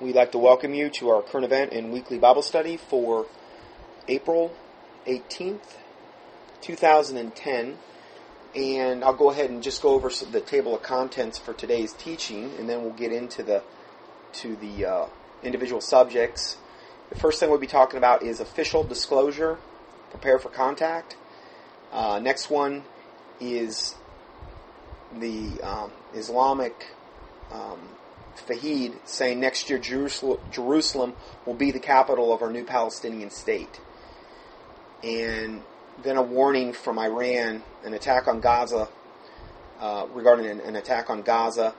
We'd 0.00 0.16
like 0.16 0.32
to 0.32 0.38
welcome 0.38 0.74
you 0.74 0.90
to 0.90 1.10
our 1.10 1.22
current 1.22 1.44
event 1.44 1.72
and 1.72 1.92
weekly 1.92 2.18
Bible 2.18 2.42
study 2.42 2.76
for 2.76 3.26
April 4.08 4.52
18th, 5.06 5.76
2010. 6.62 7.78
And 8.56 9.04
I'll 9.04 9.14
go 9.14 9.30
ahead 9.30 9.50
and 9.50 9.62
just 9.62 9.80
go 9.80 9.90
over 9.90 10.10
the 10.32 10.40
table 10.40 10.74
of 10.74 10.82
contents 10.82 11.38
for 11.38 11.52
today's 11.52 11.92
teaching, 11.92 12.50
and 12.58 12.68
then 12.68 12.82
we'll 12.82 12.92
get 12.92 13.12
into 13.12 13.44
the 13.44 13.62
to 14.32 14.56
the 14.56 14.84
uh, 14.84 15.06
individual 15.44 15.80
subjects. 15.80 16.56
The 17.10 17.18
first 17.18 17.38
thing 17.38 17.48
we'll 17.48 17.60
be 17.60 17.68
talking 17.68 17.96
about 17.96 18.24
is 18.24 18.40
official 18.40 18.82
disclosure. 18.82 19.58
Prepare 20.10 20.40
for 20.40 20.48
contact. 20.48 21.16
Uh, 21.92 22.18
next 22.18 22.50
one 22.50 22.82
is 23.40 23.94
the 25.20 25.60
um, 25.62 25.92
Islamic 26.14 26.74
um, 27.52 27.78
Fahid 28.36 28.94
saying 29.04 29.40
next 29.40 29.70
year 29.70 29.78
Jerusalem 29.78 31.14
will 31.46 31.54
be 31.54 31.70
the 31.70 31.80
capital 31.80 32.32
of 32.32 32.42
our 32.42 32.50
new 32.50 32.64
Palestinian 32.64 33.30
state. 33.30 33.80
And 35.02 35.62
then 36.02 36.16
a 36.16 36.22
warning 36.22 36.72
from 36.72 36.98
Iran, 36.98 37.62
an 37.84 37.94
attack 37.94 38.26
on 38.26 38.40
Gaza, 38.40 38.88
uh, 39.80 40.06
regarding 40.12 40.46
an, 40.46 40.60
an, 40.60 40.76
attack 40.76 41.10
on 41.10 41.22
Gaza. 41.22 41.74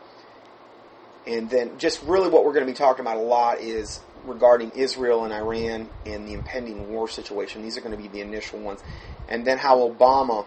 And 1.25 1.49
then 1.49 1.77
just 1.79 2.03
really 2.03 2.29
what 2.29 2.45
we're 2.45 2.53
going 2.53 2.65
to 2.65 2.71
be 2.71 2.77
talking 2.77 3.01
about 3.01 3.17
a 3.17 3.21
lot 3.21 3.59
is 3.59 4.01
regarding 4.25 4.71
Israel 4.71 5.23
and 5.25 5.33
Iran 5.33 5.89
and 6.05 6.27
the 6.27 6.33
impending 6.33 6.91
war 6.91 7.07
situation. 7.07 7.63
These 7.63 7.77
are 7.77 7.81
going 7.81 7.95
to 7.95 8.01
be 8.01 8.07
the 8.07 8.21
initial 8.21 8.59
ones. 8.59 8.81
And 9.27 9.45
then 9.45 9.57
how 9.57 9.77
Obama 9.77 10.45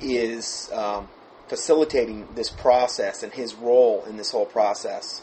is 0.00 0.70
um, 0.72 1.08
facilitating 1.48 2.28
this 2.34 2.50
process 2.50 3.22
and 3.22 3.32
his 3.32 3.54
role 3.54 4.04
in 4.04 4.16
this 4.16 4.30
whole 4.30 4.46
process. 4.46 5.22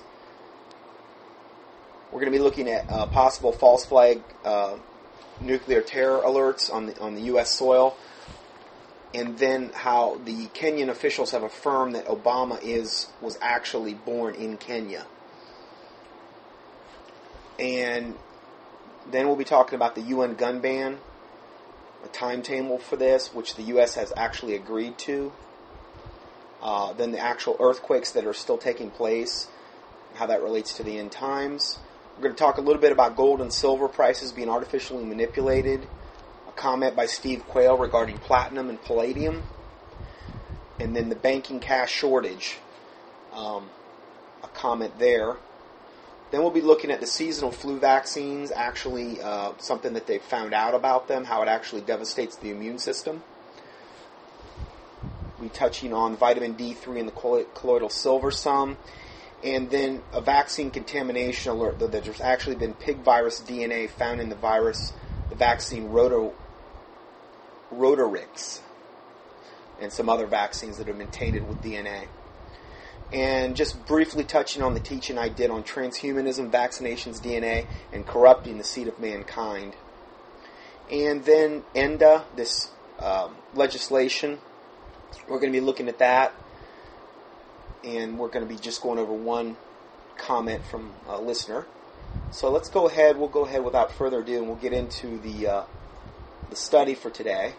We're 2.12 2.20
going 2.20 2.32
to 2.32 2.38
be 2.38 2.44
looking 2.44 2.70
at 2.70 2.90
uh, 2.90 3.08
possible 3.08 3.52
false 3.52 3.86
flag 3.86 4.22
uh, 4.46 4.78
nuclear 5.42 5.82
terror 5.82 6.22
alerts 6.22 6.72
on 6.72 6.88
the 6.88 7.00
on 7.00 7.16
the 7.16 7.22
U.S. 7.24 7.52
soil, 7.52 7.98
and 9.14 9.38
then 9.40 9.72
how 9.74 10.22
the 10.24 10.48
Kenyan 10.48 10.90
officials 10.90 11.32
have 11.32 11.44
affirmed 11.44 11.96
that 11.96 12.06
Obama 12.06 12.62
is 12.62 13.08
was 13.20 13.38
actually 13.42 13.96
born 13.96 14.36
in 14.36 14.58
Kenya. 14.58 15.06
And 17.60 18.16
then 19.10 19.28
we'll 19.28 19.36
be 19.36 19.44
talking 19.44 19.76
about 19.76 19.96
the 19.96 20.02
UN 20.02 20.36
gun 20.36 20.60
ban, 20.60 21.00
a 22.04 22.08
timetable 22.10 22.78
for 22.78 22.96
this, 22.96 23.34
which 23.34 23.56
the 23.56 23.64
U.S. 23.64 23.96
has 23.96 24.14
actually 24.16 24.56
agreed 24.56 24.98
to 25.00 25.32
uh, 26.64 26.94
then 26.94 27.12
the 27.12 27.20
actual 27.20 27.58
earthquakes 27.60 28.14
that 28.14 28.26
are 28.26 28.34
still 28.34 28.58
taking 28.58 28.90
place, 28.90 29.50
how 30.16 30.26
that 30.28 30.42
relates 30.42 30.78
to 30.78 30.84
the 30.84 30.98
end 30.98 31.12
times. 31.12 31.78
We're 32.16 32.24
going 32.24 32.36
to 32.36 32.40
talk 32.40 32.58
a 32.58 32.62
little 32.62 32.82
bit 32.82 32.94
about 32.94 33.18
gold 33.18 33.42
and 33.42 33.52
silver 33.52 33.90
prices 33.90 34.32
being 34.32 34.50
artificially 34.50 35.04
manipulated. 35.04 35.86
A 36.48 36.52
comment 36.54 36.96
by 36.96 37.06
Steve 37.06 37.46
Quayle 37.50 37.78
regarding 37.78 38.18
platinum 38.18 38.70
and 38.70 38.82
palladium. 38.82 39.44
And 40.80 40.96
then 40.96 41.10
the 41.10 41.16
banking 41.16 41.60
cash 41.60 41.92
shortage. 41.92 42.60
Um, 43.34 43.70
a 44.42 44.48
comment 44.48 44.98
there. 45.00 45.36
Then 46.32 46.42
we'll 46.42 46.52
be 46.52 46.62
looking 46.62 46.92
at 46.92 47.02
the 47.02 47.08
seasonal 47.08 47.52
flu 47.52 47.78
vaccines, 47.78 48.52
actually 48.52 49.22
uh, 49.22 49.52
something 49.58 49.94
that 49.94 50.08
they've 50.08 50.22
found 50.22 50.54
out 50.54 50.76
about 50.76 51.10
them, 51.10 51.26
how 51.26 51.42
it 51.42 51.50
actually 51.50 51.82
devastates 51.82 52.38
the 52.38 52.52
immune 52.52 52.80
system 52.80 53.22
be 55.44 55.50
touching 55.50 55.94
on 55.94 56.16
vitamin 56.16 56.56
D3 56.56 57.00
and 57.00 57.08
the 57.08 57.46
colloidal 57.54 57.90
silver 57.90 58.32
some. 58.32 58.78
And 59.44 59.70
then 59.70 60.02
a 60.14 60.22
vaccine 60.22 60.72
contamination 60.72 61.52
alert 61.52 61.80
that 61.80 61.92
there's 61.92 62.22
actually 62.22 62.56
been 62.56 62.74
pig 62.74 63.00
virus 63.00 63.42
DNA 63.42 63.90
found 63.90 64.22
in 64.22 64.30
the 64.30 64.36
virus, 64.36 64.94
the 65.30 65.36
vaccine 65.36 65.90
Roto, 65.90 66.34
Rotarix, 67.74 68.62
and 69.82 69.92
some 69.92 70.08
other 70.08 70.28
vaccines 70.28 70.78
that 70.78 70.88
have 70.88 70.98
been 70.98 71.12
tainted 71.12 71.48
with 71.48 71.62
DNA. 71.62 72.08
And 73.12 73.56
just 73.56 73.86
briefly 73.86 74.24
touching 74.24 74.64
on 74.64 74.74
the 74.74 74.80
teaching 74.80 75.18
I 75.18 75.30
did 75.30 75.52
on 75.52 75.64
transhumanism, 75.64 76.50
vaccinations, 76.50 77.22
DNA, 77.22 77.68
and 77.92 78.08
corrupting 78.08 78.58
the 78.58 78.64
seed 78.64 78.88
of 78.88 78.98
mankind. 79.00 79.76
And 80.90 81.24
then 81.26 81.64
ENDA, 81.76 82.26
this 82.36 82.72
um, 83.00 83.36
legislation 83.54 84.40
we're 85.28 85.40
going 85.40 85.52
to 85.52 85.60
be 85.60 85.64
looking 85.64 85.88
at 85.88 86.00
that, 86.00 86.34
and 87.84 88.18
we're 88.18 88.30
going 88.30 88.46
to 88.46 88.54
be 88.54 88.60
just 88.60 88.82
going 88.82 89.00
over 89.00 89.14
one 89.14 89.58
comment 90.18 90.64
from 90.66 90.94
a 91.08 91.20
listener. 91.20 91.66
So 92.32 92.50
let's 92.52 92.70
go 92.70 92.88
ahead. 92.88 93.18
We'll 93.18 93.28
go 93.28 93.46
ahead 93.46 93.64
without 93.64 93.92
further 93.92 94.20
ado, 94.20 94.38
and 94.38 94.48
we'll 94.48 94.56
get 94.56 94.74
into 94.74 95.20
the 95.20 95.48
uh, 95.48 95.64
the 96.50 96.56
study 96.56 96.96
for 96.96 97.10
today. 97.10 97.54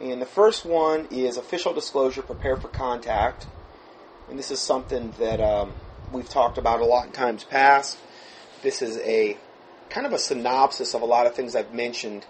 And 0.00 0.20
the 0.20 0.26
first 0.26 0.64
one 0.64 1.06
is 1.10 1.36
official 1.36 1.72
disclosure. 1.72 2.22
Prepare 2.22 2.56
for 2.56 2.68
contact, 2.68 3.46
and 4.28 4.38
this 4.38 4.50
is 4.50 4.60
something 4.60 5.14
that 5.18 5.40
um, 5.40 5.72
we've 6.12 6.28
talked 6.28 6.58
about 6.58 6.80
a 6.80 6.84
lot 6.84 7.06
in 7.06 7.12
times 7.12 7.44
past. 7.44 7.98
This 8.62 8.82
is 8.82 8.98
a 8.98 9.36
kind 9.90 10.06
of 10.06 10.12
a 10.12 10.18
synopsis 10.18 10.94
of 10.94 11.02
a 11.02 11.04
lot 11.06 11.26
of 11.26 11.34
things 11.34 11.54
I've 11.54 11.72
mentioned 11.72 12.26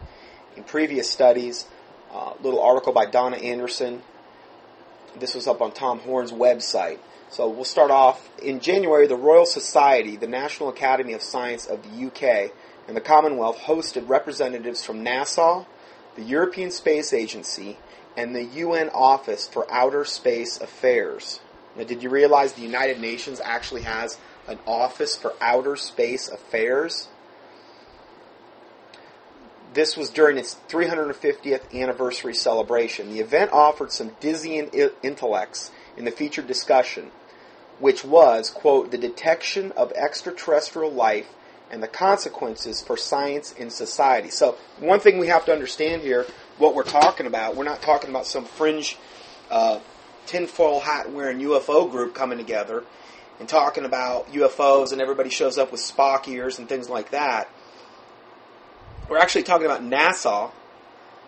in 0.56 0.64
previous 0.64 1.08
studies 1.08 1.66
uh, 2.14 2.32
little 2.42 2.62
article 2.62 2.92
by 2.92 3.06
Donna 3.06 3.36
Anderson. 3.36 4.02
This 5.18 5.34
was 5.34 5.46
up 5.46 5.60
on 5.60 5.72
Tom 5.72 5.98
Horn's 5.98 6.32
website. 6.32 6.98
So 7.30 7.48
we'll 7.48 7.64
start 7.64 7.90
off. 7.90 8.30
In 8.40 8.60
January, 8.60 9.06
the 9.06 9.16
Royal 9.16 9.46
Society, 9.46 10.16
the 10.16 10.28
National 10.28 10.68
Academy 10.68 11.12
of 11.14 11.22
Science 11.22 11.66
of 11.66 11.82
the 11.82 12.06
UK, 12.06 12.52
and 12.86 12.96
the 12.96 13.00
Commonwealth 13.00 13.58
hosted 13.58 14.08
representatives 14.08 14.84
from 14.84 15.04
NASA, 15.04 15.66
the 16.14 16.22
European 16.22 16.70
Space 16.70 17.12
Agency, 17.12 17.78
and 18.16 18.34
the 18.34 18.44
UN 18.44 18.90
Office 18.90 19.48
for 19.48 19.70
Outer 19.70 20.04
Space 20.04 20.60
Affairs. 20.60 21.40
Now, 21.76 21.84
did 21.84 22.02
you 22.02 22.10
realize 22.10 22.52
the 22.52 22.62
United 22.62 23.00
Nations 23.00 23.40
actually 23.42 23.82
has 23.82 24.18
an 24.46 24.60
Office 24.66 25.16
for 25.16 25.34
Outer 25.40 25.74
Space 25.74 26.28
Affairs? 26.28 27.08
This 29.74 29.96
was 29.96 30.08
during 30.08 30.38
its 30.38 30.56
350th 30.68 31.74
anniversary 31.74 32.34
celebration. 32.34 33.12
The 33.12 33.20
event 33.20 33.52
offered 33.52 33.90
some 33.90 34.12
dizzying 34.20 34.70
intellects 35.02 35.72
in 35.96 36.04
the 36.04 36.12
featured 36.12 36.46
discussion, 36.46 37.10
which 37.80 38.04
was, 38.04 38.50
quote, 38.50 38.92
the 38.92 38.98
detection 38.98 39.72
of 39.72 39.90
extraterrestrial 39.92 40.92
life 40.92 41.26
and 41.72 41.82
the 41.82 41.88
consequences 41.88 42.80
for 42.80 42.96
science 42.96 43.52
and 43.58 43.72
society. 43.72 44.30
So, 44.30 44.56
one 44.78 45.00
thing 45.00 45.18
we 45.18 45.26
have 45.26 45.44
to 45.46 45.52
understand 45.52 46.02
here, 46.02 46.24
what 46.58 46.76
we're 46.76 46.84
talking 46.84 47.26
about, 47.26 47.56
we're 47.56 47.64
not 47.64 47.82
talking 47.82 48.10
about 48.10 48.26
some 48.26 48.44
fringe 48.44 48.96
uh, 49.50 49.80
tinfoil 50.26 50.80
hat 50.80 51.10
wearing 51.10 51.40
UFO 51.40 51.90
group 51.90 52.14
coming 52.14 52.38
together 52.38 52.84
and 53.40 53.48
talking 53.48 53.84
about 53.84 54.32
UFOs 54.32 54.92
and 54.92 55.00
everybody 55.00 55.30
shows 55.30 55.58
up 55.58 55.72
with 55.72 55.80
Spock 55.80 56.28
ears 56.28 56.60
and 56.60 56.68
things 56.68 56.88
like 56.88 57.10
that. 57.10 57.48
We're 59.08 59.18
actually 59.18 59.42
talking 59.42 59.66
about 59.66 59.82
NASA, 59.82 60.50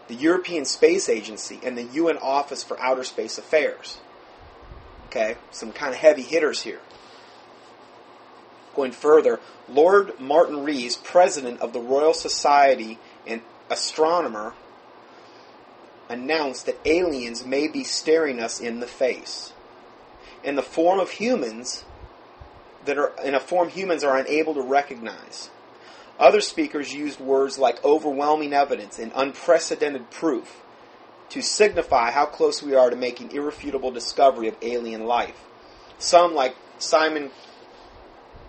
the 0.08 0.14
European 0.14 0.64
Space 0.64 1.08
Agency, 1.08 1.60
and 1.62 1.76
the 1.76 1.84
UN 1.84 2.18
Office 2.18 2.62
for 2.62 2.80
Outer 2.80 3.04
Space 3.04 3.38
Affairs. 3.38 3.98
Okay, 5.06 5.36
some 5.50 5.72
kind 5.72 5.92
of 5.92 6.00
heavy 6.00 6.22
hitters 6.22 6.62
here. 6.62 6.80
Going 8.74 8.92
further, 8.92 9.40
Lord 9.68 10.18
Martin 10.20 10.64
Rees, 10.64 10.96
president 10.96 11.60
of 11.60 11.72
the 11.72 11.80
Royal 11.80 12.12
Society 12.12 12.98
and 13.26 13.40
astronomer, 13.70 14.54
announced 16.08 16.66
that 16.66 16.78
aliens 16.84 17.44
may 17.44 17.68
be 17.68 17.82
staring 17.84 18.40
us 18.40 18.60
in 18.60 18.80
the 18.80 18.86
face 18.86 19.52
in 20.46 20.54
the 20.54 20.62
form 20.62 21.00
of 21.00 21.10
humans 21.10 21.84
that 22.84 22.96
are 22.96 23.12
in 23.24 23.34
a 23.34 23.40
form 23.40 23.68
humans 23.68 24.04
are 24.04 24.16
unable 24.16 24.54
to 24.54 24.62
recognize. 24.62 25.50
Other 26.18 26.40
speakers 26.40 26.94
used 26.94 27.20
words 27.20 27.58
like 27.58 27.84
overwhelming 27.84 28.52
evidence 28.52 28.98
and 28.98 29.12
unprecedented 29.14 30.10
proof 30.10 30.62
to 31.30 31.42
signify 31.42 32.10
how 32.10 32.26
close 32.26 32.62
we 32.62 32.74
are 32.74 32.88
to 32.88 32.96
making 32.96 33.32
irrefutable 33.32 33.90
discovery 33.90 34.48
of 34.48 34.56
alien 34.62 35.06
life. 35.06 35.44
Some, 35.98 36.34
like 36.34 36.56
Simon 36.78 37.30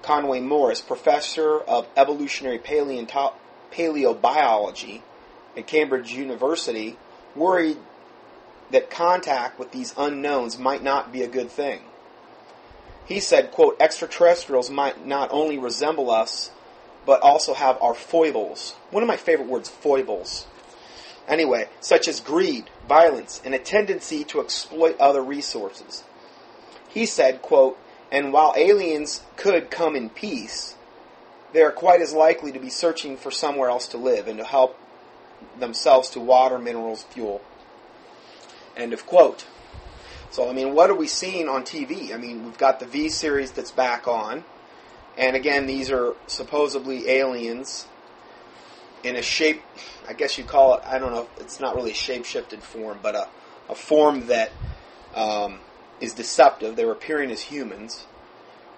Conway 0.02 0.40
Morris, 0.40 0.82
professor 0.82 1.60
of 1.60 1.88
evolutionary 1.98 2.60
paleobiology 2.60 5.02
at 5.58 5.68
Cambridge 5.68 6.14
University, 6.14 6.98
worried 7.36 7.78
that 8.72 8.90
contact 8.90 9.60
with 9.60 9.72
these 9.72 9.94
unknowns 9.98 10.58
might 10.58 10.84
not 10.84 11.12
be 11.12 11.24
a 11.24 11.28
good 11.28 11.50
thing. 11.50 11.82
He 13.06 13.20
said, 13.20 13.52
quote, 13.52 13.78
extraterrestrials 13.80 14.70
might 14.70 15.06
not 15.06 15.30
only 15.32 15.58
resemble 15.58 16.12
us, 16.12 16.52
but 17.08 17.22
also 17.22 17.54
have 17.54 17.82
our 17.82 17.96
foibles. 17.96 18.76
One 18.92 19.02
of 19.02 19.08
my 19.08 19.16
favorite 19.16 19.48
words, 19.48 19.70
foibles. 19.70 20.46
Anyway, 21.26 21.70
such 21.80 22.06
as 22.08 22.20
greed, 22.20 22.70
violence, 22.88 23.42
and 23.46 23.56
a 23.56 23.60
tendency 23.60 24.26
to 24.26 24.42
exploit 24.42 25.00
other 25.00 25.24
resources. 25.24 26.04
He 26.90 27.06
said, 27.06 27.42
quote, 27.42 27.80
And 28.12 28.34
while 28.34 28.54
aliens 28.58 29.24
could 29.38 29.72
come 29.72 29.96
in 29.96 30.10
peace, 30.10 30.76
they 31.54 31.62
are 31.62 31.72
quite 31.72 32.02
as 32.02 32.12
likely 32.12 32.52
to 32.52 32.60
be 32.60 32.70
searching 32.70 33.16
for 33.16 33.32
somewhere 33.32 33.70
else 33.70 33.88
to 33.90 33.98
live 33.98 34.28
and 34.28 34.38
to 34.40 34.44
help 34.44 34.78
themselves 35.58 36.10
to 36.10 36.20
water, 36.20 36.60
minerals, 36.60 37.04
fuel. 37.04 37.42
End 38.76 38.92
of 38.92 39.06
quote. 39.06 39.46
So, 40.30 40.50
I 40.50 40.54
mean, 40.54 40.76
what 40.76 40.90
are 40.90 40.96
we 40.96 41.08
seeing 41.08 41.48
on 41.48 41.64
TV? 41.64 42.14
I 42.14 42.18
mean, 42.18 42.44
we've 42.44 42.58
got 42.58 42.82
the 42.82 42.86
V 42.86 43.08
series 43.08 43.52
that's 43.52 43.72
back 43.72 44.10
on. 44.10 44.44
And 45.18 45.36
again, 45.36 45.66
these 45.66 45.90
are 45.90 46.14
supposedly 46.28 47.10
aliens 47.10 47.88
in 49.04 49.16
a 49.16 49.22
shape, 49.22 49.62
I 50.08 50.14
guess 50.14 50.38
you 50.38 50.44
call 50.44 50.76
it, 50.76 50.84
I 50.86 51.00
don't 51.00 51.12
know, 51.12 51.28
it's 51.38 51.60
not 51.60 51.76
really 51.76 51.94
shape 51.94 52.26
shifted 52.26 52.62
form, 52.62 53.00
but 53.02 53.16
a, 53.16 53.28
a 53.70 53.76
form 53.76 54.28
that 54.28 54.52
um, 55.16 55.60
is 56.00 56.14
deceptive. 56.14 56.76
They're 56.76 56.92
appearing 56.92 57.32
as 57.32 57.42
humans. 57.42 58.06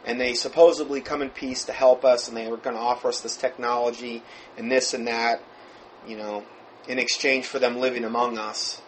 And 0.05 0.19
they 0.19 0.33
supposedly 0.33 1.01
come 1.01 1.21
in 1.21 1.29
peace 1.29 1.65
to 1.65 1.73
help 1.73 2.05
us, 2.05 2.29
and 2.29 2.37
they 2.37 2.47
were 2.47 2.57
going 2.57 2.75
to 2.75 2.81
offer 2.81 3.09
us 3.09 3.19
this 3.19 3.35
technology 3.35 4.23
and 4.57 4.71
this 4.71 4.93
and 4.93 5.07
that, 5.07 5.43
you 6.07 6.15
know, 6.15 6.45
in 6.87 6.99
exchange 6.99 7.45
for 7.45 7.59
them 7.59 7.77
living 7.79 8.05
among 8.05 8.37
us. 8.37 8.81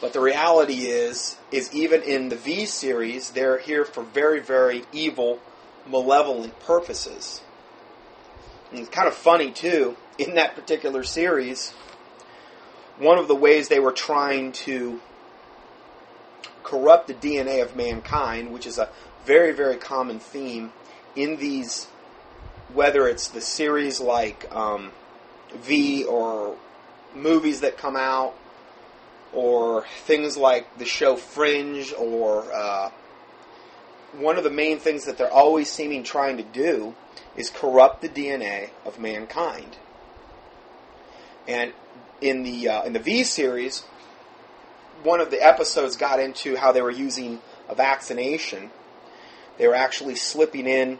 But 0.00 0.12
the 0.12 0.20
reality 0.20 0.86
is, 0.86 1.36
is 1.50 1.72
even 1.74 2.02
in 2.02 2.28
the 2.28 2.36
V 2.36 2.66
series, 2.66 3.30
they're 3.30 3.58
here 3.58 3.84
for 3.84 4.04
very, 4.04 4.40
very 4.40 4.84
evil, 4.92 5.40
malevolent 5.86 6.58
purposes. 6.60 7.42
And 8.70 8.80
it's 8.80 8.88
kind 8.88 9.08
of 9.08 9.14
funny 9.14 9.50
too. 9.50 9.96
In 10.18 10.34
that 10.34 10.54
particular 10.54 11.02
series, 11.04 11.72
one 12.98 13.18
of 13.18 13.28
the 13.28 13.34
ways 13.34 13.68
they 13.68 13.80
were 13.80 13.92
trying 13.92 14.52
to 14.52 15.00
corrupt 16.62 17.08
the 17.08 17.14
DNA 17.14 17.62
of 17.62 17.76
mankind, 17.76 18.52
which 18.52 18.66
is 18.66 18.78
a 18.78 18.88
very, 19.24 19.52
very 19.52 19.76
common 19.76 20.18
theme 20.18 20.72
in 21.14 21.36
these, 21.36 21.86
whether 22.72 23.06
it's 23.08 23.28
the 23.28 23.40
series 23.40 24.00
like 24.00 24.50
um, 24.54 24.92
V 25.54 26.04
or 26.04 26.56
movies 27.14 27.60
that 27.60 27.76
come 27.76 27.96
out, 27.96 28.34
or 29.32 29.84
things 30.04 30.36
like 30.36 30.78
the 30.78 30.84
show 30.84 31.16
Fringe, 31.16 31.92
or 31.98 32.50
uh, 32.52 32.90
one 34.12 34.36
of 34.36 34.44
the 34.44 34.50
main 34.50 34.78
things 34.78 35.04
that 35.04 35.18
they're 35.18 35.32
always 35.32 35.70
seeming 35.70 36.02
trying 36.02 36.36
to 36.36 36.42
do 36.42 36.94
is 37.36 37.50
corrupt 37.50 38.02
the 38.02 38.08
DNA 38.08 38.70
of 38.84 38.98
mankind. 38.98 39.76
And 41.48 41.72
in 42.20 42.42
the 42.42 42.68
uh, 42.68 42.82
in 42.84 42.92
the 42.92 43.00
V 43.00 43.24
series, 43.24 43.80
one 45.02 45.20
of 45.20 45.30
the 45.30 45.42
episodes 45.44 45.96
got 45.96 46.20
into 46.20 46.56
how 46.56 46.72
they 46.72 46.82
were 46.82 46.90
using 46.90 47.40
a 47.68 47.74
vaccination. 47.74 48.70
They 49.58 49.66
were 49.66 49.74
actually 49.74 50.14
slipping 50.14 50.66
in 50.66 50.98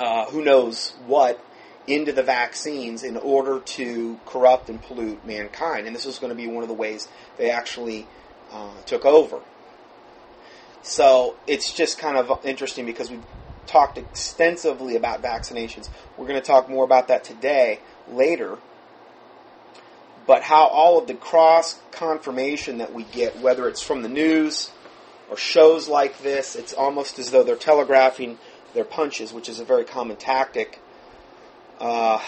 uh, 0.00 0.26
who 0.26 0.42
knows 0.42 0.94
what 1.06 1.44
into 1.86 2.12
the 2.12 2.22
vaccines 2.22 3.02
in 3.02 3.16
order 3.16 3.60
to 3.60 4.20
corrupt 4.26 4.68
and 4.68 4.80
pollute 4.82 5.24
mankind. 5.26 5.86
And 5.86 5.96
this 5.96 6.04
was 6.04 6.18
going 6.18 6.30
to 6.30 6.36
be 6.36 6.46
one 6.46 6.62
of 6.62 6.68
the 6.68 6.74
ways 6.74 7.08
they 7.38 7.50
actually 7.50 8.06
uh, 8.52 8.74
took 8.84 9.04
over. 9.04 9.40
So 10.82 11.36
it's 11.46 11.72
just 11.72 11.98
kind 11.98 12.16
of 12.16 12.44
interesting 12.44 12.86
because 12.86 13.10
we've 13.10 13.24
talked 13.66 13.98
extensively 13.98 14.96
about 14.96 15.22
vaccinations. 15.22 15.88
We're 16.16 16.26
going 16.26 16.40
to 16.40 16.46
talk 16.46 16.68
more 16.68 16.84
about 16.84 17.08
that 17.08 17.24
today, 17.24 17.80
later. 18.10 18.58
But 20.26 20.42
how 20.42 20.66
all 20.66 20.98
of 20.98 21.06
the 21.06 21.14
cross 21.14 21.78
confirmation 21.90 22.78
that 22.78 22.92
we 22.92 23.04
get, 23.04 23.40
whether 23.40 23.68
it's 23.68 23.82
from 23.82 24.02
the 24.02 24.08
news 24.08 24.70
or 25.30 25.36
shows 25.36 25.88
like 25.88 26.22
this, 26.22 26.56
it's 26.56 26.72
almost 26.72 27.18
as 27.18 27.30
though 27.30 27.42
they're 27.42 27.56
telegraphing 27.56 28.38
their 28.74 28.84
punches, 28.84 29.32
which 29.32 29.48
is 29.48 29.60
a 29.60 29.64
very 29.64 29.84
common 29.84 30.16
tactic 30.16 30.80
uh, 31.80 32.20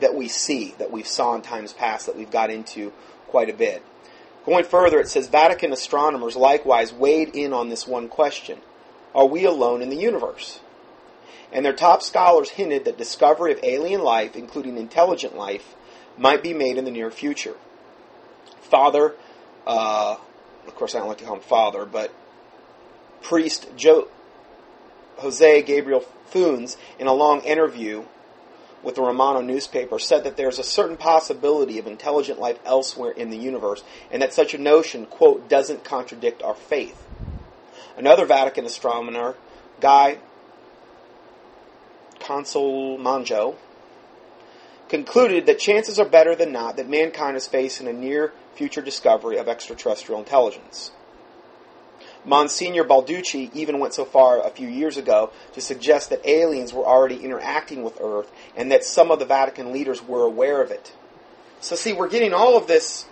that 0.00 0.14
we 0.14 0.28
see, 0.28 0.74
that 0.78 0.90
we've 0.90 1.06
saw 1.06 1.34
in 1.34 1.42
times 1.42 1.72
past, 1.72 2.06
that 2.06 2.16
we've 2.16 2.30
got 2.30 2.50
into 2.50 2.92
quite 3.28 3.48
a 3.48 3.54
bit. 3.54 3.82
Going 4.44 4.64
further, 4.64 5.00
it 5.00 5.08
says 5.08 5.28
Vatican 5.28 5.72
astronomers 5.72 6.36
likewise 6.36 6.92
weighed 6.92 7.34
in 7.34 7.52
on 7.52 7.70
this 7.70 7.86
one 7.86 8.08
question 8.08 8.60
Are 9.14 9.26
we 9.26 9.44
alone 9.44 9.80
in 9.80 9.88
the 9.88 9.96
universe? 9.96 10.60
And 11.52 11.64
their 11.64 11.72
top 11.72 12.02
scholars 12.02 12.50
hinted 12.50 12.84
that 12.84 12.98
discovery 12.98 13.52
of 13.52 13.60
alien 13.62 14.02
life, 14.02 14.34
including 14.34 14.76
intelligent 14.76 15.36
life, 15.36 15.74
might 16.18 16.42
be 16.42 16.52
made 16.52 16.76
in 16.76 16.84
the 16.84 16.90
near 16.90 17.10
future. 17.10 17.54
Father, 18.60 19.14
uh, 19.66 20.16
of 20.66 20.74
course, 20.74 20.94
I 20.94 20.98
don't 20.98 21.08
like 21.08 21.18
to 21.18 21.24
call 21.24 21.36
him 21.36 21.42
father, 21.42 21.86
but 21.86 22.12
priest 23.22 23.68
Joe, 23.76 24.08
Jose 25.18 25.62
Gabriel 25.62 26.04
Funes, 26.30 26.76
in 26.98 27.06
a 27.06 27.12
long 27.12 27.40
interview 27.42 28.04
with 28.84 28.94
the 28.94 29.02
Romano 29.02 29.40
newspaper, 29.40 29.98
said 29.98 30.24
that 30.24 30.36
there's 30.36 30.58
a 30.58 30.64
certain 30.64 30.96
possibility 30.96 31.78
of 31.78 31.86
intelligent 31.86 32.38
life 32.38 32.58
elsewhere 32.64 33.12
in 33.12 33.30
the 33.30 33.36
universe, 33.36 33.82
and 34.10 34.22
that 34.22 34.32
such 34.34 34.54
a 34.54 34.58
notion, 34.58 35.06
quote, 35.06 35.48
doesn't 35.48 35.84
contradict 35.84 36.42
our 36.42 36.54
faith. 36.54 37.00
Another 37.96 38.26
Vatican 38.26 38.64
astronomer, 38.64 39.36
Guy 39.80 40.18
Consolmagno, 42.20 43.56
concluded 44.88 45.46
that 45.46 45.58
chances 45.58 45.98
are 45.98 46.08
better 46.08 46.34
than 46.34 46.52
not 46.52 46.76
that 46.76 46.88
mankind 46.88 47.36
is 47.36 47.46
facing 47.46 47.88
a 47.88 47.92
near 47.92 48.32
future 48.54 48.82
discovery 48.82 49.38
of 49.38 49.48
extraterrestrial 49.48 50.20
intelligence. 50.20 50.90
Monsignor 52.24 52.84
Balducci 52.84 53.50
even 53.54 53.78
went 53.78 53.94
so 53.94 54.04
far 54.04 54.44
a 54.44 54.50
few 54.50 54.68
years 54.68 54.96
ago 54.96 55.30
to 55.52 55.60
suggest 55.60 56.10
that 56.10 56.26
aliens 56.26 56.72
were 56.72 56.84
already 56.84 57.16
interacting 57.16 57.82
with 57.82 57.98
Earth 58.00 58.30
and 58.56 58.72
that 58.72 58.84
some 58.84 59.10
of 59.10 59.18
the 59.18 59.24
Vatican 59.24 59.72
leaders 59.72 60.02
were 60.02 60.24
aware 60.24 60.62
of 60.62 60.70
it. 60.70 60.94
So, 61.60 61.76
see, 61.76 61.92
we're 61.92 62.08
getting 62.08 62.32
all 62.32 62.56
of 62.56 62.66
this 62.66 63.06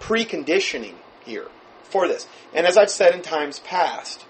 preconditioning 0.00 0.94
here 1.24 1.48
for 1.84 2.08
this. 2.08 2.26
And 2.54 2.66
as 2.66 2.76
I've 2.76 2.90
said 2.90 3.14
in 3.14 3.22
times 3.22 3.60
past, 3.60 4.24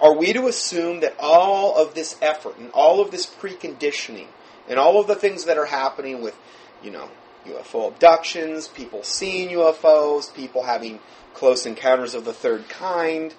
are 0.00 0.14
we 0.14 0.32
to 0.32 0.46
assume 0.46 1.00
that 1.00 1.14
all 1.18 1.76
of 1.76 1.94
this 1.94 2.16
effort 2.22 2.56
and 2.58 2.70
all 2.72 3.00
of 3.00 3.10
this 3.10 3.26
preconditioning 3.26 4.28
and 4.68 4.78
all 4.78 5.00
of 5.00 5.06
the 5.06 5.14
things 5.14 5.44
that 5.44 5.58
are 5.58 5.66
happening 5.66 6.22
with, 6.22 6.36
you 6.82 6.90
know, 6.90 7.08
UFO 7.46 7.88
abductions, 7.88 8.68
people 8.68 9.02
seeing 9.02 9.50
UFOs, 9.50 10.34
people 10.34 10.64
having 10.64 11.00
close 11.34 11.66
encounters 11.66 12.14
of 12.14 12.24
the 12.24 12.32
third 12.32 12.68
kind, 12.68 13.34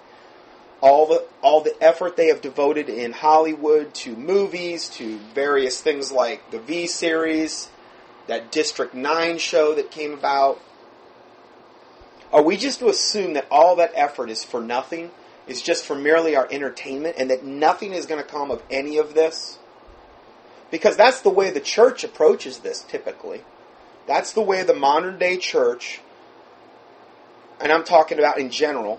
all 0.80 1.06
the 1.06 1.26
all 1.42 1.60
the 1.60 1.76
effort 1.82 2.16
they 2.16 2.28
have 2.28 2.40
devoted 2.40 2.88
in 2.88 3.12
Hollywood 3.12 3.92
to 3.94 4.16
movies, 4.16 4.88
to 4.90 5.18
various 5.34 5.80
things 5.80 6.10
like 6.10 6.50
the 6.50 6.58
V 6.58 6.86
series, 6.86 7.68
that 8.26 8.50
District 8.50 8.94
9 8.94 9.38
show 9.38 9.74
that 9.74 9.90
came 9.90 10.14
about. 10.14 10.60
Are 12.32 12.42
we 12.42 12.56
just 12.56 12.78
to 12.78 12.88
assume 12.88 13.34
that 13.34 13.46
all 13.50 13.76
that 13.76 13.92
effort 13.94 14.30
is 14.30 14.44
for 14.44 14.60
nothing? 14.60 15.10
Is 15.46 15.62
just 15.62 15.84
for 15.84 15.96
merely 15.96 16.36
our 16.36 16.46
entertainment 16.50 17.16
and 17.18 17.28
that 17.30 17.44
nothing 17.44 17.92
is 17.92 18.06
going 18.06 18.22
to 18.22 18.28
come 18.28 18.52
of 18.52 18.62
any 18.70 18.98
of 18.98 19.14
this? 19.14 19.58
Because 20.70 20.96
that's 20.96 21.22
the 21.22 21.30
way 21.30 21.50
the 21.50 21.60
church 21.60 22.04
approaches 22.04 22.58
this 22.58 22.82
typically. 22.82 23.42
That's 24.10 24.32
the 24.32 24.42
way 24.42 24.64
the 24.64 24.74
modern 24.74 25.20
day 25.20 25.36
church, 25.36 26.00
and 27.60 27.70
I'm 27.70 27.84
talking 27.84 28.18
about 28.18 28.38
in 28.38 28.50
general, 28.50 28.98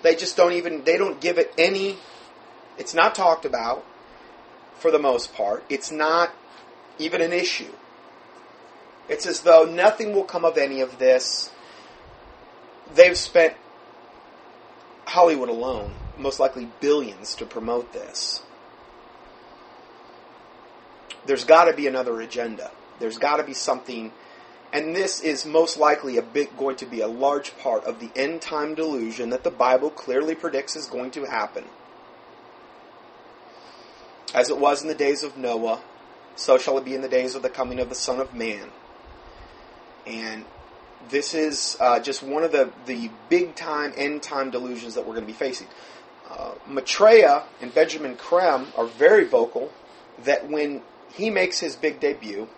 they 0.00 0.16
just 0.16 0.34
don't 0.34 0.54
even, 0.54 0.82
they 0.84 0.96
don't 0.96 1.20
give 1.20 1.36
it 1.36 1.52
any, 1.58 1.98
it's 2.78 2.94
not 2.94 3.14
talked 3.14 3.44
about 3.44 3.84
for 4.78 4.90
the 4.90 4.98
most 4.98 5.34
part. 5.34 5.62
It's 5.68 5.90
not 5.90 6.32
even 6.98 7.20
an 7.20 7.34
issue. 7.34 7.70
It's 9.10 9.26
as 9.26 9.42
though 9.42 9.66
nothing 9.66 10.14
will 10.14 10.24
come 10.24 10.46
of 10.46 10.56
any 10.56 10.80
of 10.80 10.98
this. 10.98 11.50
They've 12.94 13.14
spent 13.14 13.56
Hollywood 15.04 15.50
alone, 15.50 15.92
most 16.16 16.40
likely 16.40 16.70
billions, 16.80 17.34
to 17.34 17.44
promote 17.44 17.92
this. 17.92 18.40
There's 21.26 21.44
got 21.44 21.66
to 21.66 21.74
be 21.74 21.86
another 21.86 22.22
agenda. 22.22 22.70
There's 22.98 23.18
got 23.18 23.36
to 23.36 23.44
be 23.44 23.54
something, 23.54 24.12
and 24.72 24.94
this 24.94 25.20
is 25.20 25.46
most 25.46 25.78
likely 25.78 26.18
a 26.18 26.22
going 26.22 26.76
to 26.76 26.86
be 26.86 27.00
a 27.00 27.08
large 27.08 27.56
part 27.58 27.84
of 27.84 28.00
the 28.00 28.10
end 28.16 28.42
time 28.42 28.74
delusion 28.74 29.30
that 29.30 29.44
the 29.44 29.50
Bible 29.50 29.90
clearly 29.90 30.34
predicts 30.34 30.76
is 30.76 30.86
going 30.86 31.10
to 31.12 31.24
happen. 31.24 31.64
As 34.34 34.50
it 34.50 34.58
was 34.58 34.82
in 34.82 34.88
the 34.88 34.94
days 34.94 35.22
of 35.22 35.36
Noah, 35.36 35.80
so 36.36 36.58
shall 36.58 36.78
it 36.78 36.84
be 36.84 36.94
in 36.94 37.02
the 37.02 37.08
days 37.08 37.34
of 37.34 37.42
the 37.42 37.48
coming 37.48 37.80
of 37.80 37.88
the 37.88 37.94
Son 37.94 38.20
of 38.20 38.34
Man. 38.34 38.70
And 40.06 40.44
this 41.10 41.34
is 41.34 41.76
uh, 41.80 42.00
just 42.00 42.22
one 42.22 42.44
of 42.44 42.52
the, 42.52 42.70
the 42.86 43.10
big 43.28 43.54
time 43.54 43.92
end 43.96 44.22
time 44.22 44.50
delusions 44.50 44.94
that 44.94 45.02
we're 45.02 45.14
going 45.14 45.26
to 45.26 45.32
be 45.32 45.38
facing. 45.38 45.66
Uh, 46.28 46.52
Maitreya 46.66 47.44
and 47.60 47.74
Benjamin 47.74 48.16
Creme 48.16 48.66
are 48.76 48.86
very 48.86 49.24
vocal 49.24 49.72
that 50.24 50.48
when 50.48 50.82
he 51.12 51.30
makes 51.30 51.58
his 51.58 51.74
big 51.74 52.00
debut, 52.00 52.48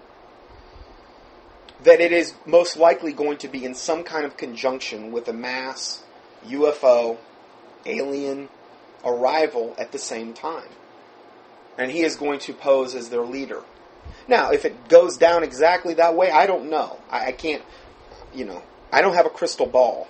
that 1.85 2.01
it 2.01 2.13
is 2.13 2.35
most 2.47 2.77
likely 2.77 3.13
going 3.13 3.39
to 3.39 3.49
be 3.49 3.65
in 3.65 3.75
some 3.75 4.05
kind 4.05 4.25
of 4.25 4.37
conjunction 4.37 5.13
with 5.13 5.29
a 5.29 5.33
mass 5.33 6.03
UFO 6.47 7.17
alien 7.87 8.49
arrival 9.05 9.75
at 9.79 9.93
the 9.93 9.99
same 9.99 10.35
time. 10.35 10.69
And 11.79 11.91
he 11.91 12.03
is 12.03 12.17
going 12.17 12.41
to 12.41 12.53
pose 12.53 12.95
as 12.95 13.09
their 13.09 13.23
leader. 13.23 13.63
Now, 14.29 14.51
if 14.51 14.65
it 14.65 14.89
goes 14.89 15.17
down 15.17 15.43
exactly 15.43 15.95
that 15.95 16.15
way, 16.15 16.31
I 16.31 16.47
don't 16.47 16.69
know. 16.69 16.99
I, 17.11 17.29
I 17.29 17.33
can't, 17.33 17.63
you 18.35 18.45
know, 18.45 18.63
I 18.93 19.01
don't 19.01 19.15
have 19.15 19.27
a 19.27 19.31
crystal 19.31 19.67
ball. 19.67 20.09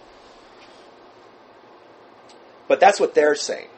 But 2.67 2.81
that's 2.81 2.99
what 2.99 3.15
they're 3.15 3.35
saying. 3.35 3.69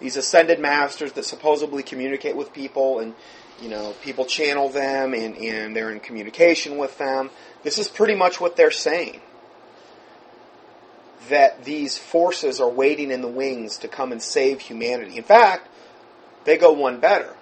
These 0.00 0.16
ascended 0.16 0.58
masters 0.58 1.12
that 1.12 1.24
supposedly 1.24 1.82
communicate 1.82 2.36
with 2.36 2.52
people 2.52 2.98
and, 2.98 3.14
you 3.60 3.68
know, 3.68 3.94
people 4.02 4.24
channel 4.24 4.68
them 4.68 5.14
and, 5.14 5.36
and 5.36 5.74
they're 5.74 5.90
in 5.90 6.00
communication 6.00 6.76
with 6.76 6.96
them. 6.98 7.30
This 7.62 7.78
is 7.78 7.88
pretty 7.88 8.14
much 8.14 8.40
what 8.40 8.56
they're 8.56 8.70
saying 8.70 9.20
that 11.28 11.64
these 11.64 11.96
forces 11.96 12.60
are 12.60 12.68
waiting 12.68 13.10
in 13.10 13.22
the 13.22 13.28
wings 13.28 13.78
to 13.78 13.88
come 13.88 14.12
and 14.12 14.22
save 14.22 14.60
humanity. 14.60 15.16
In 15.16 15.24
fact, 15.24 15.68
they 16.44 16.58
go 16.58 16.72
one 16.72 17.00
better. 17.00 17.34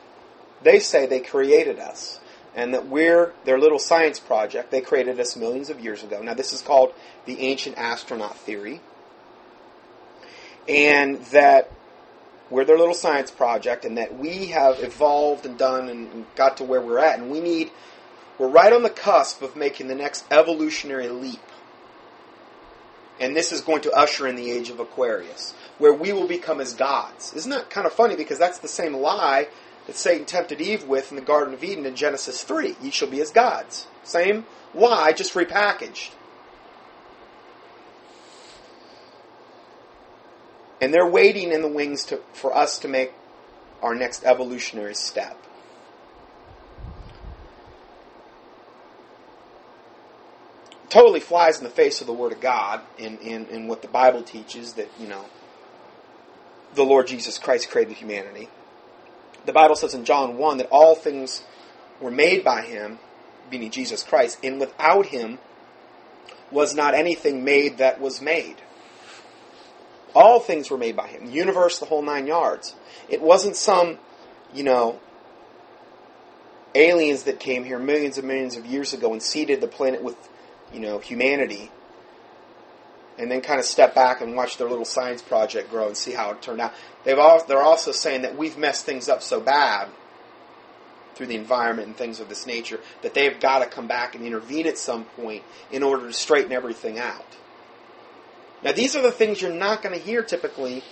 They 0.63 0.79
say 0.79 1.07
they 1.07 1.21
created 1.21 1.79
us 1.79 2.21
and 2.55 2.75
that 2.75 2.87
we're 2.87 3.33
their 3.45 3.59
little 3.59 3.79
science 3.79 4.21
project. 4.21 4.71
They 4.71 4.81
created 4.81 5.19
us 5.19 5.37
millions 5.37 5.71
of 5.71 5.81
years 5.81 6.03
ago. 6.03 6.23
Now, 6.23 6.35
this 6.35 6.53
is 6.53 6.61
called 6.61 6.93
the 7.25 7.41
ancient 7.41 7.79
astronaut 7.79 8.37
theory. 8.37 8.81
And 10.69 11.21
that 11.27 11.73
we're 12.53 12.65
their 12.65 12.79
little 12.79 12.95
science 12.95 13.31
project 13.31 13.85
and 13.85 13.97
that 13.97 14.19
we 14.19 14.47
have 14.49 14.83
evolved 14.83 15.47
and 15.47 15.57
done 15.57 15.89
and 15.89 16.27
got 16.37 16.59
to 16.59 16.65
where 16.65 16.81
we're 16.81 16.99
at. 16.99 17.19
And 17.19 17.31
we 17.31 17.41
need, 17.41 17.71
we're 18.39 18.49
right 18.49 18.73
on 18.73 18.83
the 18.83 18.91
cusp 18.91 19.43
of 19.43 19.57
making 19.57 19.89
the 19.89 19.95
next 19.95 20.25
evolutionary 20.31 21.09
leap. 21.09 21.41
And 23.19 23.35
this 23.35 23.53
is 23.53 23.61
going 23.61 23.83
to 23.83 23.93
usher 23.93 24.27
in 24.27 24.37
the 24.37 24.51
age 24.51 24.69
of 24.69 24.81
Aquarius, 24.81 25.55
where 25.79 25.95
we 25.95 26.13
will 26.13 26.29
become 26.29 26.61
as 26.61 26.75
gods. 26.75 27.33
Isn't 27.35 27.51
that 27.51 27.71
kind 27.71 27.87
of 27.87 27.93
funny? 27.93 28.17
Because 28.17 28.39
that's 28.39 28.59
the 28.59 28.69
same 28.69 28.95
lie 28.95 29.49
that 29.87 29.97
Satan 29.97 30.27
tempted 30.27 30.61
Eve 30.61 30.85
with 30.85 31.11
in 31.11 31.17
the 31.17 31.23
Garden 31.23 31.55
of 31.55 31.65
Eden 31.65 31.87
in 31.87 31.97
Genesis 31.97 32.43
3. 32.45 32.77
Ye 32.83 32.91
shall 32.91 33.09
be 33.09 33.21
as 33.21 33.31
gods. 33.31 33.87
Same 34.05 34.45
lie, 34.75 35.13
just 35.13 35.35
repackaged. 35.35 36.11
And 40.83 40.93
they're 40.93 41.09
waiting 41.09 41.53
in 41.53 41.63
the 41.63 41.69
wings 41.69 42.05
to, 42.07 42.21
for 42.35 42.55
us 42.55 42.79
to 42.81 42.89
make 42.89 43.13
our 43.81 43.95
next 43.95 44.25
evolutionary 44.25 44.95
step. 44.95 45.39
totally 50.93 51.21
flies 51.21 51.57
in 51.57 51.65
the 51.65 51.71
face 51.71 52.03
of 52.03 52.07
the 52.07 52.13
Word 52.13 52.33
of 52.33 52.41
God 52.43 52.83
in, 52.99 53.17
in, 53.19 53.47
in 53.47 53.67
what 53.67 53.81
the 53.81 53.89
Bible 53.89 54.23
teaches 54.23 54.75
that, 54.75 54.91
you 55.01 55.09
know, 55.09 55.25
the 56.75 56.83
Lord 56.83 57.07
Jesus 57.07 57.39
Christ 57.39 57.71
created 57.71 57.97
humanity. 57.97 58.51
The 59.47 59.55
Bible 59.55 59.75
says 59.75 59.95
in 59.95 60.05
John 60.05 60.37
1 60.37 60.59
that 60.59 60.69
all 60.71 60.95
things 60.95 61.45
were 61.99 62.11
made 62.11 62.45
by 62.45 62.61
Him, 62.61 62.99
meaning 63.51 63.71
Jesus 63.71 64.03
Christ, 64.03 64.39
and 64.45 64.61
without 64.61 65.07
Him 65.07 65.39
was 66.51 66.75
not 66.75 66.93
anything 66.93 67.43
made 67.43 67.79
that 67.79 67.99
was 67.99 68.21
made. 68.21 68.57
All 70.15 70.41
things 70.41 70.71
were 70.71 70.79
made 70.79 70.97
by 70.97 71.09
Him. 71.09 71.27
The 71.27 71.33
universe, 71.33 71.79
the 71.79 71.87
whole 71.87 72.03
nine 72.03 72.27
yards. 72.27 72.75
It 73.09 73.23
wasn't 73.23 73.57
some, 73.57 73.99
you 74.53 74.63
know, 74.63 75.01
aliens 76.75 77.25
that 77.25 77.41
came 77.41 77.65
here 77.65 77.79
millions 77.79 78.19
and 78.19 78.27
millions 78.27 78.57
of 78.57 78.67
years 78.67 78.93
ago 78.93 79.13
and 79.13 79.23
seeded 79.23 79.61
the 79.61 79.69
planet 79.69 80.03
with 80.03 80.17
you 80.73 80.81
know, 80.81 80.99
humanity, 80.99 81.71
and 83.19 83.31
then 83.31 83.41
kind 83.41 83.61
of 83.61 83.67
step 83.67 83.95
back 83.95 84.21
and 84.21 84.35
watch 84.35 84.57
their 84.57 84.69
little 84.69 84.85
science 84.85 85.21
project 85.21 85.71
grow 85.71 85.87
and 85.87 85.97
see 85.97 86.13
how 86.13 86.31
it 86.31 86.41
turned 86.41 86.61
out. 86.61 86.73
They've 87.05 87.19
all, 87.19 87.45
they're 87.45 87.63
also 87.63 87.93
saying 87.93 88.23
that 88.23 88.37
we've 88.37 88.57
messed 88.57 88.87
things 88.87 89.09
up 89.09 89.23
so 89.23 89.41
bad 89.41 89.89
through 91.15 91.27
the 91.27 91.37
environment 91.37 91.89
and 91.89 91.97
things 91.97 92.21
of 92.21 92.29
this 92.31 92.47
nature 92.47 92.81
that 93.03 93.13
they've 93.13 93.39
got 93.39 93.59
to 93.59 93.67
come 93.67 93.87
back 93.87 94.15
and 94.15 94.25
intervene 94.25 94.67
at 94.67 94.79
some 94.79 95.05
point 95.05 95.43
in 95.71 95.83
order 95.83 96.07
to 96.07 96.13
straighten 96.13 96.53
everything 96.53 96.99
out. 96.99 97.27
Now, 98.63 98.73
these 98.73 98.95
are 98.95 99.03
the 99.03 99.11
things 99.11 99.43
you're 99.43 99.53
not 99.53 99.83
going 99.83 99.99
to 99.99 100.05
hear 100.05 100.23
typically 100.23 100.83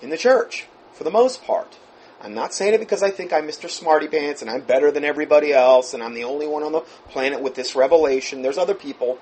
in 0.00 0.10
the 0.10 0.18
church, 0.18 0.66
for 0.92 1.04
the 1.04 1.10
most 1.10 1.44
part. 1.44 1.78
I'm 2.20 2.34
not 2.34 2.54
saying 2.54 2.74
it 2.74 2.78
because 2.78 3.02
I 3.02 3.10
think 3.10 3.32
I'm 3.32 3.48
Mr. 3.48 3.68
Smarty 3.68 4.06
Pants 4.06 4.42
and 4.42 4.50
I'm 4.50 4.60
better 4.60 4.92
than 4.92 5.04
everybody 5.04 5.52
else 5.52 5.92
and 5.92 6.02
I'm 6.02 6.14
the 6.14 6.24
only 6.24 6.46
one 6.46 6.62
on 6.62 6.70
the 6.72 6.82
planet 7.08 7.40
with 7.40 7.56
this 7.56 7.74
revelation. 7.74 8.42
There's 8.42 8.58
other 8.58 8.74
people 8.74 9.18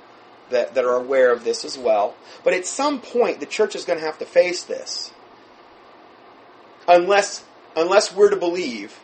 that, 0.50 0.74
that 0.74 0.84
are 0.84 0.96
aware 0.96 1.32
of 1.32 1.42
this 1.42 1.64
as 1.64 1.78
well. 1.78 2.14
But 2.44 2.52
at 2.52 2.66
some 2.66 3.00
point, 3.00 3.40
the 3.40 3.46
church 3.46 3.74
is 3.74 3.84
going 3.84 3.98
to 3.98 4.04
have 4.04 4.18
to 4.18 4.26
face 4.26 4.64
this. 4.64 5.12
Unless, 6.86 7.44
unless 7.74 8.14
we're 8.14 8.30
to 8.30 8.36
believe 8.36 9.00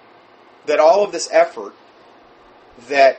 that 0.66 0.78
all 0.78 1.02
of 1.02 1.12
this 1.12 1.30
effort 1.32 1.74
that 2.88 3.18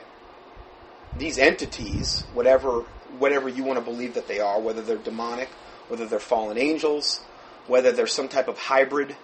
these 1.16 1.38
entities, 1.38 2.22
whatever, 2.34 2.82
whatever 3.18 3.48
you 3.48 3.64
want 3.64 3.78
to 3.78 3.84
believe 3.84 4.14
that 4.14 4.28
they 4.28 4.38
are, 4.38 4.60
whether 4.60 4.82
they're 4.82 4.96
demonic, 4.96 5.48
whether 5.88 6.06
they're 6.06 6.20
fallen 6.20 6.58
angels, 6.58 7.20
whether 7.66 7.92
they're 7.92 8.06
some 8.06 8.28
type 8.28 8.48
of 8.48 8.58
hybrid 8.58 9.16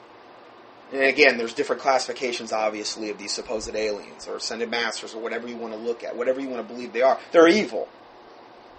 and 0.92 1.02
again, 1.02 1.38
there's 1.38 1.54
different 1.54 1.82
classifications, 1.82 2.52
obviously, 2.52 3.10
of 3.10 3.18
these 3.18 3.32
supposed 3.32 3.74
aliens 3.74 4.28
or 4.28 4.36
ascended 4.36 4.70
masters 4.70 5.14
or 5.14 5.20
whatever 5.20 5.48
you 5.48 5.56
want 5.56 5.72
to 5.72 5.78
look 5.78 6.04
at, 6.04 6.16
whatever 6.16 6.40
you 6.40 6.48
want 6.48 6.66
to 6.66 6.72
believe 6.72 6.92
they 6.92 7.02
are. 7.02 7.18
They're 7.32 7.48
evil. 7.48 7.88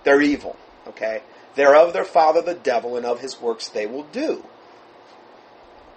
They're 0.06 0.22
evil. 0.22 0.56
Okay? 0.88 1.24
They're 1.56 1.76
of 1.76 1.92
their 1.94 2.06
father 2.06 2.42
the 2.42 2.54
devil, 2.54 2.96
and 2.96 3.06
of 3.06 3.20
his 3.20 3.42
works 3.42 3.68
they 3.68 3.86
will 3.86 4.04
do. 4.04 4.46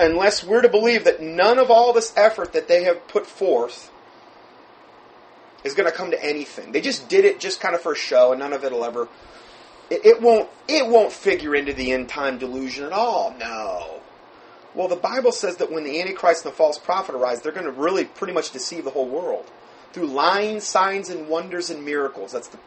Unless 0.00 0.44
we're 0.44 0.62
to 0.62 0.68
believe 0.68 1.04
that 1.04 1.22
none 1.22 1.58
of 1.58 1.70
all 1.70 1.92
this 1.92 2.12
effort 2.16 2.52
that 2.52 2.68
they 2.68 2.84
have 2.84 3.06
put 3.08 3.26
forth 3.26 3.90
is 5.64 5.74
going 5.74 5.90
to 5.90 5.96
come 5.96 6.10
to 6.10 6.24
anything. 6.24 6.72
They 6.72 6.80
just 6.80 7.08
did 7.08 7.24
it 7.24 7.38
just 7.38 7.60
kind 7.60 7.74
of 7.74 7.80
for 7.80 7.94
show, 7.94 8.32
and 8.32 8.40
none 8.40 8.52
of 8.52 8.64
it'll 8.64 8.84
ever. 8.84 9.08
It, 9.90 10.04
it 10.04 10.22
won't. 10.22 10.48
It 10.68 10.86
won't 10.86 11.12
figure 11.12 11.54
into 11.54 11.72
the 11.72 11.92
end 11.92 12.08
time 12.08 12.38
delusion 12.38 12.84
at 12.84 12.92
all. 12.92 13.34
No. 13.38 14.00
Well, 14.74 14.88
the 14.88 14.96
Bible 14.96 15.32
says 15.32 15.56
that 15.56 15.72
when 15.72 15.84
the 15.84 16.00
Antichrist 16.00 16.44
and 16.44 16.52
the 16.52 16.56
false 16.56 16.78
prophet 16.78 17.14
arise, 17.14 17.40
they're 17.40 17.52
going 17.52 17.66
to 17.66 17.72
really 17.72 18.04
pretty 18.04 18.32
much 18.32 18.50
deceive 18.50 18.84
the 18.84 18.90
whole 18.90 19.08
world 19.08 19.50
through 19.92 20.06
lying, 20.06 20.60
signs, 20.60 21.08
and 21.08 21.28
wonders 21.28 21.70
and 21.70 21.84
miracles. 21.84 22.32
That's 22.32 22.48
the 22.48 22.58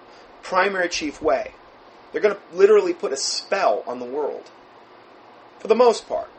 primary 0.42 0.90
chief 0.90 1.22
way. 1.22 1.54
They're 2.12 2.22
going 2.22 2.36
to 2.36 2.58
literally 2.58 2.94
put 2.94 3.13
a 3.13 3.18
spell 3.18 3.84
on 3.88 4.00
the 4.00 4.06
world, 4.06 4.50
for 5.60 5.68
the 5.68 5.75
most 5.75 6.10
part. 6.10 6.30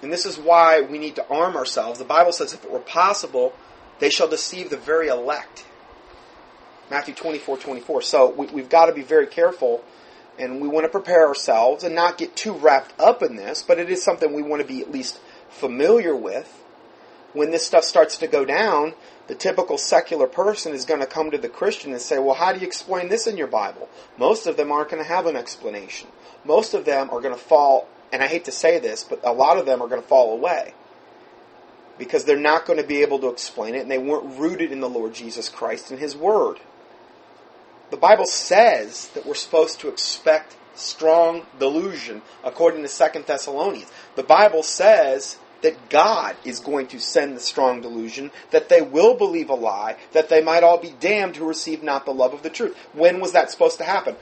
And 0.00 0.12
this 0.12 0.24
is 0.24 0.38
why 0.38 0.80
we 0.80 0.98
need 0.98 1.16
to 1.16 1.28
arm 1.28 1.56
ourselves. 1.56 1.98
The 1.98 2.04
Bible 2.04 2.32
says, 2.32 2.52
if 2.52 2.64
it 2.64 2.70
were 2.70 2.78
possible, 2.78 3.54
they 3.98 4.10
shall 4.10 4.28
deceive 4.28 4.70
the 4.70 4.76
very 4.76 5.08
elect. 5.08 5.64
Matthew 6.90 7.14
24, 7.14 7.58
24. 7.58 8.02
So 8.02 8.30
we, 8.30 8.46
have 8.60 8.68
got 8.68 8.86
to 8.86 8.92
be 8.92 9.02
very 9.02 9.26
careful 9.26 9.84
and 10.38 10.60
we 10.60 10.68
want 10.68 10.84
to 10.84 10.88
prepare 10.88 11.26
ourselves 11.26 11.84
and 11.84 11.94
not 11.94 12.18
get 12.18 12.36
too 12.36 12.52
wrapped 12.52 12.98
up 13.00 13.22
in 13.22 13.36
this, 13.36 13.62
but 13.62 13.78
it 13.78 13.88
is 13.88 14.02
something 14.02 14.32
we 14.32 14.42
want 14.42 14.62
to 14.62 14.68
be 14.68 14.80
at 14.80 14.90
least 14.90 15.20
familiar 15.48 16.14
with. 16.14 16.62
When 17.32 17.50
this 17.50 17.66
stuff 17.66 17.84
starts 17.84 18.16
to 18.18 18.26
go 18.26 18.44
down, 18.44 18.94
the 19.26 19.34
typical 19.34 19.78
secular 19.78 20.26
person 20.26 20.72
is 20.72 20.84
going 20.84 21.00
to 21.00 21.06
come 21.06 21.30
to 21.30 21.38
the 21.38 21.48
Christian 21.48 21.92
and 21.92 22.00
say, 22.00 22.18
Well, 22.18 22.34
how 22.34 22.52
do 22.52 22.60
you 22.60 22.66
explain 22.66 23.08
this 23.08 23.26
in 23.26 23.36
your 23.36 23.46
Bible? 23.46 23.88
Most 24.18 24.46
of 24.46 24.56
them 24.56 24.70
aren't 24.70 24.90
going 24.90 25.02
to 25.02 25.08
have 25.08 25.26
an 25.26 25.36
explanation. 25.36 26.08
Most 26.44 26.74
of 26.74 26.84
them 26.84 27.10
are 27.10 27.20
going 27.20 27.34
to 27.34 27.40
fall, 27.40 27.88
and 28.12 28.22
I 28.22 28.28
hate 28.28 28.44
to 28.44 28.52
say 28.52 28.78
this, 28.78 29.02
but 29.02 29.20
a 29.24 29.32
lot 29.32 29.56
of 29.56 29.66
them 29.66 29.82
are 29.82 29.88
going 29.88 30.02
to 30.02 30.06
fall 30.06 30.32
away 30.32 30.74
because 31.98 32.24
they're 32.24 32.36
not 32.36 32.66
going 32.66 32.78
to 32.78 32.86
be 32.86 33.02
able 33.02 33.18
to 33.20 33.28
explain 33.28 33.74
it 33.74 33.82
and 33.82 33.90
they 33.90 33.98
weren't 33.98 34.38
rooted 34.38 34.72
in 34.72 34.80
the 34.80 34.88
Lord 34.88 35.14
Jesus 35.14 35.48
Christ 35.48 35.90
and 35.90 36.00
His 36.00 36.16
Word. 36.16 36.58
The 37.94 38.00
Bible 38.00 38.26
says 38.26 39.06
that 39.14 39.24
we're 39.24 39.34
supposed 39.34 39.78
to 39.78 39.88
expect 39.88 40.56
strong 40.74 41.46
delusion 41.60 42.22
according 42.42 42.82
to 42.82 42.88
Second 42.88 43.24
Thessalonians. 43.26 43.88
The 44.16 44.24
Bible 44.24 44.64
says 44.64 45.38
that 45.62 45.90
God 45.90 46.34
is 46.44 46.58
going 46.58 46.88
to 46.88 46.98
send 46.98 47.36
the 47.36 47.40
strong 47.40 47.80
delusion, 47.82 48.32
that 48.50 48.68
they 48.68 48.82
will 48.82 49.14
believe 49.14 49.48
a 49.48 49.54
lie, 49.54 49.96
that 50.10 50.28
they 50.28 50.42
might 50.42 50.64
all 50.64 50.78
be 50.78 50.92
damned 50.98 51.36
who 51.36 51.46
receive 51.46 51.84
not 51.84 52.04
the 52.04 52.12
love 52.12 52.34
of 52.34 52.42
the 52.42 52.50
truth. 52.50 52.76
When 52.94 53.20
was 53.20 53.30
that 53.30 53.52
supposed 53.52 53.78
to 53.78 53.84
happen? 53.84 54.16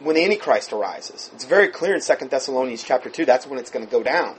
When 0.00 0.16
the 0.16 0.24
Antichrist 0.24 0.72
arises. 0.72 1.30
It's 1.32 1.44
very 1.44 1.68
clear 1.68 1.94
in 1.94 2.00
Second 2.00 2.32
Thessalonians 2.32 2.82
chapter 2.82 3.08
2, 3.08 3.24
that's 3.24 3.46
when 3.46 3.60
it's 3.60 3.70
going 3.70 3.86
to 3.86 3.92
go 3.92 4.02
down. 4.02 4.34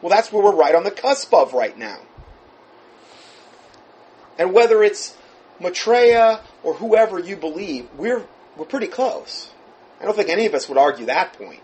Well, 0.00 0.10
that's 0.10 0.32
where 0.32 0.42
we're 0.42 0.56
right 0.56 0.74
on 0.74 0.82
the 0.82 0.90
cusp 0.90 1.32
of 1.32 1.52
right 1.52 1.78
now. 1.78 2.00
And 4.40 4.52
whether 4.52 4.82
it's 4.82 5.16
Maitreya 5.60 6.40
or 6.62 6.74
whoever 6.74 7.18
you 7.18 7.36
believe, 7.36 7.88
we're, 7.96 8.24
we're 8.56 8.64
pretty 8.64 8.86
close. 8.88 9.50
I 10.00 10.04
don't 10.04 10.16
think 10.16 10.28
any 10.28 10.46
of 10.46 10.54
us 10.54 10.68
would 10.68 10.78
argue 10.78 11.06
that 11.06 11.32
point. 11.34 11.60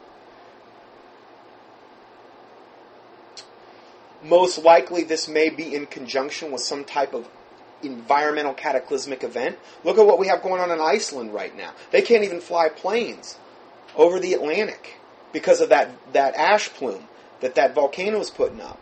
Most 4.22 4.58
likely, 4.58 5.04
this 5.04 5.28
may 5.28 5.48
be 5.48 5.74
in 5.74 5.86
conjunction 5.86 6.50
with 6.50 6.60
some 6.60 6.84
type 6.84 7.14
of 7.14 7.28
environmental 7.82 8.54
cataclysmic 8.54 9.22
event. 9.22 9.58
Look 9.84 9.98
at 9.98 10.06
what 10.06 10.18
we 10.18 10.26
have 10.26 10.42
going 10.42 10.60
on 10.60 10.70
in 10.70 10.80
Iceland 10.80 11.32
right 11.32 11.56
now. 11.56 11.72
They 11.92 12.02
can't 12.02 12.24
even 12.24 12.40
fly 12.40 12.68
planes 12.68 13.38
over 13.96 14.18
the 14.18 14.34
Atlantic 14.34 14.98
because 15.32 15.60
of 15.60 15.68
that, 15.68 15.90
that 16.12 16.34
ash 16.34 16.68
plume 16.70 17.04
that 17.40 17.54
that 17.54 17.74
volcano 17.74 18.20
is 18.20 18.30
putting 18.30 18.60
up. 18.60 18.80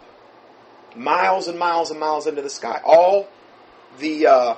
Miles 0.95 1.49
and 1.49 1.59
miles 1.59 1.91
and 1.91 2.01
miles 2.01 2.27
into 2.27 2.41
the 2.41 2.51
sky. 2.51 2.81
All 2.85 3.29
the 3.99 4.27
uh, 4.27 4.55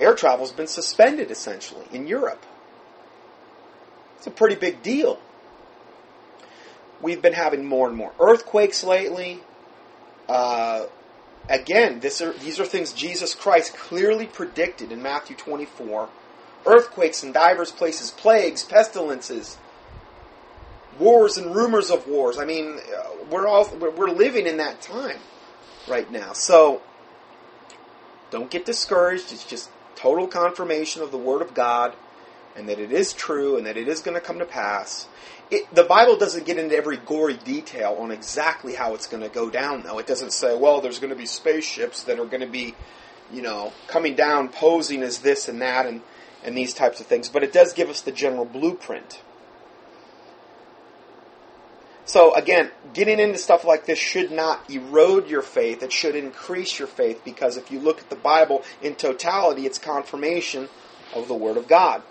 air 0.00 0.14
travel 0.14 0.44
has 0.46 0.52
been 0.52 0.66
suspended 0.66 1.30
essentially 1.30 1.84
in 1.92 2.06
Europe. 2.06 2.44
It's 4.16 4.26
a 4.26 4.30
pretty 4.30 4.56
big 4.56 4.82
deal. 4.82 5.18
We've 7.00 7.22
been 7.22 7.32
having 7.32 7.64
more 7.64 7.88
and 7.88 7.96
more 7.96 8.12
earthquakes 8.20 8.84
lately. 8.84 9.40
Uh, 10.28 10.86
again, 11.48 12.00
are, 12.04 12.32
these 12.34 12.60
are 12.60 12.64
things 12.64 12.92
Jesus 12.92 13.34
Christ 13.34 13.74
clearly 13.76 14.26
predicted 14.26 14.92
in 14.92 15.02
Matthew 15.02 15.36
24. 15.36 16.08
Earthquakes 16.66 17.24
in 17.24 17.32
divers 17.32 17.72
places, 17.72 18.10
plagues, 18.10 18.62
pestilences, 18.62 19.56
wars 20.98 21.38
and 21.38 21.54
rumors 21.54 21.90
of 21.90 22.06
wars. 22.06 22.38
I 22.38 22.44
mean, 22.44 22.78
uh, 22.78 23.24
we're 23.30 23.46
all 23.46 23.68
we're 23.76 24.10
living 24.10 24.46
in 24.46 24.58
that 24.58 24.82
time 24.82 25.18
right 25.88 26.10
now. 26.12 26.34
So 26.34 26.82
don't 28.30 28.50
get 28.50 28.66
discouraged. 28.66 29.32
It's 29.32 29.44
just 29.44 29.70
total 30.00 30.26
confirmation 30.26 31.02
of 31.02 31.10
the 31.10 31.18
word 31.18 31.42
of 31.42 31.54
God 31.54 31.94
and 32.56 32.68
that 32.68 32.78
it 32.78 32.92
is 32.92 33.12
true 33.12 33.56
and 33.56 33.66
that 33.66 33.76
it 33.76 33.88
is 33.88 34.00
going 34.00 34.14
to 34.14 34.20
come 34.20 34.38
to 34.38 34.44
pass. 34.44 35.06
It, 35.50 35.72
the 35.74 35.84
Bible 35.84 36.16
doesn't 36.16 36.46
get 36.46 36.58
into 36.58 36.76
every 36.76 36.96
gory 36.96 37.36
detail 37.36 37.96
on 37.98 38.10
exactly 38.10 38.74
how 38.74 38.94
it's 38.94 39.06
going 39.06 39.22
to 39.22 39.28
go 39.28 39.50
down, 39.50 39.82
though. 39.82 39.98
It 39.98 40.06
doesn't 40.06 40.32
say, 40.32 40.56
well, 40.56 40.80
there's 40.80 40.98
going 40.98 41.10
to 41.10 41.16
be 41.16 41.26
spaceships 41.26 42.04
that 42.04 42.18
are 42.18 42.26
going 42.26 42.40
to 42.40 42.46
be, 42.46 42.74
you 43.32 43.42
know, 43.42 43.72
coming 43.88 44.14
down 44.14 44.48
posing 44.48 45.02
as 45.02 45.18
this 45.18 45.48
and 45.48 45.60
that 45.60 45.86
and, 45.86 46.02
and 46.44 46.56
these 46.56 46.72
types 46.72 47.00
of 47.00 47.06
things. 47.06 47.28
But 47.28 47.42
it 47.42 47.52
does 47.52 47.72
give 47.72 47.88
us 47.88 48.00
the 48.00 48.12
general 48.12 48.44
blueprint. 48.44 49.22
So 52.04 52.34
again, 52.34 52.70
getting 52.92 53.18
into 53.18 53.38
stuff 53.38 53.64
like 53.64 53.86
this 53.86 53.98
should 53.98 54.30
not 54.30 54.68
erode 54.70 55.28
your 55.28 55.42
faith. 55.42 55.82
It 55.82 55.92
should 55.92 56.16
increase 56.16 56.78
your 56.78 56.88
faith 56.88 57.22
because 57.24 57.56
if 57.56 57.70
you 57.70 57.78
look 57.78 58.00
at 58.00 58.10
the 58.10 58.16
Bible 58.16 58.64
in 58.82 58.94
totality, 58.94 59.66
it's 59.66 59.78
confirmation 59.78 60.68
of 61.14 61.28
the 61.28 61.34
Word 61.34 61.56
of 61.56 61.68
God. 61.68 62.02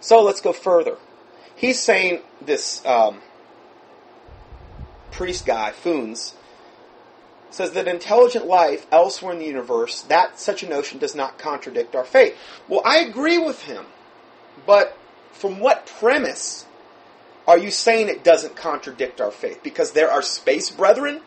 So 0.00 0.22
let's 0.22 0.40
go 0.40 0.52
further. 0.52 0.96
He's 1.54 1.78
saying 1.78 2.22
this 2.40 2.84
um, 2.86 3.20
priest 5.10 5.44
guy, 5.44 5.72
Funes, 5.72 6.32
says 7.50 7.72
that 7.72 7.86
intelligent 7.86 8.46
life 8.46 8.86
elsewhere 8.90 9.32
in 9.32 9.38
the 9.38 9.44
universe, 9.44 10.02
that 10.02 10.38
such 10.38 10.62
a 10.62 10.68
notion 10.68 10.98
does 10.98 11.14
not 11.14 11.38
contradict 11.38 11.94
our 11.94 12.04
faith. 12.04 12.36
Well, 12.68 12.80
I 12.84 13.00
agree 13.00 13.38
with 13.38 13.62
him, 13.64 13.84
but 14.66 14.96
from 15.32 15.60
what 15.60 15.86
premise 15.86 16.64
are 17.50 17.58
you 17.58 17.72
saying 17.72 18.08
it 18.08 18.22
doesn't 18.22 18.54
contradict 18.54 19.20
our 19.20 19.32
faith? 19.32 19.60
Because 19.64 19.90
there 19.90 20.08
are 20.08 20.22
space 20.22 20.70
brethren? 20.70 21.20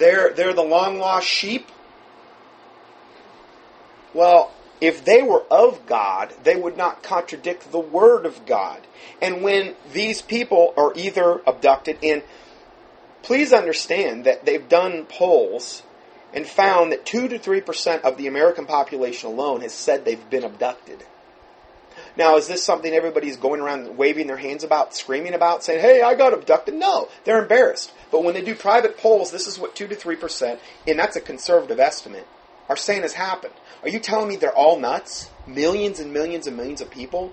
They're, 0.00 0.32
they're 0.32 0.52
the 0.52 0.62
long 0.62 0.98
lost 0.98 1.28
sheep? 1.28 1.68
Well, 4.12 4.52
if 4.80 5.04
they 5.04 5.22
were 5.22 5.44
of 5.48 5.86
God, 5.86 6.34
they 6.42 6.56
would 6.56 6.76
not 6.76 7.04
contradict 7.04 7.70
the 7.70 7.78
Word 7.78 8.26
of 8.26 8.44
God. 8.44 8.80
And 9.20 9.42
when 9.42 9.76
these 9.92 10.20
people 10.20 10.74
are 10.76 10.92
either 10.96 11.40
abducted, 11.46 11.98
and 12.02 12.24
please 13.22 13.52
understand 13.52 14.24
that 14.24 14.44
they've 14.44 14.68
done 14.68 15.04
polls 15.04 15.84
and 16.34 16.44
found 16.44 16.90
that 16.90 17.06
2 17.06 17.28
to 17.28 17.38
3% 17.38 18.00
of 18.00 18.16
the 18.16 18.26
American 18.26 18.66
population 18.66 19.30
alone 19.30 19.60
has 19.60 19.72
said 19.72 20.04
they've 20.04 20.30
been 20.30 20.42
abducted. 20.42 21.04
Now, 22.16 22.36
is 22.36 22.46
this 22.46 22.62
something 22.62 22.92
everybody's 22.92 23.36
going 23.36 23.60
around 23.60 23.96
waving 23.96 24.26
their 24.26 24.36
hands 24.36 24.64
about, 24.64 24.94
screaming 24.94 25.32
about, 25.32 25.64
saying, 25.64 25.80
hey, 25.80 26.02
I 26.02 26.14
got 26.14 26.34
abducted? 26.34 26.74
No, 26.74 27.08
they're 27.24 27.42
embarrassed. 27.42 27.92
But 28.10 28.22
when 28.22 28.34
they 28.34 28.42
do 28.42 28.54
private 28.54 28.98
polls, 28.98 29.30
this 29.30 29.46
is 29.46 29.58
what 29.58 29.74
2 29.74 29.88
to 29.88 29.96
3%, 29.96 30.58
and 30.86 30.98
that's 30.98 31.16
a 31.16 31.20
conservative 31.20 31.80
estimate, 31.80 32.26
are 32.68 32.76
saying 32.76 33.02
has 33.02 33.14
happened. 33.14 33.54
Are 33.82 33.88
you 33.88 33.98
telling 33.98 34.28
me 34.28 34.36
they're 34.36 34.54
all 34.54 34.78
nuts? 34.78 35.30
Millions 35.46 35.98
and 35.98 36.12
millions 36.12 36.46
and 36.46 36.56
millions 36.56 36.80
of 36.80 36.90
people 36.90 37.32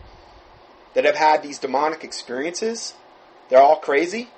that 0.93 1.05
have 1.05 1.15
had 1.15 1.43
these 1.43 1.59
demonic 1.59 2.03
experiences? 2.03 2.93
They're 3.49 3.61
all 3.61 3.77
crazy? 3.77 4.29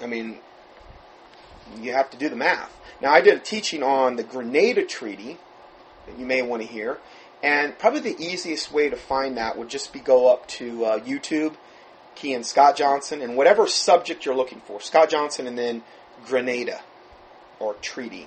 I 0.00 0.06
mean, 0.06 0.38
you 1.80 1.92
have 1.92 2.10
to 2.10 2.16
do 2.16 2.28
the 2.28 2.36
math. 2.36 2.74
Now, 3.00 3.12
I 3.12 3.20
did 3.20 3.34
a 3.34 3.40
teaching 3.40 3.82
on 3.82 4.16
the 4.16 4.24
Greada 4.24 4.86
Treaty 4.88 5.38
that 6.06 6.18
you 6.18 6.26
may 6.26 6.42
want 6.42 6.62
to 6.62 6.68
hear, 6.68 6.98
and 7.42 7.78
probably 7.78 8.00
the 8.00 8.20
easiest 8.20 8.72
way 8.72 8.88
to 8.88 8.96
find 8.96 9.36
that 9.36 9.56
would 9.56 9.68
just 9.68 9.92
be 9.92 10.00
go 10.00 10.32
up 10.32 10.48
to 10.48 10.84
uh, 10.84 10.98
YouTube, 11.00 11.54
key 12.16 12.34
in 12.34 12.42
Scott 12.42 12.76
Johnson, 12.76 13.20
and 13.20 13.36
whatever 13.36 13.68
subject 13.68 14.24
you're 14.24 14.34
looking 14.34 14.60
for, 14.60 14.80
Scott 14.80 15.10
Johnson, 15.10 15.46
and 15.46 15.56
then 15.56 15.82
Greada 16.26 16.80
or 17.60 17.74
treaty, 17.74 18.26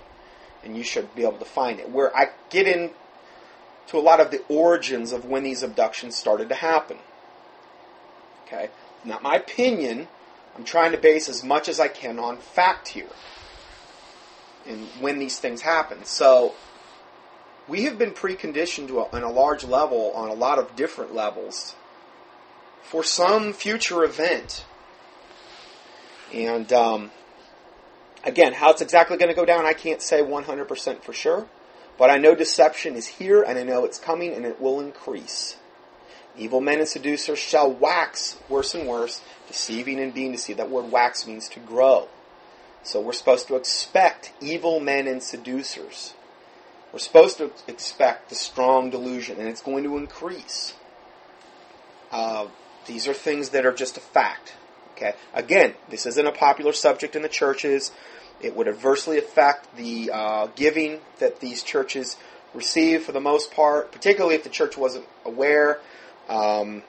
and 0.63 0.77
you 0.77 0.83
should 0.83 1.13
be 1.15 1.23
able 1.23 1.37
to 1.37 1.45
find 1.45 1.79
it. 1.79 1.89
Where 1.89 2.15
I 2.15 2.29
get 2.49 2.67
into 2.67 2.93
a 3.93 3.99
lot 3.99 4.21
of 4.21 4.31
the 4.31 4.41
origins 4.47 5.11
of 5.11 5.25
when 5.25 5.43
these 5.43 5.63
abductions 5.63 6.15
started 6.15 6.47
to 6.49 6.55
happen. 6.55 6.97
Okay, 8.45 8.69
not 9.03 9.21
my 9.21 9.35
opinion. 9.35 10.07
I'm 10.55 10.63
trying 10.63 10.91
to 10.91 10.97
base 10.97 11.27
as 11.27 11.43
much 11.43 11.67
as 11.67 11.79
I 11.79 11.87
can 11.87 12.19
on 12.19 12.37
fact 12.37 12.89
here 12.89 13.07
and 14.67 14.87
when 14.99 15.19
these 15.19 15.39
things 15.39 15.61
happen. 15.61 16.05
So 16.05 16.53
we 17.67 17.83
have 17.83 17.97
been 17.97 18.11
preconditioned 18.11 18.87
to 18.87 18.99
a, 18.99 19.09
on 19.09 19.23
a 19.23 19.31
large 19.31 19.63
level, 19.63 20.11
on 20.13 20.29
a 20.29 20.33
lot 20.33 20.59
of 20.59 20.75
different 20.75 21.13
levels, 21.13 21.75
for 22.83 23.03
some 23.03 23.53
future 23.53 24.03
event. 24.03 24.65
And 26.33 26.71
um, 26.73 27.11
again, 28.23 28.53
how 28.53 28.71
it's 28.71 28.81
exactly 28.81 29.17
going 29.17 29.29
to 29.29 29.35
go 29.35 29.45
down, 29.45 29.65
I 29.65 29.73
can't 29.73 30.01
say 30.01 30.21
100% 30.21 31.01
for 31.01 31.13
sure. 31.13 31.47
But 31.97 32.09
I 32.09 32.17
know 32.17 32.33
deception 32.33 32.95
is 32.95 33.07
here, 33.07 33.43
and 33.43 33.59
I 33.59 33.63
know 33.63 33.85
it's 33.85 33.99
coming, 33.99 34.33
and 34.33 34.45
it 34.45 34.59
will 34.59 34.79
increase. 34.79 35.57
Evil 36.37 36.61
men 36.61 36.79
and 36.79 36.87
seducers 36.87 37.37
shall 37.37 37.71
wax 37.71 38.37
worse 38.49 38.73
and 38.73 38.87
worse, 38.87 39.21
deceiving 39.47 39.99
and 39.99 40.13
being 40.13 40.31
deceived. 40.31 40.59
That 40.59 40.69
word 40.69 40.91
wax 40.91 41.27
means 41.27 41.49
to 41.49 41.59
grow. 41.59 42.07
So 42.83 42.99
we're 42.99 43.13
supposed 43.13 43.47
to 43.47 43.55
expect 43.55 44.33
evil 44.41 44.79
men 44.79 45.07
and 45.07 45.21
seducers. 45.21 46.13
We're 46.91 46.99
supposed 46.99 47.37
to 47.37 47.51
expect 47.67 48.29
the 48.29 48.35
strong 48.35 48.89
delusion, 48.89 49.39
and 49.39 49.47
it's 49.47 49.61
going 49.61 49.83
to 49.83 49.97
increase. 49.97 50.73
Uh, 52.11 52.47
these 52.87 53.07
are 53.07 53.13
things 53.13 53.49
that 53.49 53.65
are 53.65 53.71
just 53.71 53.97
a 53.97 54.01
fact. 54.01 54.53
Okay. 54.93 55.13
Again, 55.33 55.75
this 55.89 56.05
isn't 56.05 56.27
a 56.27 56.31
popular 56.31 56.73
subject 56.73 57.15
in 57.15 57.21
the 57.21 57.29
churches. 57.29 57.91
It 58.41 58.55
would 58.55 58.67
adversely 58.67 59.17
affect 59.17 59.75
the 59.77 60.11
uh, 60.11 60.47
giving 60.55 60.99
that 61.19 61.39
these 61.39 61.63
churches 61.63 62.17
receive 62.53 63.03
for 63.03 63.11
the 63.11 63.21
most 63.21 63.51
part, 63.51 63.91
particularly 63.91 64.35
if 64.35 64.43
the 64.43 64.49
church 64.49 64.77
wasn't 64.77 65.05
aware. 65.23 65.79
Um, 66.27 66.83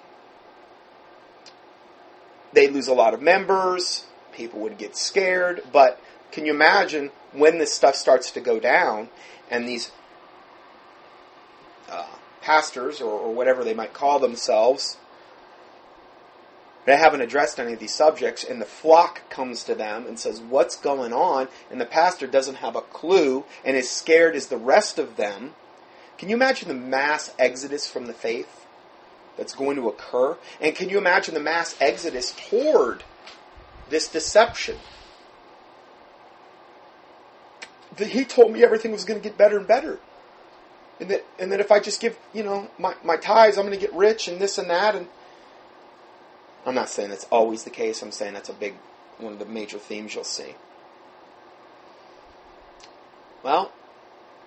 they 2.53 2.69
lose 2.69 2.89
a 2.89 2.95
lot 2.95 3.15
of 3.15 3.23
members 3.23 4.07
people 4.33 4.61
would 4.61 4.79
get 4.79 4.97
scared. 4.97 5.63
But 5.73 6.01
can 6.31 6.47
you 6.47 6.53
imagine 6.53 7.11
when 7.33 7.59
this 7.59 7.73
stuff 7.73 7.97
starts 7.97 8.31
to 8.33 8.41
go 8.41 8.59
down 8.61 9.09
and 9.51 9.69
these 9.69 9.91
uh, 11.91 12.07
pastors 12.41 13.01
or, 13.01 13.11
or 13.11 13.35
whatever 13.35 13.65
they 13.65 13.75
might 13.75 13.93
call 13.93 14.19
themselves 14.19 14.97
they 16.85 16.97
haven't 16.97 17.21
addressed 17.21 17.61
any 17.61 17.75
of 17.75 17.79
these 17.79 17.95
subjects, 17.95 18.43
and 18.43 18.61
the 18.61 18.67
flock 18.67 19.29
comes 19.31 19.63
to 19.65 19.75
them 19.75 20.07
and 20.07 20.19
says, 20.19 20.41
What's 20.41 20.77
going 20.77 21.13
on? 21.13 21.49
And 21.71 21.81
the 21.81 21.87
pastor 21.87 22.27
doesn't 22.27 22.57
have 22.57 22.75
a 22.75 22.81
clue 22.81 23.45
and 23.65 23.77
is 23.77 23.89
scared 23.89 24.35
as 24.35 24.49
the 24.49 24.57
rest 24.57 24.99
of 24.99 25.17
them. 25.17 25.55
Can 26.19 26.29
you 26.29 26.35
imagine 26.35 26.69
the 26.69 26.75
mass 26.75 27.33
exodus 27.39 27.89
from 27.89 28.07
the 28.07 28.13
faith 28.13 28.67
that's 29.37 29.55
going 29.55 29.77
to 29.77 29.89
occur? 29.89 30.37
And 30.61 30.75
can 30.75 30.89
you 30.89 30.99
imagine 30.99 31.35
the 31.35 31.41
mass 31.41 31.77
exodus 31.81 32.35
toward 32.51 33.05
this 33.93 34.09
deception. 34.09 34.77
That 37.97 38.09
He 38.09 38.25
told 38.25 38.51
me 38.51 38.65
everything 38.65 38.91
was 38.91 39.05
going 39.05 39.21
to 39.21 39.29
get 39.29 39.39
better 39.39 39.59
and 39.59 39.69
better. 39.69 40.01
And 40.99 41.11
that, 41.11 41.25
and 41.39 41.53
that 41.53 41.61
if 41.61 41.71
I 41.71 41.79
just 41.79 42.01
give, 42.01 42.19
you 42.33 42.43
know, 42.43 42.71
my, 42.79 42.95
my 43.05 43.17
tithes, 43.17 43.59
I'm 43.59 43.67
going 43.67 43.79
to 43.79 43.81
get 43.81 43.95
rich 43.95 44.27
and 44.27 44.41
this 44.41 44.59
and 44.59 44.69
that. 44.71 44.97
And 44.97 45.07
I'm 46.67 46.75
not 46.75 46.89
saying 46.89 47.11
that's 47.11 47.27
always 47.31 47.65
the 47.65 47.71
case. 47.71 48.03
I'm 48.03 48.13
saying 48.13 48.35
that's 48.35 48.49
a 48.49 48.55
big, 48.55 48.75
one 49.19 49.33
of 49.33 49.39
the 49.39 49.45
major 49.45 49.79
themes 49.79 50.15
you'll 50.15 50.25
see. 50.25 50.55
Well, 53.43 53.73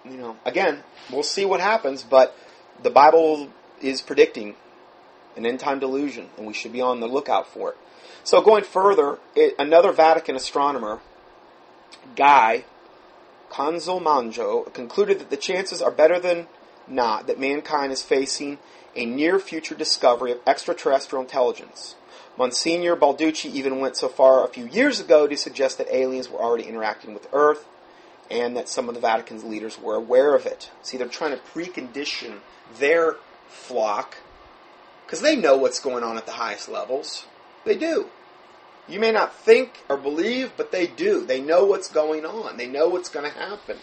you 0.06 0.18
know, 0.18 0.38
again, 0.46 0.84
we'll 1.12 1.24
see 1.24 1.46
what 1.46 1.60
happens, 1.60 2.04
but 2.04 2.36
the 2.82 2.90
Bible 2.90 3.50
is 3.82 4.02
predicting 4.02 4.56
an 5.36 5.46
end 5.46 5.60
time 5.60 5.80
delusion, 5.80 6.30
and 6.38 6.46
we 6.46 6.54
should 6.54 6.74
be 6.74 6.82
on 6.82 7.00
the 7.00 7.08
lookout 7.08 7.48
for 7.48 7.72
it. 7.72 7.78
So 8.24 8.42
going 8.42 8.64
further, 8.64 9.20
it, 9.36 9.56
another 9.60 9.92
Vatican 9.92 10.36
astronomer, 10.36 11.00
Guy, 12.16 12.66
Consolmagno, 13.50 14.74
concluded 14.74 15.20
that 15.20 15.30
the 15.30 15.38
chances 15.38 15.82
are 15.82 15.92
better 15.92 16.20
than 16.20 16.48
not 16.88 17.28
that 17.28 17.40
mankind 17.40 17.92
is 17.92 18.02
facing 18.02 18.58
a 18.96 19.06
near 19.06 19.40
future 19.40 19.76
discovery 19.76 20.32
of 20.32 20.40
extraterrestrial 20.48 21.22
intelligence. 21.22 21.96
Monsignor 22.38 22.96
Balducci 22.96 23.52
even 23.54 23.80
went 23.80 23.96
so 23.96 24.08
far 24.08 24.44
a 24.44 24.50
few 24.50 24.68
years 24.68 25.00
ago 25.00 25.28
to 25.28 25.38
suggest 25.38 25.78
that 25.78 25.94
aliens 25.94 26.30
were 26.30 26.40
already 26.40 26.64
interacting 26.64 27.14
with 27.14 27.28
Earth 27.32 27.66
and 28.30 28.58
that 28.58 28.68
some 28.68 28.90
of 28.90 28.96
the 28.96 29.02
Vatican's 29.02 29.44
leaders 29.44 29.80
were 29.80 29.96
aware 29.96 30.36
of 30.36 30.46
it. 30.46 30.72
See, 30.82 30.98
they're 30.98 31.08
trying 31.08 31.32
to 31.32 31.44
precondition 31.54 32.40
their 32.80 33.18
flock 33.48 34.18
because 35.16 35.24
they 35.24 35.38
know 35.38 35.56
what's 35.56 35.80
going 35.80 36.04
on 36.04 36.18
at 36.18 36.26
the 36.26 36.34
highest 36.34 36.68
levels. 36.68 37.26
They 37.64 37.78
do. 37.78 38.10
You 38.86 39.00
may 39.00 39.14
not 39.14 39.34
think 39.34 39.82
or 39.88 39.96
believe, 39.96 40.52
but 40.58 40.74
they 40.74 40.88
do. 40.88 41.26
They 41.26 41.40
know 41.40 41.64
what's 41.64 41.88
going 41.88 42.26
on. 42.26 42.58
They 42.58 42.68
know 42.68 42.90
what's 42.90 43.08
going 43.08 43.24
to 43.24 43.38
happen 43.38 43.78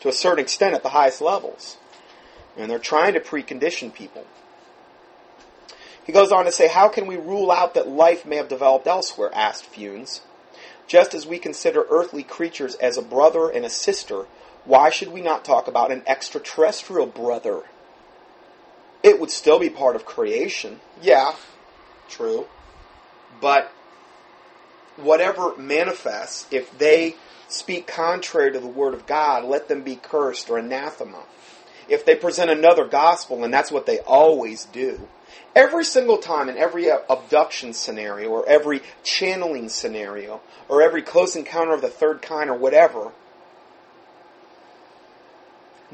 to 0.00 0.10
a 0.10 0.12
certain 0.12 0.40
extent 0.40 0.74
at 0.74 0.82
the 0.82 0.90
highest 0.90 1.22
levels. 1.22 1.78
And 2.58 2.70
they're 2.70 2.78
trying 2.78 3.14
to 3.14 3.20
precondition 3.20 3.94
people. 3.94 4.26
He 6.04 6.12
goes 6.12 6.30
on 6.30 6.44
to 6.44 6.52
say, 6.52 6.68
How 6.68 6.88
can 6.88 7.06
we 7.06 7.16
rule 7.16 7.50
out 7.50 7.72
that 7.72 7.88
life 7.88 8.26
may 8.26 8.36
have 8.36 8.48
developed 8.48 8.86
elsewhere? 8.86 9.30
asked 9.32 9.72
Funes. 9.72 10.20
Just 10.86 11.14
as 11.14 11.26
we 11.26 11.38
consider 11.38 11.86
earthly 11.88 12.24
creatures 12.24 12.74
as 12.74 12.98
a 12.98 13.02
brother 13.02 13.48
and 13.48 13.64
a 13.64 13.70
sister, 13.70 14.26
why 14.66 14.90
should 14.90 15.08
we 15.08 15.22
not 15.22 15.46
talk 15.46 15.66
about 15.66 15.92
an 15.92 16.02
extraterrestrial 16.06 17.06
brother? 17.06 17.62
It 19.04 19.20
would 19.20 19.30
still 19.30 19.60
be 19.60 19.68
part 19.68 19.96
of 19.96 20.06
creation. 20.06 20.80
Yeah, 21.02 21.34
true. 22.08 22.46
But 23.38 23.70
whatever 24.96 25.54
manifests, 25.58 26.46
if 26.50 26.76
they 26.78 27.16
speak 27.46 27.86
contrary 27.86 28.50
to 28.52 28.58
the 28.58 28.66
Word 28.66 28.94
of 28.94 29.06
God, 29.06 29.44
let 29.44 29.68
them 29.68 29.82
be 29.82 29.96
cursed 29.96 30.48
or 30.48 30.56
anathema. 30.56 31.24
If 31.86 32.06
they 32.06 32.16
present 32.16 32.50
another 32.50 32.86
gospel, 32.86 33.44
and 33.44 33.52
that's 33.52 33.70
what 33.70 33.84
they 33.84 33.98
always 34.00 34.64
do, 34.64 35.06
every 35.54 35.84
single 35.84 36.16
time 36.16 36.48
in 36.48 36.56
every 36.56 36.90
uh, 36.90 37.00
abduction 37.10 37.74
scenario, 37.74 38.30
or 38.30 38.48
every 38.48 38.80
channeling 39.02 39.68
scenario, 39.68 40.40
or 40.66 40.80
every 40.80 41.02
close 41.02 41.36
encounter 41.36 41.74
of 41.74 41.82
the 41.82 41.88
third 41.88 42.22
kind, 42.22 42.48
or 42.48 42.56
whatever, 42.56 43.12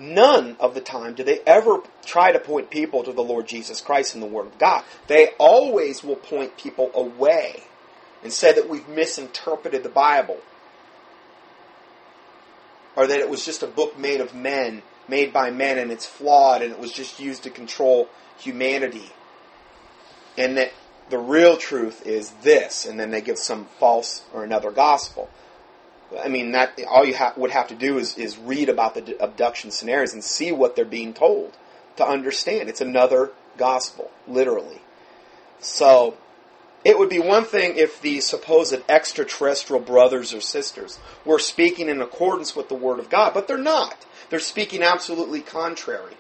none 0.01 0.57
of 0.59 0.75
the 0.75 0.81
time 0.81 1.15
do 1.15 1.23
they 1.23 1.41
ever 1.47 1.81
try 2.05 2.33
to 2.33 2.41
point 2.41 2.71
people 2.71 3.05
to 3.05 3.13
the 3.13 3.23
Lord 3.23 3.47
Jesus 3.47 3.81
Christ 3.81 4.15
and 4.15 4.23
the 4.23 4.27
Word 4.27 4.47
of 4.47 4.59
God. 4.59 4.83
They 5.07 5.29
always 5.39 6.03
will 6.03 6.17
point 6.17 6.57
people 6.57 6.91
away 6.95 7.65
and 8.23 8.33
say 8.33 8.53
that 8.53 8.69
we've 8.69 8.89
misinterpreted 8.89 9.83
the 9.83 9.91
Bible. 9.91 10.39
Or 12.97 13.07
that 13.07 13.21
it 13.21 13.31
was 13.31 13.45
just 13.45 13.63
a 13.63 13.67
book 13.67 13.99
made 13.99 14.21
of 14.21 14.35
men, 14.35 14.83
made 15.07 15.33
by 15.33 15.51
men, 15.51 15.79
and 15.79 15.93
it's 15.93 16.07
flawed, 16.07 16.63
and 16.63 16.73
it 16.73 16.79
was 16.79 16.93
just 16.93 17.21
used 17.21 17.43
to 17.45 17.51
control 17.51 18.09
humanity. 18.39 19.13
And 20.37 20.57
that 20.57 20.73
the 21.11 21.19
real 21.19 21.57
truth 21.57 22.07
is 22.07 22.31
this, 22.43 22.87
and 22.87 22.99
then 22.99 23.11
they 23.11 23.21
give 23.21 23.39
some 23.39 23.67
false 23.79 24.23
or 24.33 24.45
another 24.45 24.71
gospel. 24.71 25.31
I 26.19 26.29
mean, 26.29 26.53
that 26.53 26.79
all 26.89 27.05
you 27.05 27.17
ha- 27.17 27.35
would 27.37 27.51
have 27.51 27.69
to 27.69 27.75
do 27.75 27.99
is, 27.99 28.17
is 28.19 28.37
read 28.39 28.69
about 28.69 28.95
the 28.95 29.23
abduction 29.23 29.71
scenarios 29.71 30.13
and 30.13 30.25
see 30.25 30.51
what 30.51 30.75
they're 30.75 30.85
being 30.85 31.15
told 31.15 31.57
to 31.97 32.07
understand. 32.07 32.69
It's 32.69 32.81
another 32.81 33.31
gospel, 33.57 34.11
literally. 34.27 34.81
So 35.61 36.17
it 36.85 36.99
would 36.99 37.11
be 37.11 37.19
one 37.19 37.45
thing 37.45 37.77
if 37.77 38.01
the 38.01 38.21
supposed 38.21 38.83
extraterrestrial 38.89 39.83
brothers 39.83 40.33
or 40.33 40.41
sisters 40.41 40.99
were 41.25 41.39
speaking 41.39 41.89
in 41.89 42.01
accordance 42.01 42.57
with 42.57 42.69
the 42.69 42.75
Word 42.75 42.99
of 42.99 43.11
God, 43.11 43.35
but 43.35 43.47
they're 43.47 43.59
not. 43.59 44.07
They're 44.31 44.41
speaking 44.41 44.83
absolutely 44.83 45.41
contrary. 45.41 46.15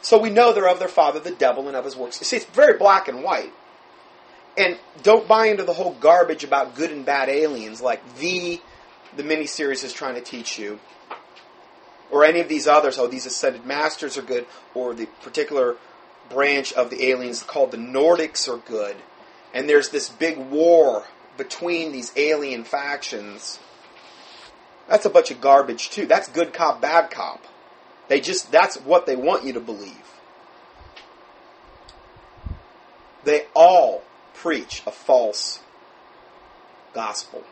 So 0.00 0.18
we 0.18 0.30
know 0.30 0.52
they're 0.52 0.68
of 0.68 0.78
their 0.78 0.88
father, 0.88 1.20
the 1.20 1.30
devil, 1.30 1.68
and 1.68 1.76
of 1.76 1.84
his 1.84 1.96
works. 1.96 2.20
You 2.20 2.24
see, 2.24 2.36
it's 2.36 2.46
very 2.46 2.78
black 2.78 3.08
and 3.08 3.22
white. 3.22 3.52
And 4.56 4.78
don't 5.02 5.28
buy 5.28 5.46
into 5.46 5.64
the 5.64 5.74
whole 5.74 5.94
garbage 5.94 6.42
about 6.42 6.74
good 6.74 6.90
and 6.90 7.04
bad 7.04 7.28
aliens 7.28 7.80
like 7.80 8.18
the 8.18 8.60
the 9.16 9.22
miniseries 9.22 9.84
is 9.84 9.92
trying 9.92 10.14
to 10.14 10.20
teach 10.20 10.58
you, 10.58 10.78
or 12.10 12.24
any 12.24 12.40
of 12.40 12.48
these 12.48 12.66
others. 12.66 12.98
Oh, 12.98 13.06
these 13.06 13.26
ascended 13.26 13.64
masters 13.64 14.18
are 14.18 14.22
good, 14.22 14.46
or 14.74 14.94
the 14.94 15.06
particular 15.22 15.76
branch 16.28 16.72
of 16.72 16.90
the 16.90 17.04
aliens 17.06 17.42
called 17.42 17.70
the 17.70 17.76
Nordics 17.76 18.48
are 18.48 18.58
good. 18.58 18.96
And 19.54 19.68
there's 19.68 19.90
this 19.90 20.08
big 20.08 20.36
war 20.38 21.04
between 21.36 21.92
these 21.92 22.12
alien 22.16 22.64
factions. 22.64 23.58
That's 24.88 25.04
a 25.04 25.10
bunch 25.10 25.30
of 25.30 25.40
garbage 25.40 25.90
too. 25.90 26.06
That's 26.06 26.28
good 26.28 26.52
cop, 26.52 26.80
bad 26.80 27.10
cop. 27.10 27.44
They 28.08 28.20
just 28.20 28.52
that's 28.52 28.76
what 28.76 29.06
they 29.06 29.16
want 29.16 29.44
you 29.44 29.52
to 29.54 29.60
believe. 29.60 29.92
They 33.24 33.46
all 33.54 34.02
preach 34.36 34.82
a 34.86 34.90
false 34.90 35.60
gospel. 36.92 37.42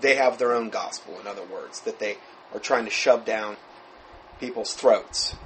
They 0.00 0.16
have 0.16 0.38
their 0.38 0.52
own 0.54 0.70
gospel, 0.70 1.18
in 1.20 1.26
other 1.26 1.44
words, 1.44 1.80
that 1.82 1.98
they 1.98 2.18
are 2.52 2.60
trying 2.60 2.84
to 2.84 2.90
shove 2.90 3.24
down 3.24 3.56
people's 4.40 4.74
throats. 4.74 5.36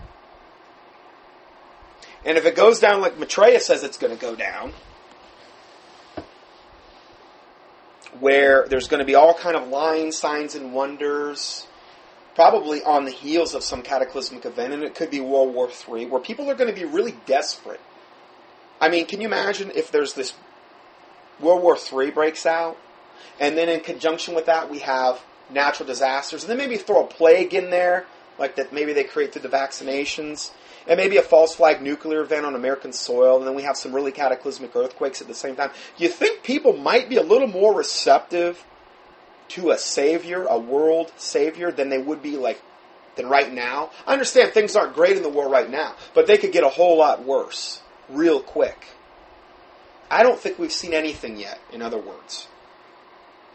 And 2.25 2.37
if 2.37 2.45
it 2.45 2.57
goes 2.57 2.81
down 2.81 3.01
like 3.01 3.19
Maitreya 3.19 3.61
says 3.61 3.85
it's 3.85 3.99
going 3.99 4.15
to 4.15 4.21
go 4.21 4.35
down, 4.35 4.73
where 8.19 8.67
there's 8.69 8.89
going 8.89 9.01
to 9.01 9.05
be 9.05 9.15
all 9.15 9.35
kind 9.35 9.57
of 9.57 9.69
lying 9.69 10.11
signs 10.13 10.55
and 10.55 10.73
wonders, 10.73 11.67
probably 12.35 12.83
on 12.83 13.05
the 13.05 13.11
heels 13.11 13.55
of 13.55 13.63
some 13.63 13.83
cataclysmic 13.83 14.45
event, 14.45 14.73
and 14.73 14.83
it 14.83 14.95
could 14.95 15.11
be 15.11 15.21
World 15.21 15.55
War 15.55 15.69
III, 15.69 16.07
where 16.07 16.21
people 16.21 16.51
are 16.51 16.55
going 16.55 16.73
to 16.73 16.79
be 16.79 16.87
really 16.87 17.15
desperate. 17.27 17.81
I 18.81 18.89
mean, 18.89 19.07
can 19.07 19.21
you 19.21 19.27
imagine 19.27 19.71
if 19.75 19.91
there's 19.91 20.15
this 20.15 20.35
World 21.41 21.63
War 21.63 21.77
III 21.77 22.11
breaks 22.11 22.47
out, 22.47 22.77
and 23.39 23.57
then 23.57 23.69
in 23.69 23.81
conjunction 23.81 24.35
with 24.35 24.47
that 24.47 24.71
we 24.71 24.81
have 24.81 25.21
natural 25.51 25.87
disasters, 25.87 26.43
and 26.43 26.51
then 26.51 26.59
maybe 26.59 26.77
throw 26.77 27.05
a 27.05 27.07
plague 27.07 27.55
in 27.55 27.71
there, 27.71 28.07
like 28.39 28.57
that 28.57 28.73
maybe 28.73 28.93
they 28.93 29.05
create 29.05 29.33
through 29.33 29.43
the 29.43 29.49
vaccinations, 29.49 30.51
and 30.89 30.99
maybe 30.99 31.17
a 31.17 31.23
false 31.23 31.55
flag 31.55 31.83
nuclear 31.83 32.21
event 32.21 32.47
on 32.47 32.55
American 32.55 32.93
soil, 32.93 33.39
and 33.39 33.47
then 33.47 33.55
we 33.55 33.63
have 33.63 33.77
some 33.77 33.95
really 33.95 34.13
cataclysmic 34.13 34.75
earthquakes 34.75 35.21
at 35.21 35.29
the 35.29 35.35
same 35.35 35.57
time. 35.57 35.71
You 35.97 36.09
think 36.09 36.43
people 36.43 36.77
might 36.77 37.09
be 37.09 37.17
a 37.17 37.23
little 37.23 37.49
more 37.49 37.75
receptive 37.75 38.65
to 39.49 39.71
a 39.71 39.79
savior, 39.79 40.45
a 40.45 40.59
world 40.59 41.13
savior, 41.17 41.71
than 41.71 41.89
they 41.89 41.99
would 41.99 42.23
be 42.23 42.37
like 42.37 42.61
than 43.17 43.29
right 43.29 43.53
now? 43.53 43.91
I 44.07 44.13
understand 44.13 44.53
things 44.53 44.77
aren't 44.77 44.95
great 44.95 45.17
in 45.17 45.23
the 45.23 45.29
world 45.29 45.51
right 45.51 45.71
now, 45.71 45.95
but 46.15 46.27
they 46.27 46.37
could 46.37 46.53
get 46.53 46.65
a 46.65 46.69
whole 46.69 46.99
lot 46.99 47.25
worse 47.25 47.81
real 48.09 48.41
quick. 48.41 48.87
I 50.11 50.23
don't 50.23 50.39
think 50.39 50.59
we've 50.59 50.73
seen 50.73 50.95
anything 50.95 51.37
yet, 51.37 51.59
in 51.73 51.83
other 51.83 51.99
words. 51.99 52.49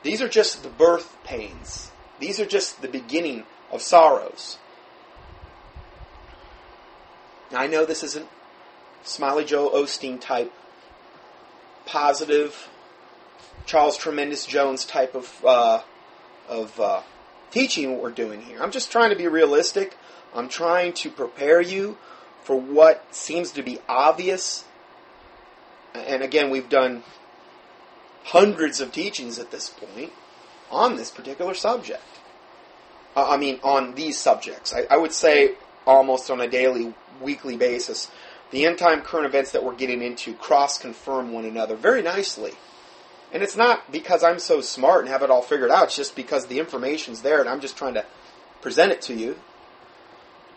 These 0.04 0.22
are 0.22 0.28
just 0.28 0.64
the 0.64 0.70
birth 0.70 1.18
pains. 1.24 1.92
These 2.20 2.40
are 2.40 2.46
just 2.46 2.82
the 2.82 2.88
beginning 2.88 3.46
of 3.72 3.82
sorrows. 3.82 4.58
I 7.52 7.68
know 7.68 7.86
this 7.86 8.04
isn't 8.04 8.28
Smiley 9.04 9.46
Joe 9.46 9.70
Osteen 9.70 10.20
type, 10.20 10.52
positive, 11.86 12.70
Charles 13.66 13.98
Tremendous 13.98 14.46
Jones 14.46 14.86
type 14.86 15.16
of 15.16 15.46
uh, 15.46 15.82
of 16.48 16.80
uh, 16.80 17.02
teaching 17.52 17.92
what 17.92 18.02
we're 18.02 18.12
doing 18.12 18.42
here. 18.42 18.62
I'm 18.62 18.72
just 18.72 18.92
trying 18.92 19.10
to 19.10 19.16
be 19.16 19.28
realistic. 19.28 19.98
I'm 20.34 20.50
trying 20.50 20.94
to 20.94 21.10
prepare 21.10 21.62
you 21.62 21.98
for 22.44 22.56
what 22.56 23.14
seems 23.14 23.52
to 23.52 23.64
be 23.64 23.80
obvious. 23.88 24.64
And 25.94 26.24
again, 26.24 26.50
we've 26.50 26.70
done 26.70 27.04
hundreds 28.24 28.80
of 28.80 28.92
teachings 28.92 29.40
at 29.40 29.52
this 29.52 29.70
point 29.70 30.12
on 30.70 30.96
this 30.96 31.12
particular 31.12 31.54
subject. 31.54 32.04
I 33.16 33.38
mean, 33.38 33.60
on 33.64 33.96
these 33.96 34.18
subjects. 34.18 34.74
I, 34.74 34.86
I 34.90 34.98
would 34.98 35.12
say 35.12 35.56
almost 35.86 36.32
on 36.32 36.40
a 36.40 36.48
daily 36.48 36.94
weekly 37.22 37.58
basis, 37.58 38.10
the 38.52 38.66
end 38.66 38.78
time 38.78 39.02
current 39.02 39.26
events 39.26 39.52
that 39.52 39.64
we're 39.64 39.76
getting 39.76 40.02
into 40.02 40.34
cross 40.34 40.78
confirm 40.78 41.34
one 41.34 41.46
another 41.46 41.76
very 41.76 42.02
nicely. 42.02 42.54
And 43.34 43.44
it's 43.44 43.56
not 43.56 43.92
because 43.92 44.24
I'm 44.24 44.40
so 44.40 44.62
smart 44.62 45.02
and 45.02 45.10
have 45.10 45.24
it 45.24 45.30
all 45.30 45.42
figured 45.42 45.72
out, 45.72 45.86
it's 45.86 45.96
just 45.96 46.16
because 46.16 46.48
the 46.48 46.60
information's 46.60 47.22
there 47.22 47.40
and 47.40 47.50
I'm 47.50 47.62
just 47.62 47.78
trying 47.78 47.94
to 47.96 48.06
present 48.62 48.92
it 48.92 49.02
to 49.04 49.14
you 49.14 49.38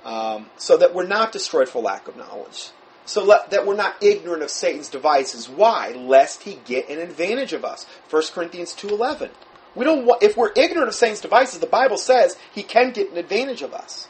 um, 0.04 0.46
so 0.56 0.76
that 0.76 0.94
we're 0.94 1.06
not 1.06 1.32
destroyed 1.32 1.68
for 1.68 1.80
lack 1.80 2.08
of 2.08 2.16
knowledge. 2.16 2.70
So 3.06 3.26
that 3.26 3.66
we're 3.66 3.76
not 3.76 4.02
ignorant 4.02 4.42
of 4.42 4.50
Satan's 4.50 4.88
devices. 4.88 5.48
Why? 5.48 5.90
Lest 5.90 6.44
he 6.44 6.58
get 6.64 6.88
an 6.88 6.98
advantage 6.98 7.52
of 7.52 7.64
us. 7.64 7.86
1 8.08 8.22
Corinthians 8.32 8.74
2.11. 8.74 9.30
We 9.74 9.84
don't 9.84 10.08
if 10.22 10.36
we're 10.36 10.52
ignorant 10.56 10.88
of 10.88 10.94
Satan's 10.94 11.20
devices, 11.20 11.58
the 11.58 11.66
Bible 11.66 11.96
says 11.96 12.36
he 12.52 12.62
can 12.62 12.92
get 12.92 13.10
an 13.10 13.18
advantage 13.18 13.62
of 13.62 13.74
us. 13.74 14.08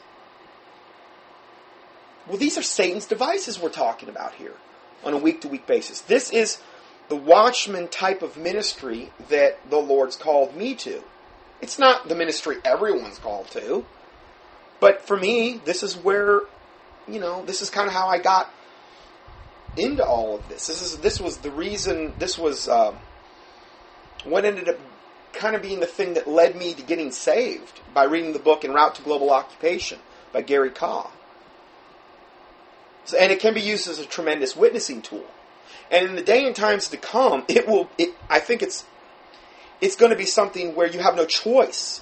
Well, 2.26 2.36
these 2.36 2.56
are 2.56 2.62
Satan's 2.62 3.06
devices 3.06 3.58
we're 3.58 3.70
talking 3.70 4.08
about 4.08 4.34
here 4.34 4.54
on 5.04 5.12
a 5.12 5.18
week 5.18 5.40
to 5.42 5.48
week 5.48 5.66
basis. 5.66 6.00
This 6.00 6.30
is 6.30 6.58
the 7.08 7.16
watchman 7.16 7.88
type 7.88 8.22
of 8.22 8.36
ministry 8.36 9.10
that 9.28 9.58
the 9.68 9.78
Lord's 9.78 10.16
called 10.16 10.56
me 10.56 10.74
to. 10.76 11.02
It's 11.60 11.78
not 11.78 12.08
the 12.08 12.14
ministry 12.14 12.56
everyone's 12.64 13.18
called 13.18 13.48
to. 13.48 13.84
But 14.80 15.06
for 15.06 15.16
me, 15.16 15.60
this 15.64 15.82
is 15.82 15.96
where, 15.96 16.40
you 17.06 17.20
know, 17.20 17.44
this 17.44 17.62
is 17.62 17.70
kind 17.70 17.86
of 17.86 17.94
how 17.94 18.08
I 18.08 18.18
got 18.18 18.50
into 19.76 20.04
all 20.04 20.36
of 20.36 20.48
this. 20.48 20.66
This 20.66 20.82
is 20.82 20.98
this 20.98 21.20
was 21.20 21.38
the 21.38 21.50
reason. 21.50 22.14
This 22.18 22.38
was 22.38 22.68
um, 22.68 22.96
what 24.24 24.44
ended 24.44 24.68
up 24.68 24.78
kind 25.32 25.56
of 25.56 25.62
being 25.62 25.80
the 25.80 25.86
thing 25.86 26.14
that 26.14 26.28
led 26.28 26.56
me 26.56 26.74
to 26.74 26.82
getting 26.82 27.10
saved 27.10 27.80
by 27.92 28.04
reading 28.04 28.32
the 28.32 28.38
book 28.38 28.64
En 28.64 28.72
Route 28.72 28.94
to 28.96 29.02
Global 29.02 29.30
Occupation 29.30 29.98
by 30.32 30.42
Gary 30.42 30.70
Kah. 30.70 31.10
So, 33.04 33.18
and 33.18 33.32
it 33.32 33.40
can 33.40 33.52
be 33.52 33.60
used 33.60 33.88
as 33.88 33.98
a 33.98 34.06
tremendous 34.06 34.56
witnessing 34.56 35.02
tool. 35.02 35.26
And 35.90 36.08
in 36.08 36.16
the 36.16 36.22
day 36.22 36.46
and 36.46 36.56
times 36.56 36.88
to 36.88 36.96
come, 36.96 37.44
it 37.48 37.68
will. 37.68 37.88
It, 37.98 38.14
I 38.30 38.40
think 38.40 38.62
it's 38.62 38.84
it's 39.80 39.96
going 39.96 40.10
to 40.10 40.16
be 40.16 40.26
something 40.26 40.74
where 40.74 40.86
you 40.86 41.00
have 41.00 41.16
no 41.16 41.26
choice 41.26 42.00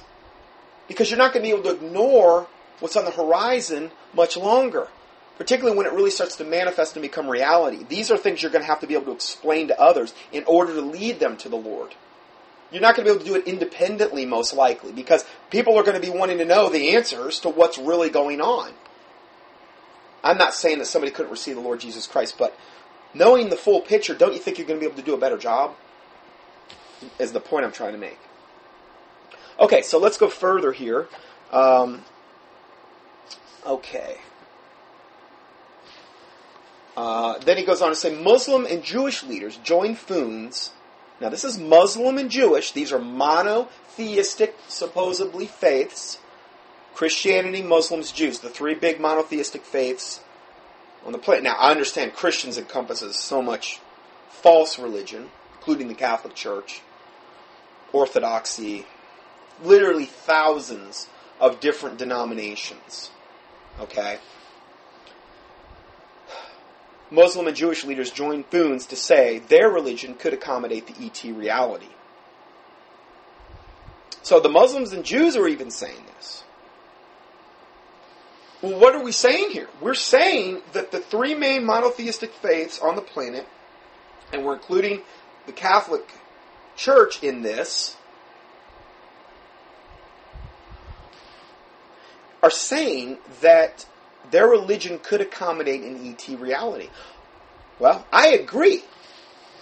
because 0.88 1.10
you're 1.10 1.18
not 1.18 1.32
going 1.32 1.44
to 1.44 1.50
be 1.50 1.58
able 1.58 1.70
to 1.70 1.84
ignore 1.84 2.46
what's 2.80 2.96
on 2.96 3.04
the 3.04 3.10
horizon 3.10 3.90
much 4.14 4.36
longer 4.36 4.88
particularly 5.42 5.76
when 5.76 5.86
it 5.86 5.92
really 5.92 6.08
starts 6.08 6.36
to 6.36 6.44
manifest 6.44 6.94
and 6.94 7.02
become 7.02 7.28
reality. 7.28 7.84
These 7.88 8.12
are 8.12 8.16
things 8.16 8.40
you're 8.40 8.52
going 8.52 8.62
to 8.62 8.68
have 8.68 8.78
to 8.78 8.86
be 8.86 8.94
able 8.94 9.06
to 9.06 9.10
explain 9.10 9.66
to 9.66 9.80
others 9.80 10.14
in 10.30 10.44
order 10.44 10.72
to 10.72 10.80
lead 10.80 11.18
them 11.18 11.36
to 11.38 11.48
the 11.48 11.56
Lord. 11.56 11.96
You're 12.70 12.80
not 12.80 12.94
going 12.94 13.08
to 13.08 13.12
be 13.12 13.16
able 13.16 13.24
to 13.24 13.30
do 13.32 13.36
it 13.36 13.48
independently, 13.52 14.24
most 14.24 14.54
likely, 14.54 14.92
because 14.92 15.24
people 15.50 15.76
are 15.76 15.82
going 15.82 16.00
to 16.00 16.12
be 16.12 16.16
wanting 16.16 16.38
to 16.38 16.44
know 16.44 16.68
the 16.68 16.94
answers 16.94 17.40
to 17.40 17.48
what's 17.48 17.76
really 17.76 18.08
going 18.08 18.40
on. 18.40 18.70
I'm 20.22 20.38
not 20.38 20.54
saying 20.54 20.78
that 20.78 20.86
somebody 20.86 21.10
couldn't 21.10 21.32
receive 21.32 21.56
the 21.56 21.60
Lord 21.60 21.80
Jesus 21.80 22.06
Christ, 22.06 22.38
but 22.38 22.56
knowing 23.12 23.50
the 23.50 23.56
full 23.56 23.80
picture, 23.80 24.14
don't 24.14 24.34
you 24.34 24.38
think 24.38 24.58
you're 24.58 24.66
going 24.68 24.78
to 24.78 24.86
be 24.86 24.86
able 24.86 25.02
to 25.02 25.04
do 25.04 25.14
a 25.14 25.18
better 25.18 25.38
job? 25.38 25.74
Is 27.18 27.32
the 27.32 27.40
point 27.40 27.64
I'm 27.64 27.72
trying 27.72 27.94
to 27.94 27.98
make. 27.98 28.20
Okay, 29.58 29.82
so 29.82 29.98
let's 29.98 30.18
go 30.18 30.28
further 30.28 30.70
here. 30.70 31.08
Um, 31.50 32.04
okay. 33.66 34.18
Uh, 36.96 37.38
then 37.38 37.56
he 37.56 37.64
goes 37.64 37.80
on 37.80 37.90
to 37.90 37.96
say 37.96 38.14
Muslim 38.14 38.66
and 38.66 38.82
Jewish 38.82 39.22
leaders 39.22 39.56
joined 39.58 39.96
Funes. 39.96 40.70
Now, 41.20 41.28
this 41.28 41.44
is 41.44 41.58
Muslim 41.58 42.18
and 42.18 42.30
Jewish. 42.30 42.72
These 42.72 42.92
are 42.92 42.98
monotheistic, 42.98 44.56
supposedly, 44.68 45.46
faiths 45.46 46.18
Christianity, 46.94 47.62
Muslims, 47.62 48.12
Jews, 48.12 48.40
the 48.40 48.48
three 48.48 48.74
big 48.74 49.00
monotheistic 49.00 49.64
faiths 49.64 50.20
on 51.04 51.12
the 51.12 51.18
planet. 51.18 51.44
Now, 51.44 51.56
I 51.58 51.70
understand 51.70 52.14
Christians 52.14 52.58
encompasses 52.58 53.16
so 53.16 53.42
much 53.42 53.80
false 54.28 54.78
religion, 54.78 55.30
including 55.54 55.88
the 55.88 55.94
Catholic 55.94 56.34
Church, 56.34 56.82
Orthodoxy, 57.92 58.86
literally 59.62 60.04
thousands 60.04 61.08
of 61.40 61.60
different 61.60 61.98
denominations. 61.98 63.10
Okay? 63.80 64.18
Muslim 67.12 67.46
and 67.46 67.54
Jewish 67.54 67.84
leaders 67.84 68.10
joined 68.10 68.50
Funes 68.50 68.88
to 68.88 68.96
say 68.96 69.38
their 69.38 69.68
religion 69.68 70.14
could 70.14 70.32
accommodate 70.32 70.86
the 70.86 71.04
ET 71.04 71.22
reality. 71.36 71.88
So 74.22 74.40
the 74.40 74.48
Muslims 74.48 74.92
and 74.92 75.04
Jews 75.04 75.36
are 75.36 75.46
even 75.46 75.70
saying 75.70 76.04
this. 76.16 76.42
Well, 78.62 78.78
what 78.78 78.94
are 78.94 79.02
we 79.02 79.12
saying 79.12 79.50
here? 79.50 79.68
We're 79.80 79.94
saying 79.94 80.62
that 80.72 80.90
the 80.90 81.00
three 81.00 81.34
main 81.34 81.66
monotheistic 81.66 82.32
faiths 82.32 82.78
on 82.78 82.96
the 82.96 83.02
planet, 83.02 83.46
and 84.32 84.44
we're 84.44 84.54
including 84.54 85.02
the 85.46 85.52
Catholic 85.52 86.08
Church 86.76 87.22
in 87.22 87.42
this, 87.42 87.96
are 92.42 92.50
saying 92.50 93.18
that 93.42 93.86
their 94.30 94.46
religion 94.46 94.98
could 95.02 95.20
accommodate 95.20 95.82
an 95.82 96.06
ET 96.06 96.28
reality. 96.38 96.88
Well, 97.78 98.06
I 98.12 98.28
agree. 98.28 98.84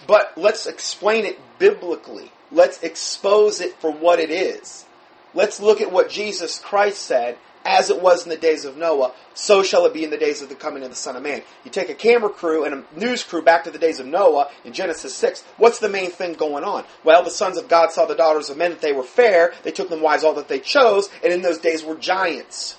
But 0.07 0.33
let's 0.37 0.67
explain 0.67 1.25
it 1.25 1.39
biblically. 1.59 2.31
Let's 2.51 2.81
expose 2.83 3.61
it 3.61 3.75
for 3.79 3.91
what 3.91 4.19
it 4.19 4.29
is. 4.29 4.85
Let's 5.33 5.59
look 5.59 5.79
at 5.79 5.91
what 5.91 6.09
Jesus 6.09 6.59
Christ 6.59 7.01
said, 7.01 7.37
as 7.63 7.89
it 7.89 8.01
was 8.01 8.23
in 8.23 8.29
the 8.29 8.37
days 8.37 8.65
of 8.65 8.75
Noah, 8.75 9.13
so 9.33 9.63
shall 9.63 9.85
it 9.85 9.93
be 9.93 10.03
in 10.03 10.09
the 10.09 10.17
days 10.17 10.41
of 10.41 10.49
the 10.49 10.55
coming 10.55 10.83
of 10.83 10.89
the 10.89 10.95
Son 10.95 11.15
of 11.15 11.23
Man. 11.23 11.43
You 11.63 11.71
take 11.71 11.89
a 11.89 11.93
camera 11.93 12.29
crew 12.29 12.65
and 12.65 12.73
a 12.73 12.99
news 12.99 13.23
crew 13.23 13.41
back 13.41 13.63
to 13.63 13.71
the 13.71 13.79
days 13.79 13.99
of 13.99 14.07
Noah 14.07 14.49
in 14.65 14.73
Genesis 14.73 15.15
6. 15.15 15.43
What's 15.57 15.79
the 15.79 15.87
main 15.87 16.09
thing 16.09 16.33
going 16.33 16.63
on? 16.63 16.83
Well, 17.03 17.23
the 17.23 17.29
sons 17.29 17.57
of 17.57 17.69
God 17.69 17.91
saw 17.91 18.05
the 18.05 18.15
daughters 18.15 18.49
of 18.49 18.57
men 18.57 18.71
that 18.71 18.81
they 18.81 18.93
were 18.93 19.03
fair. 19.03 19.53
They 19.63 19.71
took 19.71 19.89
them 19.89 20.01
wives 20.01 20.23
all 20.23 20.33
that 20.33 20.47
they 20.47 20.59
chose, 20.59 21.09
and 21.23 21.31
in 21.31 21.43
those 21.43 21.59
days 21.59 21.83
were 21.83 21.95
giants, 21.95 22.77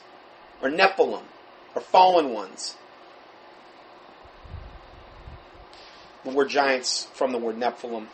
or 0.60 0.68
Nephilim 0.68 1.22
or 1.74 1.80
fallen 1.80 2.32
ones. 2.32 2.76
The 6.24 6.30
word 6.30 6.50
giants 6.50 7.08
from 7.14 7.32
the 7.32 7.38
word 7.38 7.56
Nephilim, 7.56 8.06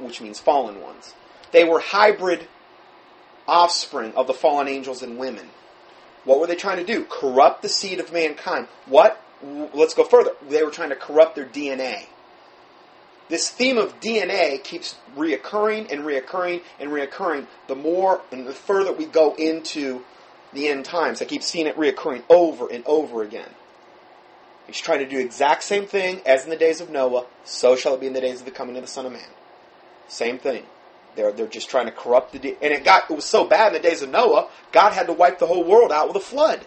which 0.00 0.20
means 0.20 0.38
fallen 0.38 0.80
ones. 0.80 1.14
They 1.52 1.64
were 1.64 1.80
hybrid 1.80 2.46
offspring 3.46 4.12
of 4.14 4.26
the 4.26 4.32
fallen 4.34 4.68
angels 4.68 5.02
and 5.02 5.18
women. 5.18 5.48
What 6.24 6.38
were 6.38 6.46
they 6.46 6.56
trying 6.56 6.78
to 6.78 6.84
do? 6.84 7.04
Corrupt 7.04 7.62
the 7.62 7.68
seed 7.68 7.98
of 7.98 8.12
mankind. 8.12 8.68
What? 8.86 9.20
Let's 9.42 9.94
go 9.94 10.04
further. 10.04 10.32
They 10.48 10.62
were 10.62 10.70
trying 10.70 10.90
to 10.90 10.96
corrupt 10.96 11.34
their 11.34 11.46
DNA. 11.46 12.06
This 13.28 13.48
theme 13.48 13.78
of 13.78 14.00
DNA 14.00 14.62
keeps 14.62 14.96
reoccurring 15.16 15.92
and 15.92 16.02
reoccurring 16.02 16.62
and 16.78 16.90
reoccurring 16.90 17.46
the 17.68 17.76
more 17.76 18.22
and 18.32 18.46
the 18.46 18.52
further 18.52 18.92
we 18.92 19.06
go 19.06 19.34
into 19.34 20.04
the 20.52 20.68
end 20.68 20.84
times. 20.84 21.22
I 21.22 21.24
keep 21.24 21.42
seeing 21.42 21.66
it 21.66 21.76
reoccurring 21.76 22.22
over 22.28 22.68
and 22.70 22.84
over 22.86 23.22
again. 23.22 23.50
He's 24.66 24.80
trying 24.80 25.00
to 25.00 25.08
do 25.08 25.18
exact 25.18 25.64
same 25.64 25.86
thing 25.86 26.20
as 26.24 26.44
in 26.44 26.50
the 26.50 26.56
days 26.56 26.80
of 26.80 26.90
Noah, 26.90 27.26
so 27.44 27.74
shall 27.74 27.94
it 27.94 28.00
be 28.00 28.06
in 28.06 28.12
the 28.12 28.20
days 28.20 28.40
of 28.40 28.44
the 28.44 28.52
coming 28.52 28.76
of 28.76 28.82
the 28.82 28.88
Son 28.88 29.06
of 29.06 29.12
Man. 29.12 29.22
Same 30.08 30.38
thing. 30.38 30.64
They're, 31.16 31.32
they're 31.32 31.48
just 31.48 31.70
trying 31.70 31.86
to 31.86 31.92
corrupt 31.92 32.32
the. 32.32 32.38
De- 32.38 32.56
and 32.62 32.72
it 32.72 32.84
got 32.84 33.10
it 33.10 33.14
was 33.14 33.24
so 33.24 33.44
bad 33.44 33.74
in 33.74 33.82
the 33.82 33.88
days 33.88 34.02
of 34.02 34.10
Noah, 34.10 34.48
God 34.70 34.92
had 34.92 35.06
to 35.08 35.12
wipe 35.12 35.38
the 35.38 35.46
whole 35.46 35.64
world 35.64 35.90
out 35.90 36.08
with 36.08 36.16
a 36.16 36.20
flood. 36.20 36.64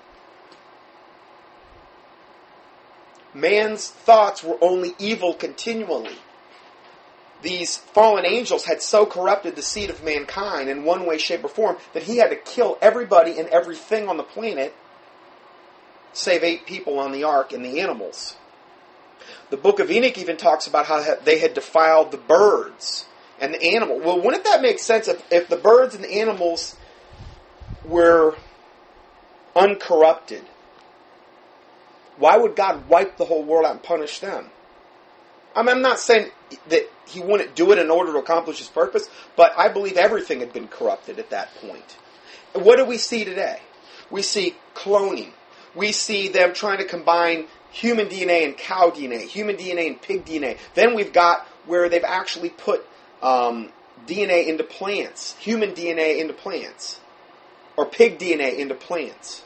Man's 3.33 3.87
thoughts 3.87 4.43
were 4.43 4.57
only 4.61 4.93
evil 4.99 5.33
continually 5.33 6.17
these 7.43 7.77
fallen 7.77 8.25
angels 8.25 8.65
had 8.65 8.81
so 8.81 9.05
corrupted 9.05 9.55
the 9.55 9.61
seed 9.61 9.89
of 9.89 10.03
mankind 10.03 10.69
in 10.69 10.85
one 10.85 11.05
way, 11.05 11.17
shape, 11.17 11.43
or 11.43 11.49
form 11.49 11.77
that 11.93 12.03
he 12.03 12.17
had 12.17 12.29
to 12.29 12.35
kill 12.35 12.77
everybody 12.81 13.37
and 13.37 13.47
everything 13.49 14.07
on 14.07 14.17
the 14.17 14.23
planet, 14.23 14.73
save 16.13 16.43
eight 16.43 16.65
people 16.65 16.99
on 16.99 17.11
the 17.11 17.23
ark 17.23 17.51
and 17.51 17.63
the 17.63 17.81
animals. 17.81 18.37
The 19.49 19.57
book 19.57 19.79
of 19.79 19.91
Enoch 19.91 20.17
even 20.17 20.37
talks 20.37 20.67
about 20.67 20.87
how 20.87 21.15
they 21.23 21.37
had 21.37 21.53
defiled 21.53 22.11
the 22.11 22.17
birds 22.17 23.05
and 23.39 23.53
the 23.53 23.75
animal. 23.75 23.99
Well, 23.99 24.21
wouldn't 24.21 24.45
that 24.45 24.61
make 24.61 24.79
sense 24.79 25.07
if, 25.07 25.23
if 25.31 25.49
the 25.49 25.57
birds 25.57 25.93
and 25.95 26.03
the 26.03 26.19
animals 26.19 26.77
were 27.83 28.35
uncorrupted? 29.55 30.43
Why 32.17 32.37
would 32.37 32.55
God 32.55 32.87
wipe 32.87 33.17
the 33.17 33.25
whole 33.25 33.43
world 33.43 33.65
out 33.65 33.71
and 33.71 33.83
punish 33.83 34.19
them? 34.19 34.49
I 35.55 35.61
mean, 35.61 35.69
I'm 35.69 35.81
not 35.81 35.99
saying 35.99 36.31
that 36.69 36.89
he 37.07 37.19
wouldn't 37.19 37.55
do 37.55 37.71
it 37.71 37.79
in 37.79 37.89
order 37.89 38.13
to 38.13 38.19
accomplish 38.19 38.59
his 38.59 38.67
purpose, 38.67 39.09
but 39.35 39.53
I 39.57 39.69
believe 39.69 39.97
everything 39.97 40.39
had 40.39 40.53
been 40.53 40.67
corrupted 40.67 41.19
at 41.19 41.29
that 41.31 41.53
point. 41.55 41.97
What 42.53 42.77
do 42.77 42.85
we 42.85 42.97
see 42.97 43.25
today? 43.25 43.59
We 44.09 44.21
see 44.21 44.55
cloning. 44.75 45.31
We 45.75 45.91
see 45.91 46.27
them 46.27 46.53
trying 46.53 46.77
to 46.77 46.85
combine 46.85 47.47
human 47.71 48.07
DNA 48.07 48.45
and 48.45 48.57
cow 48.57 48.91
DNA, 48.91 49.21
human 49.21 49.57
DNA 49.57 49.87
and 49.87 50.01
pig 50.01 50.25
DNA. 50.25 50.57
Then 50.75 50.93
we've 50.93 51.11
got 51.11 51.47
where 51.65 51.89
they've 51.89 52.03
actually 52.03 52.49
put 52.49 52.85
um, 53.21 53.71
DNA 54.05 54.47
into 54.47 54.63
plants, 54.63 55.35
human 55.39 55.71
DNA 55.71 56.19
into 56.19 56.33
plants, 56.33 56.99
or 57.75 57.85
pig 57.85 58.19
DNA 58.19 58.57
into 58.57 58.75
plants. 58.75 59.43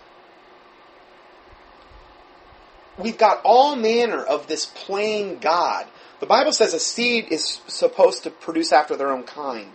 We've 2.98 3.18
got 3.18 3.42
all 3.44 3.76
manner 3.76 4.24
of 4.24 4.48
this 4.48 4.66
playing 4.66 5.38
God 5.40 5.86
the 6.20 6.26
Bible 6.26 6.52
says 6.52 6.74
a 6.74 6.80
seed 6.80 7.28
is 7.32 7.62
supposed 7.68 8.24
to 8.24 8.30
produce 8.30 8.72
after 8.72 8.96
their 8.96 9.12
own 9.12 9.24
kind, 9.24 9.72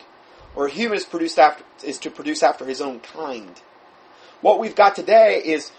or 0.55 0.67
a 0.67 0.71
human 0.71 0.97
is 0.97 1.05
produced 1.05 1.39
after 1.39 1.65
is 1.85 1.99
to 1.99 2.11
produce 2.11 2.43
after 2.43 2.65
his 2.65 2.81
own 2.81 3.01
kind. 3.01 3.61
What 4.41 4.59
we've 4.59 4.75
got 4.75 4.97
today 4.97 5.41
is 5.45 5.71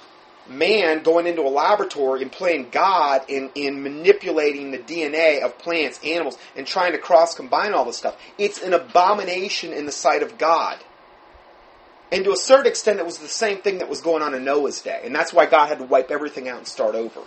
man 0.47 1.03
going 1.03 1.27
into 1.27 1.41
a 1.41 1.49
laboratory 1.49 2.21
and 2.21 2.31
playing 2.31 2.69
God 2.69 3.23
in, 3.27 3.49
in 3.55 3.83
manipulating 3.83 4.71
the 4.71 4.77
DNA 4.77 5.41
of 5.41 5.57
plants, 5.57 5.99
animals, 6.03 6.37
and 6.55 6.65
trying 6.65 6.93
to 6.93 6.97
cross 6.97 7.35
combine 7.35 7.73
all 7.73 7.85
this 7.85 7.97
stuff. 7.97 8.17
It's 8.37 8.61
an 8.61 8.73
abomination 8.73 9.73
in 9.73 9.85
the 9.85 9.91
sight 9.91 10.23
of 10.23 10.37
God. 10.37 10.79
And 12.11 12.23
to 12.25 12.31
a 12.31 12.37
certain 12.37 12.67
extent, 12.67 12.99
it 12.99 13.05
was 13.05 13.17
the 13.17 13.27
same 13.27 13.59
thing 13.59 13.79
that 13.79 13.89
was 13.89 14.01
going 14.01 14.21
on 14.21 14.33
in 14.35 14.43
Noah's 14.43 14.81
day. 14.81 15.01
And 15.03 15.15
that's 15.15 15.33
why 15.33 15.45
God 15.45 15.67
had 15.67 15.79
to 15.79 15.85
wipe 15.85 16.11
everything 16.11 16.47
out 16.47 16.59
and 16.59 16.67
start 16.67 16.93
over. 16.95 17.21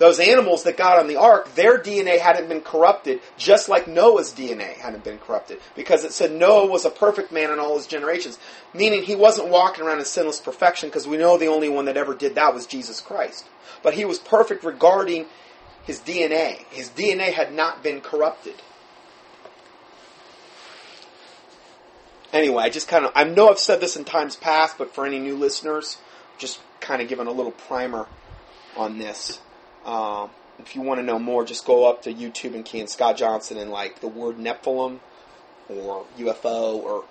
Those 0.00 0.18
animals 0.18 0.62
that 0.62 0.78
got 0.78 0.98
on 0.98 1.08
the 1.08 1.16
ark, 1.16 1.54
their 1.54 1.78
DNA 1.78 2.18
hadn't 2.18 2.48
been 2.48 2.62
corrupted, 2.62 3.20
just 3.36 3.68
like 3.68 3.86
Noah's 3.86 4.32
DNA 4.32 4.72
hadn't 4.78 5.04
been 5.04 5.18
corrupted. 5.18 5.60
Because 5.76 6.04
it 6.04 6.12
said 6.12 6.32
Noah 6.32 6.64
was 6.66 6.86
a 6.86 6.90
perfect 6.90 7.30
man 7.30 7.50
in 7.50 7.58
all 7.58 7.76
his 7.76 7.86
generations. 7.86 8.38
Meaning 8.72 9.02
he 9.02 9.14
wasn't 9.14 9.48
walking 9.48 9.84
around 9.84 9.98
in 9.98 10.06
sinless 10.06 10.40
perfection, 10.40 10.88
because 10.88 11.06
we 11.06 11.18
know 11.18 11.36
the 11.36 11.48
only 11.48 11.68
one 11.68 11.84
that 11.84 11.98
ever 11.98 12.14
did 12.14 12.34
that 12.36 12.54
was 12.54 12.66
Jesus 12.66 12.98
Christ. 12.98 13.46
But 13.82 13.92
he 13.92 14.06
was 14.06 14.18
perfect 14.18 14.64
regarding 14.64 15.26
his 15.82 16.00
DNA. 16.00 16.64
His 16.70 16.88
DNA 16.88 17.34
had 17.34 17.52
not 17.52 17.82
been 17.82 18.00
corrupted. 18.00 18.54
Anyway, 22.32 22.62
I 22.62 22.70
just 22.70 22.88
kind 22.88 23.04
of, 23.04 23.12
I 23.14 23.24
know 23.24 23.50
I've 23.50 23.58
said 23.58 23.82
this 23.82 23.96
in 23.96 24.04
times 24.06 24.34
past, 24.34 24.78
but 24.78 24.94
for 24.94 25.04
any 25.04 25.18
new 25.18 25.36
listeners, 25.36 25.98
just 26.38 26.58
kind 26.80 27.02
of 27.02 27.08
giving 27.08 27.26
a 27.26 27.32
little 27.32 27.52
primer 27.52 28.06
on 28.78 28.96
this. 28.96 29.40
Um, 29.84 30.30
if 30.58 30.74
you 30.74 30.82
want 30.82 31.00
to 31.00 31.04
know 31.04 31.18
more, 31.18 31.44
just 31.44 31.64
go 31.64 31.88
up 31.88 32.02
to 32.02 32.12
YouTube 32.12 32.54
and 32.54 32.64
key 32.64 32.80
in 32.80 32.86
Scott 32.86 33.16
Johnson 33.16 33.56
and 33.56 33.70
like 33.70 34.00
the 34.00 34.08
word 34.08 34.36
Nephilim 34.36 35.00
or 35.68 36.04
UFO 36.18 36.74
or 36.74 37.04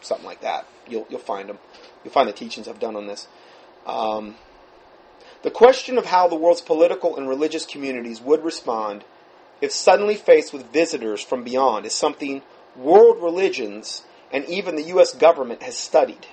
something 0.00 0.26
like 0.26 0.42
that. 0.42 0.66
You'll 0.88 1.06
you'll 1.08 1.20
find 1.20 1.48
them. 1.48 1.58
You'll 2.04 2.12
find 2.12 2.28
the 2.28 2.32
teachings 2.32 2.68
I've 2.68 2.80
done 2.80 2.96
on 2.96 3.06
this. 3.06 3.28
Um, 3.86 4.36
the 5.42 5.50
question 5.50 5.98
of 5.98 6.06
how 6.06 6.28
the 6.28 6.36
world's 6.36 6.60
political 6.60 7.16
and 7.16 7.28
religious 7.28 7.66
communities 7.66 8.20
would 8.20 8.44
respond 8.44 9.04
if 9.60 9.72
suddenly 9.72 10.14
faced 10.14 10.52
with 10.52 10.72
visitors 10.72 11.22
from 11.22 11.44
beyond 11.44 11.86
is 11.86 11.94
something 11.94 12.42
world 12.76 13.22
religions 13.22 14.02
and 14.32 14.44
even 14.46 14.76
the 14.76 14.82
U.S. 14.84 15.14
government 15.14 15.62
has 15.62 15.76
studied. 15.76 16.26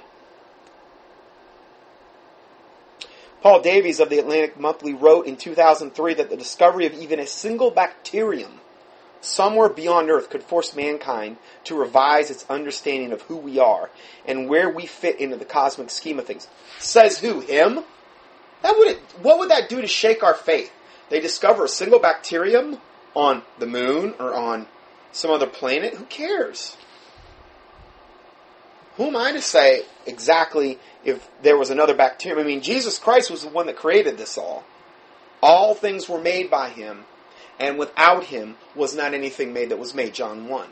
Paul 3.41 3.61
Davies 3.61 3.99
of 3.99 4.09
the 4.09 4.19
Atlantic 4.19 4.59
Monthly 4.59 4.93
wrote 4.93 5.25
in 5.25 5.37
2003 5.37 6.15
that 6.15 6.29
the 6.29 6.37
discovery 6.37 6.85
of 6.85 6.93
even 6.93 7.19
a 7.19 7.27
single 7.27 7.71
bacterium 7.71 8.59
somewhere 9.21 9.69
beyond 9.69 10.09
Earth 10.09 10.29
could 10.29 10.43
force 10.43 10.75
mankind 10.75 11.37
to 11.65 11.75
revise 11.75 12.29
its 12.29 12.45
understanding 12.49 13.11
of 13.11 13.21
who 13.23 13.37
we 13.37 13.59
are 13.59 13.89
and 14.25 14.49
where 14.49 14.69
we 14.69 14.85
fit 14.85 15.19
into 15.19 15.37
the 15.37 15.45
cosmic 15.45 15.89
scheme 15.89 16.19
of 16.19 16.25
things. 16.25 16.47
Says 16.79 17.19
who? 17.19 17.39
Him? 17.41 17.83
That 18.61 18.77
would 18.77 18.97
what 19.21 19.39
would 19.39 19.51
that 19.51 19.69
do 19.69 19.81
to 19.81 19.87
shake 19.87 20.23
our 20.23 20.33
faith? 20.33 20.71
They 21.09 21.19
discover 21.19 21.65
a 21.65 21.69
single 21.69 21.99
bacterium 21.99 22.79
on 23.15 23.43
the 23.57 23.65
moon 23.65 24.15
or 24.19 24.33
on 24.33 24.67
some 25.11 25.31
other 25.31 25.47
planet. 25.47 25.95
Who 25.95 26.05
cares? 26.05 26.77
Who 28.97 29.07
am 29.07 29.15
I 29.15 29.31
to 29.31 29.41
say 29.41 29.83
exactly 30.05 30.77
if 31.03 31.29
there 31.41 31.57
was 31.57 31.69
another 31.69 31.95
bacterium? 31.95 32.39
I 32.39 32.47
mean, 32.47 32.61
Jesus 32.61 32.99
Christ 32.99 33.31
was 33.31 33.43
the 33.43 33.49
one 33.49 33.67
that 33.67 33.75
created 33.75 34.17
this 34.17 34.37
all. 34.37 34.63
All 35.41 35.73
things 35.73 36.09
were 36.09 36.19
made 36.19 36.49
by 36.49 36.69
him, 36.69 37.05
and 37.59 37.77
without 37.77 38.25
him 38.25 38.55
was 38.75 38.95
not 38.95 39.13
anything 39.13 39.53
made 39.53 39.69
that 39.69 39.79
was 39.79 39.93
made. 39.93 40.13
John 40.13 40.47
1. 40.47 40.69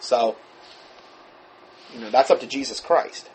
So, 0.00 0.36
you 1.94 2.00
know, 2.00 2.10
that's 2.10 2.30
up 2.30 2.40
to 2.40 2.46
Jesus 2.46 2.80
Christ. 2.80 3.30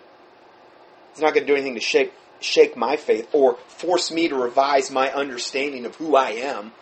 He's 1.12 1.22
not 1.22 1.34
going 1.34 1.46
to 1.46 1.52
do 1.52 1.56
anything 1.56 1.76
to 1.76 1.82
shake 1.82 2.14
shake 2.40 2.76
my 2.76 2.98
faith 2.98 3.28
or 3.32 3.56
force 3.68 4.12
me 4.12 4.28
to 4.28 4.36
revise 4.36 4.92
my 4.92 5.12
understanding 5.12 5.86
of 5.86 5.96
who 5.96 6.16
I 6.16 6.32
am. 6.32 6.74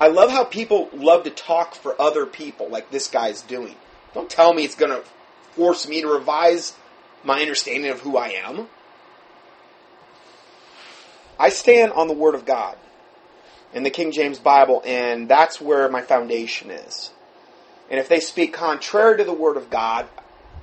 I 0.00 0.08
love 0.08 0.30
how 0.30 0.44
people 0.44 0.88
love 0.92 1.24
to 1.24 1.30
talk 1.30 1.74
for 1.74 2.00
other 2.00 2.26
people 2.26 2.68
like 2.68 2.90
this 2.90 3.08
guy's 3.08 3.42
doing. 3.42 3.76
Don't 4.14 4.30
tell 4.30 4.54
me 4.54 4.64
it's 4.64 4.74
going 4.74 4.90
to 4.90 5.06
force 5.52 5.86
me 5.86 6.00
to 6.00 6.08
revise 6.08 6.74
my 7.24 7.40
understanding 7.40 7.90
of 7.90 8.00
who 8.00 8.16
I 8.16 8.28
am. 8.28 8.68
I 11.38 11.48
stand 11.48 11.92
on 11.92 12.06
the 12.06 12.14
Word 12.14 12.34
of 12.34 12.44
God 12.44 12.76
in 13.72 13.82
the 13.82 13.90
King 13.90 14.12
James 14.12 14.38
Bible, 14.38 14.82
and 14.86 15.28
that's 15.28 15.60
where 15.60 15.88
my 15.88 16.02
foundation 16.02 16.70
is. 16.70 17.10
And 17.90 17.98
if 17.98 18.08
they 18.08 18.20
speak 18.20 18.52
contrary 18.52 19.18
to 19.18 19.24
the 19.24 19.32
Word 19.32 19.56
of 19.56 19.70
God, 19.70 20.08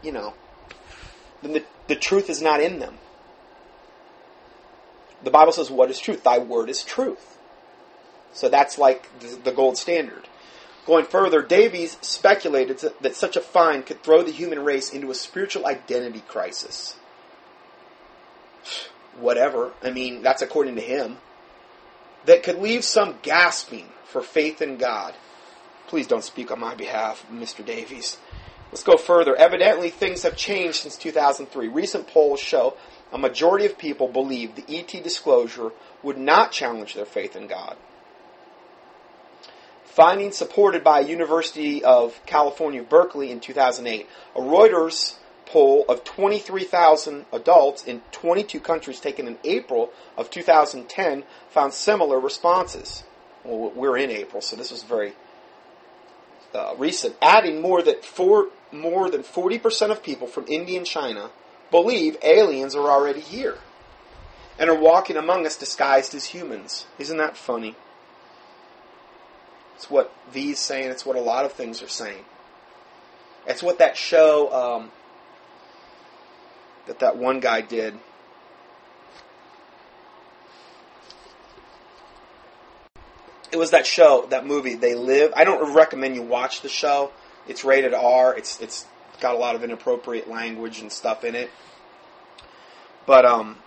you 0.01 0.11
know, 0.11 0.33
then 1.41 1.53
the, 1.53 1.63
the 1.87 1.95
truth 1.95 2.29
is 2.29 2.41
not 2.41 2.61
in 2.61 2.79
them. 2.79 2.97
The 5.23 5.31
Bible 5.31 5.51
says, 5.51 5.69
What 5.69 5.89
is 5.89 5.99
truth? 5.99 6.23
Thy 6.23 6.39
Word 6.39 6.69
is 6.69 6.83
truth. 6.83 7.37
So 8.33 8.49
that's 8.49 8.77
like 8.77 9.19
the, 9.19 9.37
the 9.43 9.51
gold 9.51 9.77
standard. 9.77 10.27
Going 10.85 11.05
further, 11.05 11.41
Davies 11.41 11.97
speculated 12.01 12.79
that 13.01 13.15
such 13.15 13.35
a 13.35 13.41
find 13.41 13.85
could 13.85 14.01
throw 14.01 14.23
the 14.23 14.31
human 14.31 14.63
race 14.63 14.91
into 14.91 15.11
a 15.11 15.15
spiritual 15.15 15.67
identity 15.67 16.23
crisis. 16.27 16.95
Whatever. 19.19 19.73
I 19.83 19.91
mean, 19.91 20.23
that's 20.23 20.41
according 20.41 20.75
to 20.75 20.81
him. 20.81 21.17
That 22.25 22.43
could 22.43 22.59
leave 22.59 22.83
some 22.83 23.19
gasping 23.21 23.89
for 24.05 24.21
faith 24.21 24.61
in 24.61 24.77
God. 24.77 25.13
Please 25.87 26.07
don't 26.07 26.23
speak 26.23 26.51
on 26.51 26.59
my 26.59 26.75
behalf, 26.75 27.25
Mr. 27.31 27.65
Davies. 27.65 28.17
Let's 28.71 28.83
go 28.83 28.95
further. 28.95 29.35
Evidently, 29.35 29.89
things 29.89 30.23
have 30.23 30.37
changed 30.37 30.77
since 30.77 30.95
2003. 30.95 31.67
Recent 31.67 32.07
polls 32.07 32.39
show 32.39 32.77
a 33.11 33.17
majority 33.17 33.65
of 33.65 33.77
people 33.77 34.07
believe 34.07 34.55
the 34.55 34.77
ET 34.77 35.03
disclosure 35.03 35.71
would 36.01 36.17
not 36.17 36.51
challenge 36.51 36.93
their 36.93 37.05
faith 37.05 37.35
in 37.35 37.47
God. 37.47 37.75
Findings 39.91 40.37
supported 40.37 40.85
by 40.85 41.01
University 41.01 41.83
of 41.83 42.17
California, 42.25 42.81
Berkeley 42.81 43.29
in 43.29 43.41
2008. 43.41 44.07
A 44.37 44.39
Reuters 44.39 45.15
poll 45.45 45.83
of 45.89 46.05
23,000 46.05 47.25
adults 47.33 47.83
in 47.83 48.01
22 48.13 48.61
countries 48.61 49.01
taken 49.01 49.27
in 49.27 49.37
April 49.43 49.89
of 50.17 50.29
2010 50.29 51.25
found 51.49 51.73
similar 51.73 52.21
responses. 52.21 53.03
Well, 53.43 53.73
we're 53.75 53.97
in 53.97 54.09
April, 54.11 54.41
so 54.41 54.55
this 54.55 54.71
was 54.71 54.83
very 54.83 55.11
uh, 56.55 56.73
recent. 56.77 57.17
Adding 57.21 57.61
more 57.61 57.81
that 57.81 58.05
four, 58.05 58.47
more 58.71 59.09
than 59.09 59.23
40% 59.23 59.91
of 59.91 60.01
people 60.01 60.27
from 60.27 60.45
India 60.47 60.77
and 60.77 60.87
China 60.87 61.31
believe 61.69 62.15
aliens 62.23 62.75
are 62.75 62.89
already 62.89 63.19
here 63.19 63.57
and 64.57 64.69
are 64.69 64.79
walking 64.79 65.17
among 65.17 65.45
us 65.45 65.57
disguised 65.57 66.15
as 66.15 66.27
humans. 66.27 66.85
Isn't 66.97 67.17
that 67.17 67.35
funny? 67.35 67.75
It's 69.75 69.89
what 69.89 70.13
V's 70.31 70.59
saying. 70.59 70.89
It's 70.89 71.05
what 71.05 71.15
a 71.15 71.21
lot 71.21 71.45
of 71.45 71.53
things 71.53 71.81
are 71.81 71.87
saying. 71.87 72.23
It's 73.47 73.63
what 73.63 73.79
that 73.79 73.97
show 73.97 74.53
um, 74.53 74.91
that 76.87 76.99
that 76.99 77.17
one 77.17 77.39
guy 77.39 77.61
did. 77.61 77.95
It 83.51 83.57
was 83.57 83.71
that 83.71 83.85
show, 83.85 84.27
that 84.29 84.45
movie, 84.45 84.75
They 84.75 84.95
Live. 84.95 85.33
I 85.35 85.43
don't 85.43 85.75
recommend 85.75 86.15
you 86.15 86.21
watch 86.21 86.61
the 86.61 86.69
show. 86.69 87.11
It's 87.47 87.65
rated 87.65 87.93
R. 87.93 88.35
It's 88.35 88.61
it's 88.61 88.85
got 89.19 89.35
a 89.35 89.37
lot 89.37 89.55
of 89.55 89.63
inappropriate 89.63 90.29
language 90.29 90.79
and 90.79 90.91
stuff 90.91 91.23
in 91.23 91.35
it. 91.35 91.49
But 93.05 93.25
um, 93.25 93.57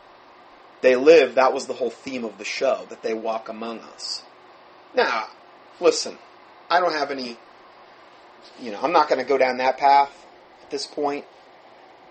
They 0.80 0.96
Live. 0.96 1.34
That 1.34 1.52
was 1.52 1.66
the 1.66 1.74
whole 1.74 1.90
theme 1.90 2.24
of 2.24 2.38
the 2.38 2.44
show 2.44 2.86
that 2.88 3.02
they 3.02 3.12
walk 3.12 3.48
among 3.48 3.80
us. 3.80 4.22
Now, 4.94 5.26
listen, 5.80 6.18
I 6.70 6.80
don't 6.80 6.92
have 6.92 7.10
any, 7.10 7.36
you 8.60 8.70
know, 8.70 8.80
I'm 8.82 8.92
not 8.92 9.08
going 9.08 9.20
to 9.20 9.28
go 9.28 9.38
down 9.38 9.58
that 9.58 9.78
path 9.78 10.26
at 10.62 10.70
this 10.70 10.86
point, 10.86 11.24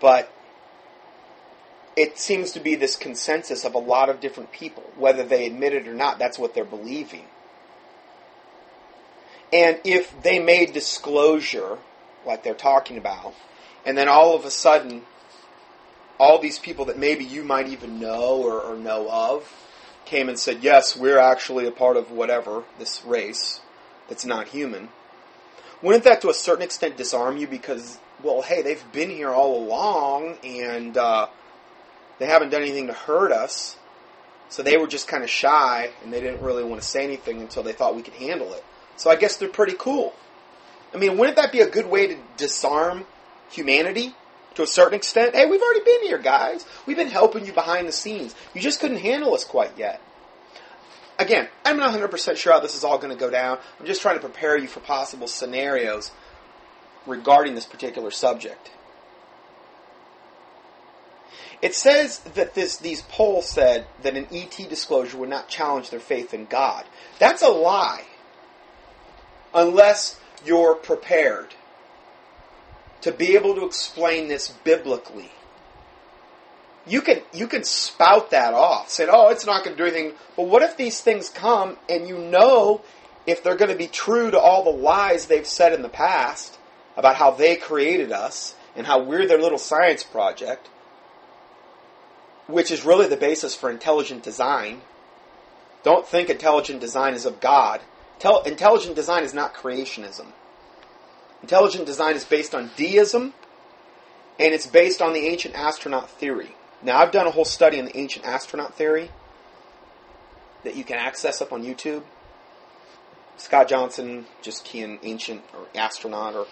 but 0.00 0.32
it 1.96 2.18
seems 2.18 2.52
to 2.52 2.60
be 2.60 2.74
this 2.74 2.96
consensus 2.96 3.64
of 3.64 3.74
a 3.74 3.78
lot 3.78 4.08
of 4.08 4.20
different 4.20 4.52
people. 4.52 4.82
Whether 4.96 5.24
they 5.24 5.46
admit 5.46 5.72
it 5.72 5.86
or 5.86 5.94
not, 5.94 6.18
that's 6.18 6.38
what 6.38 6.54
they're 6.54 6.64
believing. 6.64 7.24
And 9.52 9.78
if 9.84 10.20
they 10.22 10.40
made 10.40 10.72
disclosure, 10.72 11.78
like 12.26 12.42
they're 12.42 12.54
talking 12.54 12.98
about, 12.98 13.34
and 13.86 13.96
then 13.96 14.08
all 14.08 14.34
of 14.34 14.44
a 14.44 14.50
sudden, 14.50 15.02
all 16.18 16.40
these 16.40 16.58
people 16.58 16.86
that 16.86 16.98
maybe 16.98 17.24
you 17.24 17.44
might 17.44 17.68
even 17.68 18.00
know 18.00 18.42
or, 18.42 18.60
or 18.60 18.76
know 18.76 19.08
of 19.10 19.52
came 20.06 20.28
and 20.28 20.38
said, 20.38 20.62
yes, 20.62 20.96
we're 20.96 21.18
actually 21.18 21.66
a 21.66 21.70
part 21.70 21.96
of 21.96 22.10
whatever, 22.10 22.64
this 22.78 23.04
race 23.04 23.60
that's 24.08 24.24
not 24.24 24.48
human, 24.48 24.88
wouldn't 25.82 26.04
that 26.04 26.20
to 26.22 26.30
a 26.30 26.34
certain 26.34 26.62
extent 26.62 26.96
disarm 26.96 27.36
you 27.36 27.46
because, 27.46 27.98
well, 28.22 28.42
hey, 28.42 28.62
they've 28.62 28.84
been 28.92 29.10
here 29.10 29.30
all 29.30 29.62
along 29.62 30.38
and 30.42 30.96
uh, 30.96 31.26
they 32.18 32.26
haven't 32.26 32.50
done 32.50 32.62
anything 32.62 32.86
to 32.86 32.92
hurt 32.92 33.32
us. 33.32 33.76
So 34.48 34.62
they 34.62 34.76
were 34.76 34.86
just 34.86 35.08
kind 35.08 35.24
of 35.24 35.30
shy 35.30 35.90
and 36.02 36.12
they 36.12 36.20
didn't 36.20 36.40
really 36.40 36.64
want 36.64 36.80
to 36.80 36.86
say 36.86 37.04
anything 37.04 37.40
until 37.40 37.62
they 37.62 37.72
thought 37.72 37.96
we 37.96 38.02
could 38.02 38.14
handle 38.14 38.52
it. 38.54 38.64
So 38.96 39.10
I 39.10 39.16
guess 39.16 39.36
they're 39.36 39.48
pretty 39.48 39.74
cool. 39.78 40.14
I 40.94 40.96
mean, 40.96 41.18
wouldn't 41.18 41.36
that 41.36 41.50
be 41.50 41.60
a 41.60 41.68
good 41.68 41.86
way 41.86 42.06
to 42.06 42.16
disarm 42.36 43.04
humanity? 43.50 44.14
To 44.54 44.62
a 44.62 44.66
certain 44.66 44.94
extent. 44.94 45.34
Hey, 45.34 45.46
we've 45.46 45.62
already 45.62 45.84
been 45.84 46.02
here, 46.02 46.18
guys. 46.18 46.64
We've 46.86 46.96
been 46.96 47.08
helping 47.08 47.46
you 47.46 47.52
behind 47.52 47.88
the 47.88 47.92
scenes. 47.92 48.34
You 48.54 48.60
just 48.60 48.80
couldn't 48.80 48.98
handle 48.98 49.34
us 49.34 49.44
quite 49.44 49.76
yet. 49.76 50.00
Again, 51.18 51.48
I'm 51.64 51.76
not 51.76 51.94
100% 51.94 52.36
sure 52.36 52.52
how 52.52 52.60
this 52.60 52.74
is 52.74 52.82
all 52.82 52.98
going 52.98 53.12
to 53.12 53.18
go 53.18 53.30
down. 53.30 53.58
I'm 53.78 53.86
just 53.86 54.02
trying 54.02 54.16
to 54.16 54.20
prepare 54.20 54.58
you 54.58 54.66
for 54.66 54.80
possible 54.80 55.28
scenarios 55.28 56.10
regarding 57.06 57.54
this 57.54 57.66
particular 57.66 58.10
subject. 58.10 58.70
It 61.62 61.74
says 61.74 62.18
that 62.34 62.54
this 62.54 62.76
these 62.76 63.02
polls 63.02 63.48
said 63.48 63.86
that 64.02 64.16
an 64.16 64.26
ET 64.30 64.54
disclosure 64.68 65.16
would 65.16 65.30
not 65.30 65.48
challenge 65.48 65.90
their 65.90 66.00
faith 66.00 66.34
in 66.34 66.46
God. 66.46 66.84
That's 67.18 67.42
a 67.42 67.48
lie. 67.48 68.04
Unless 69.54 70.20
you're 70.44 70.74
prepared 70.74 71.54
to 73.04 73.12
be 73.12 73.36
able 73.36 73.54
to 73.54 73.66
explain 73.66 74.28
this 74.28 74.48
biblically. 74.48 75.30
You 76.86 77.02
can 77.02 77.20
you 77.34 77.46
can 77.46 77.62
spout 77.62 78.30
that 78.30 78.54
off, 78.54 78.88
say, 78.88 79.06
"Oh, 79.10 79.28
it's 79.28 79.44
not 79.44 79.62
going 79.62 79.76
to 79.76 79.82
do 79.82 79.86
anything." 79.86 80.16
But 80.36 80.44
what 80.44 80.62
if 80.62 80.78
these 80.78 81.02
things 81.02 81.28
come 81.28 81.76
and 81.86 82.08
you 82.08 82.16
know 82.16 82.80
if 83.26 83.42
they're 83.42 83.56
going 83.56 83.70
to 83.70 83.76
be 83.76 83.88
true 83.88 84.30
to 84.30 84.38
all 84.38 84.64
the 84.64 84.70
lies 84.70 85.26
they've 85.26 85.46
said 85.46 85.74
in 85.74 85.82
the 85.82 85.88
past 85.90 86.58
about 86.96 87.16
how 87.16 87.30
they 87.30 87.56
created 87.56 88.10
us 88.10 88.54
and 88.74 88.86
how 88.86 89.02
we're 89.02 89.26
their 89.26 89.40
little 89.40 89.58
science 89.58 90.02
project, 90.02 90.68
which 92.46 92.70
is 92.70 92.86
really 92.86 93.06
the 93.06 93.18
basis 93.18 93.54
for 93.54 93.70
intelligent 93.70 94.22
design. 94.22 94.80
Don't 95.82 96.06
think 96.06 96.30
intelligent 96.30 96.80
design 96.80 97.12
is 97.12 97.26
of 97.26 97.40
God. 97.40 97.82
Tel- 98.18 98.42
intelligent 98.44 98.96
design 98.96 99.24
is 99.24 99.34
not 99.34 99.54
creationism. 99.54 100.28
Intelligent 101.44 101.84
design 101.84 102.16
is 102.16 102.24
based 102.24 102.54
on 102.54 102.70
deism, 102.74 103.34
and 104.38 104.54
it's 104.54 104.66
based 104.66 105.02
on 105.02 105.12
the 105.12 105.26
ancient 105.26 105.54
astronaut 105.54 106.08
theory. 106.08 106.48
Now, 106.82 106.96
I've 106.96 107.12
done 107.12 107.26
a 107.26 107.30
whole 107.30 107.44
study 107.44 107.78
on 107.78 107.84
the 107.84 107.94
ancient 107.98 108.24
astronaut 108.24 108.78
theory 108.78 109.10
that 110.62 110.74
you 110.74 110.84
can 110.84 110.96
access 110.96 111.42
up 111.42 111.52
on 111.52 111.62
YouTube. 111.62 112.02
Scott 113.36 113.68
Johnson, 113.68 114.24
just 114.40 114.64
key 114.64 114.80
in 114.80 114.98
ancient 115.02 115.42
or 115.52 115.66
astronaut, 115.74 116.34
or 116.34 116.46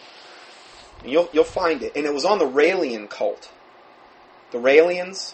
you'll 1.07 1.31
you'll 1.33 1.45
find 1.45 1.83
it. 1.83 1.93
And 1.97 2.05
it 2.05 2.13
was 2.13 2.27
on 2.27 2.39
the 2.39 2.45
Raelian 2.45 3.09
cult. 3.09 3.51
The 4.51 4.59
Raelians 4.59 5.33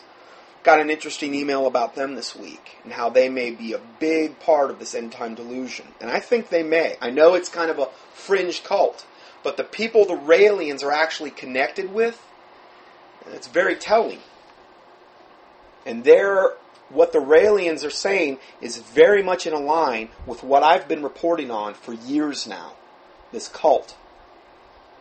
got 0.63 0.79
an 0.79 0.89
interesting 0.89 1.35
email 1.35 1.67
about 1.67 1.97
them 1.97 2.15
this 2.15 2.37
week 2.37 2.77
and 2.85 2.93
how 2.93 3.11
they 3.11 3.29
may 3.29 3.51
be 3.51 3.73
a 3.73 3.81
big 3.99 4.39
part 4.39 4.71
of 4.71 4.79
this 4.79 4.95
end 4.95 5.11
time 5.11 5.35
delusion. 5.35 5.89
And 6.01 6.13
I 6.13 6.21
think 6.21 6.49
they 6.49 6.63
may. 6.63 6.97
I 7.01 7.11
know 7.11 7.35
it's 7.35 7.49
kind 7.49 7.73
of 7.73 7.81
a 7.81 7.89
fringe 8.15 8.63
cult, 8.63 9.05
but 9.43 9.57
the 9.57 9.64
people 9.64 10.05
the 10.05 10.14
Raelians 10.14 10.82
are 10.82 10.93
actually 10.93 11.30
connected 11.30 11.93
with, 11.93 12.24
it's 13.32 13.49
very 13.49 13.76
telling. 13.76 14.20
And 15.86 16.05
they're, 16.05 16.53
what 16.89 17.12
the 17.12 17.18
Raelians 17.18 17.84
are 17.84 17.91
saying 17.91 18.39
is 18.61 18.78
very 18.78 19.22
much 19.22 19.47
in 19.47 19.55
line 19.64 20.09
with 20.26 20.43
what 20.43 20.62
I've 20.62 20.89
been 20.89 21.03
reporting 21.03 21.51
on 21.51 21.74
for 21.74 21.93
years 21.93 22.47
now. 22.47 22.74
This 23.32 23.49
cult. 23.49 23.97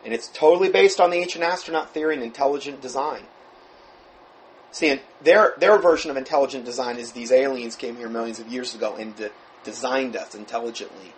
And 0.04 0.14
it's 0.14 0.28
totally 0.28 0.68
based 0.68 1.00
on 1.00 1.10
the 1.10 1.16
ancient 1.16 1.44
astronaut 1.44 1.92
theory 1.92 2.14
and 2.14 2.22
intelligent 2.22 2.80
design. 2.80 3.24
See, 4.70 5.00
their, 5.22 5.54
their 5.58 5.78
version 5.78 6.10
of 6.10 6.16
intelligent 6.16 6.64
design 6.64 6.98
is 6.98 7.12
these 7.12 7.32
aliens 7.32 7.74
came 7.74 7.96
here 7.96 8.08
millions 8.08 8.38
of 8.38 8.48
years 8.48 8.74
ago 8.74 8.96
and 8.96 9.16
de- 9.16 9.30
designed 9.64 10.14
us 10.14 10.34
intelligently. 10.34 11.14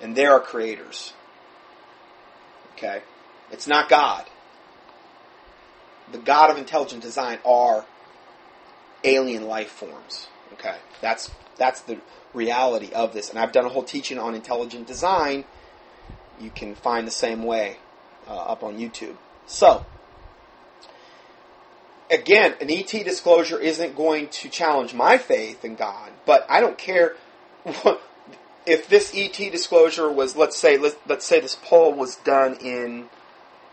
And 0.00 0.16
they're 0.16 0.32
our 0.32 0.40
creators. 0.40 1.12
Okay? 2.78 3.02
It's 3.50 3.66
not 3.66 3.88
God. 3.88 4.24
The 6.12 6.18
God 6.18 6.50
of 6.50 6.56
intelligent 6.56 7.02
design 7.02 7.38
are 7.44 7.84
alien 9.04 9.46
life 9.46 9.70
forms. 9.70 10.28
Okay, 10.54 10.76
that's 11.00 11.30
that's 11.56 11.82
the 11.82 11.98
reality 12.32 12.92
of 12.92 13.12
this. 13.12 13.30
And 13.30 13.38
I've 13.38 13.52
done 13.52 13.66
a 13.66 13.68
whole 13.68 13.82
teaching 13.82 14.18
on 14.18 14.34
intelligent 14.34 14.86
design. 14.86 15.44
You 16.40 16.50
can 16.50 16.74
find 16.74 17.06
the 17.06 17.12
same 17.12 17.42
way 17.42 17.78
uh, 18.26 18.34
up 18.36 18.62
on 18.62 18.78
YouTube. 18.78 19.16
So, 19.46 19.84
again, 22.10 22.54
an 22.60 22.70
ET 22.70 22.88
disclosure 22.88 23.58
isn't 23.58 23.96
going 23.96 24.28
to 24.28 24.48
challenge 24.48 24.94
my 24.94 25.18
faith 25.18 25.64
in 25.64 25.74
God, 25.74 26.12
but 26.24 26.46
I 26.48 26.60
don't 26.60 26.78
care 26.78 27.16
if 28.68 28.88
this 28.88 29.12
ET 29.14 29.32
disclosure 29.32 30.10
was, 30.10 30.36
let's 30.36 30.56
say, 30.56 30.76
let's, 30.76 30.96
let's 31.06 31.26
say 31.26 31.40
this 31.40 31.56
poll 31.62 31.92
was 31.92 32.16
done 32.16 32.54
in 32.60 33.08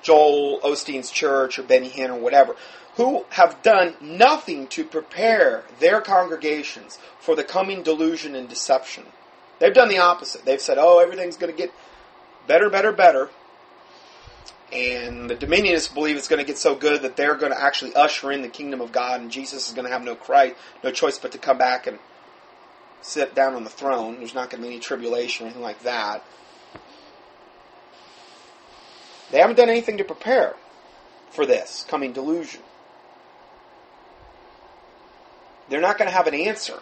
Joel 0.01 0.59
Osteen's 0.61 1.11
church 1.11 1.59
or 1.59 1.63
Benny 1.63 1.89
Hinn 1.89 2.09
or 2.09 2.19
whatever 2.19 2.55
who 2.95 3.25
have 3.31 3.61
done 3.61 3.93
nothing 3.99 4.67
to 4.67 4.85
prepare 4.85 5.63
their 5.79 5.99
congregations 5.99 6.97
for 7.19 7.35
the 7.35 7.43
coming 7.43 7.83
delusion 7.83 8.35
and 8.35 8.47
deception. 8.47 9.03
They've 9.59 9.73
done 9.73 9.89
the 9.89 9.97
opposite. 9.97 10.45
They've 10.45 10.61
said, 10.61 10.77
oh, 10.79 10.99
everything's 10.99 11.37
going 11.37 11.51
to 11.51 11.57
get 11.57 11.73
better, 12.47 12.69
better, 12.69 12.91
better. 12.91 13.29
And 14.71 15.29
the 15.29 15.35
Dominionists 15.35 15.93
believe 15.93 16.15
it's 16.15 16.27
going 16.27 16.39
to 16.39 16.45
get 16.45 16.57
so 16.57 16.75
good 16.75 17.01
that 17.01 17.15
they're 17.17 17.35
going 17.35 17.51
to 17.51 17.61
actually 17.61 17.93
usher 17.95 18.31
in 18.31 18.41
the 18.41 18.47
kingdom 18.47 18.81
of 18.81 18.91
God, 18.91 19.21
and 19.21 19.29
Jesus 19.29 19.67
is 19.67 19.73
going 19.73 19.85
to 19.85 19.91
have 19.91 20.03
no 20.03 20.17
no 20.83 20.91
choice 20.91 21.19
but 21.19 21.31
to 21.33 21.37
come 21.37 21.57
back 21.57 21.87
and 21.87 21.99
sit 23.01 23.35
down 23.35 23.53
on 23.53 23.63
the 23.63 23.69
throne. 23.69 24.17
There's 24.17 24.35
not 24.35 24.49
going 24.49 24.61
to 24.61 24.67
be 24.67 24.73
any 24.73 24.81
tribulation 24.81 25.45
or 25.45 25.47
anything 25.47 25.63
like 25.63 25.83
that. 25.83 26.23
They 29.31 29.39
haven't 29.39 29.55
done 29.55 29.69
anything 29.69 29.97
to 29.97 30.03
prepare 30.03 30.55
for 31.31 31.45
this 31.45 31.85
coming 31.87 32.13
delusion 32.13 32.61
they're 35.69 35.81
not 35.81 35.97
going 35.97 36.09
to 36.09 36.15
have 36.15 36.27
an 36.27 36.33
answer. 36.33 36.79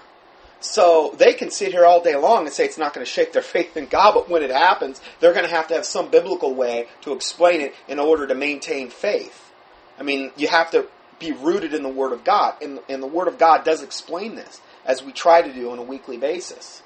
So 0.60 1.14
they 1.18 1.34
can 1.34 1.52
sit 1.52 1.72
here 1.72 1.86
all 1.86 2.02
day 2.02 2.16
long 2.16 2.46
and 2.46 2.54
say 2.54 2.66
it's 2.66 2.78
not 2.78 2.94
going 2.94 3.06
to 3.06 3.12
shake 3.12 3.34
their 3.34 3.42
faith 3.42 3.76
in 3.76 3.88
God, 3.88 4.14
but 4.14 4.30
when 4.30 4.44
it 4.44 4.52
happens, 4.52 5.02
they're 5.20 5.34
going 5.34 5.46
to 5.46 5.52
have 5.54 5.68
to 5.68 5.74
have 5.76 5.86
some 5.86 6.10
biblical 6.10 6.54
way 6.54 6.88
to 7.02 7.14
explain 7.14 7.62
it 7.62 7.74
in 7.88 8.00
order 8.00 8.28
to 8.28 8.36
maintain 8.36 8.90
faith. 8.90 9.52
I 10.00 10.04
mean, 10.04 10.32
you 10.36 10.48
have 10.48 10.72
to 10.72 10.88
be 11.20 11.32
rooted 11.32 11.74
in 11.74 11.84
the 11.84 11.90
Word 11.90 12.12
of 12.12 12.24
God, 12.24 12.56
and, 12.62 12.80
and 12.90 13.04
the 13.04 13.08
Word 13.08 13.28
of 13.28 13.38
God 13.38 13.64
does 13.64 13.84
explain 13.84 14.36
this, 14.36 14.60
as 14.86 15.04
we 15.04 15.12
try 15.12 15.42
to 15.42 15.54
do 15.54 15.72
on 15.72 15.80
a 15.80 15.84
weekly 15.84 16.18
basis. 16.18 16.82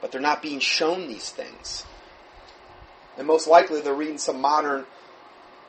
But 0.00 0.12
they're 0.12 0.20
not 0.20 0.42
being 0.42 0.60
shown 0.60 1.08
these 1.08 1.30
things. 1.30 1.84
And 3.16 3.26
most 3.26 3.46
likely 3.46 3.80
they're 3.80 3.94
reading 3.94 4.18
some 4.18 4.40
modern 4.40 4.86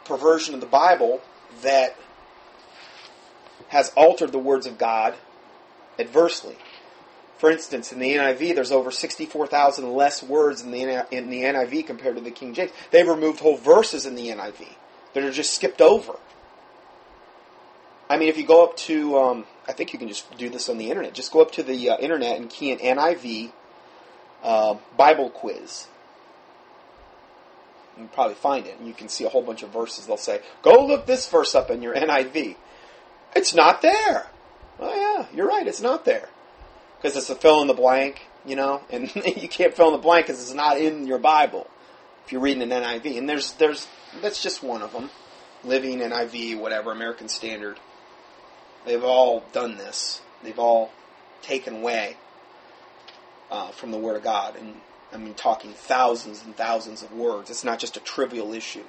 perversion 0.03 0.53
of 0.53 0.61
the 0.61 0.67
Bible 0.67 1.21
that 1.61 1.95
has 3.69 3.91
altered 3.95 4.31
the 4.31 4.39
words 4.39 4.65
of 4.65 4.77
God 4.77 5.15
adversely. 5.97 6.57
For 7.37 7.51
instance, 7.51 7.91
in 7.91 7.99
the 7.99 8.13
NIV, 8.13 8.55
there's 8.55 8.71
over 8.71 8.91
64,000 8.91 9.91
less 9.93 10.23
words 10.23 10.61
in 10.61 10.71
the, 10.71 11.05
in 11.11 11.29
the 11.29 11.41
NIV 11.41 11.85
compared 11.85 12.15
to 12.15 12.21
the 12.21 12.31
King 12.31 12.53
James. 12.53 12.71
They've 12.91 13.07
removed 13.07 13.39
whole 13.39 13.57
verses 13.57 14.05
in 14.05 14.15
the 14.15 14.29
NIV 14.29 14.67
that 15.13 15.23
are 15.23 15.31
just 15.31 15.53
skipped 15.53 15.81
over. 15.81 16.13
I 18.09 18.17
mean, 18.17 18.29
if 18.29 18.37
you 18.37 18.45
go 18.45 18.63
up 18.63 18.77
to, 18.77 19.17
um, 19.17 19.45
I 19.67 19.73
think 19.73 19.93
you 19.93 19.99
can 19.99 20.07
just 20.07 20.35
do 20.37 20.49
this 20.49 20.69
on 20.69 20.77
the 20.77 20.89
internet. 20.89 21.13
Just 21.13 21.31
go 21.31 21.41
up 21.41 21.51
to 21.53 21.63
the 21.63 21.91
uh, 21.91 21.97
internet 21.97 22.37
and 22.37 22.49
key 22.49 22.71
in 22.71 22.79
NIV 22.79 23.51
uh, 24.43 24.75
Bible 24.95 25.29
quiz. 25.29 25.87
You 27.97 28.09
probably 28.13 28.35
find 28.35 28.67
it, 28.67 28.77
and 28.77 28.87
you 28.87 28.93
can 28.93 29.07
see 29.07 29.23
a 29.23 29.29
whole 29.29 29.41
bunch 29.41 29.63
of 29.63 29.69
verses. 29.69 30.05
They'll 30.05 30.17
say, 30.17 30.41
"Go 30.61 30.85
look 30.85 31.05
this 31.05 31.27
verse 31.29 31.55
up 31.55 31.71
in 31.71 31.81
your 31.81 31.95
NIV." 31.95 32.55
It's 33.35 33.53
not 33.53 33.81
there. 33.81 34.27
Oh 34.79 34.93
yeah, 34.95 35.27
you're 35.35 35.47
right. 35.47 35.65
It's 35.65 35.81
not 35.81 36.05
there 36.05 36.29
because 36.97 37.17
it's 37.17 37.29
a 37.29 37.35
fill 37.35 37.61
in 37.61 37.67
the 37.67 37.73
blank, 37.73 38.27
you 38.45 38.55
know, 38.55 38.81
and 38.89 39.13
you 39.37 39.47
can't 39.47 39.73
fill 39.73 39.87
in 39.87 39.93
the 39.93 39.99
blank 39.99 40.27
because 40.27 40.41
it's 40.41 40.53
not 40.53 40.77
in 40.77 41.07
your 41.07 41.19
Bible 41.19 41.67
if 42.25 42.31
you're 42.31 42.41
reading 42.41 42.63
an 42.63 42.69
NIV. 42.69 43.17
And 43.17 43.29
there's 43.29 43.53
there's 43.53 43.87
that's 44.21 44.41
just 44.41 44.63
one 44.63 44.81
of 44.81 44.91
them. 44.91 45.09
Living 45.63 45.99
NIV, 45.99 46.59
whatever 46.59 46.91
American 46.91 47.27
Standard. 47.27 47.79
They've 48.85 49.03
all 49.03 49.43
done 49.51 49.77
this. 49.77 50.21
They've 50.43 50.59
all 50.59 50.91
taken 51.41 51.77
away 51.77 52.17
uh, 53.51 53.69
from 53.71 53.91
the 53.91 53.97
Word 53.97 54.15
of 54.15 54.23
God, 54.23 54.55
and 54.55 54.75
I 55.13 55.17
mean 55.17 55.33
talking 55.33 55.71
thousands 55.71 56.43
and 56.43 56.55
thousands 56.55 57.03
of 57.03 57.11
words. 57.11 57.49
It's 57.49 57.63
not 57.63 57.79
just 57.79 57.97
a 57.97 57.99
trivial 57.99 58.53
issue. 58.53 58.83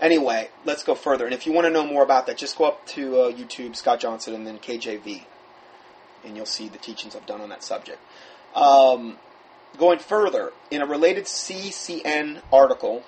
Anyway, 0.00 0.48
let's 0.64 0.82
go 0.82 0.94
further. 0.94 1.26
And 1.26 1.34
if 1.34 1.46
you 1.46 1.52
want 1.52 1.66
to 1.66 1.70
know 1.70 1.86
more 1.86 2.02
about 2.02 2.26
that, 2.26 2.38
just 2.38 2.56
go 2.56 2.64
up 2.64 2.86
to 2.88 3.16
uh, 3.18 3.32
YouTube, 3.32 3.76
Scott 3.76 4.00
Johnson, 4.00 4.34
and 4.34 4.46
then 4.46 4.58
KJV, 4.58 5.24
and 6.24 6.36
you'll 6.36 6.46
see 6.46 6.68
the 6.68 6.78
teachings 6.78 7.14
I've 7.14 7.26
done 7.26 7.42
on 7.42 7.50
that 7.50 7.62
subject. 7.62 7.98
Um, 8.54 9.18
going 9.78 9.98
further, 9.98 10.52
in 10.70 10.80
a 10.80 10.86
related 10.86 11.24
CCN 11.24 12.40
article, 12.50 13.04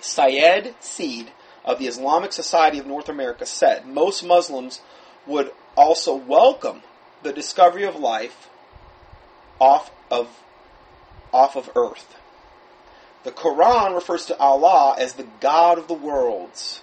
Sayyid 0.00 0.74
Syeed 0.80 1.28
of 1.64 1.78
the 1.78 1.86
Islamic 1.86 2.32
Society 2.32 2.78
of 2.78 2.86
North 2.86 3.08
America 3.08 3.46
said 3.46 3.86
most 3.86 4.24
Muslims 4.24 4.80
would 5.26 5.52
also 5.76 6.14
welcome 6.14 6.82
the 7.22 7.32
discovery 7.32 7.84
of 7.84 7.96
life 7.96 8.48
off 9.58 9.90
of 10.10 10.28
off 11.32 11.56
of 11.56 11.70
Earth. 11.74 12.16
The 13.24 13.32
Quran 13.32 13.94
refers 13.94 14.26
to 14.26 14.38
Allah 14.38 14.94
as 14.98 15.14
the 15.14 15.26
God 15.40 15.78
of 15.78 15.88
the 15.88 15.94
worlds. 15.94 16.82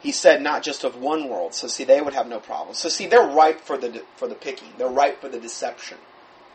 He 0.00 0.12
said 0.12 0.40
not 0.40 0.62
just 0.62 0.84
of 0.84 0.96
one 0.96 1.28
world. 1.28 1.54
So 1.54 1.66
see, 1.66 1.84
they 1.84 2.00
would 2.00 2.14
have 2.14 2.28
no 2.28 2.40
problem. 2.40 2.74
So 2.74 2.88
see, 2.88 3.06
they're 3.06 3.26
ripe 3.26 3.60
for 3.60 3.76
the 3.76 4.02
for 4.16 4.28
the 4.28 4.34
picking. 4.34 4.68
They're 4.78 4.88
ripe 4.88 5.20
for 5.20 5.28
the 5.28 5.40
deception. 5.40 5.98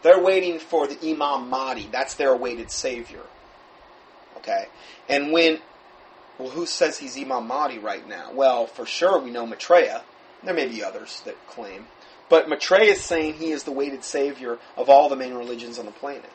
They're 0.01 0.21
waiting 0.21 0.59
for 0.59 0.87
the 0.87 0.97
Imam 1.03 1.49
Mahdi. 1.49 1.89
That's 1.91 2.15
their 2.15 2.31
awaited 2.31 2.71
savior. 2.71 3.23
Okay, 4.37 4.65
and 5.09 5.31
when 5.31 5.59
well, 6.37 6.49
who 6.49 6.65
says 6.65 6.97
he's 6.97 7.17
Imam 7.17 7.47
Mahdi 7.47 7.79
right 7.79 8.07
now? 8.07 8.31
Well, 8.33 8.67
for 8.67 8.85
sure 8.85 9.19
we 9.19 9.31
know 9.31 9.45
Maitreya. 9.45 10.03
There 10.43 10.53
may 10.53 10.67
be 10.67 10.83
others 10.83 11.21
that 11.25 11.47
claim. 11.47 11.87
But 12.27 12.49
Maitreya 12.49 12.91
is 12.93 13.01
saying 13.01 13.35
he 13.35 13.51
is 13.51 13.63
the 13.63 13.71
weighted 13.71 14.03
savior 14.03 14.57
of 14.75 14.89
all 14.89 15.09
the 15.09 15.15
main 15.15 15.33
religions 15.33 15.79
on 15.79 15.85
the 15.85 15.91
planet. 15.91 16.29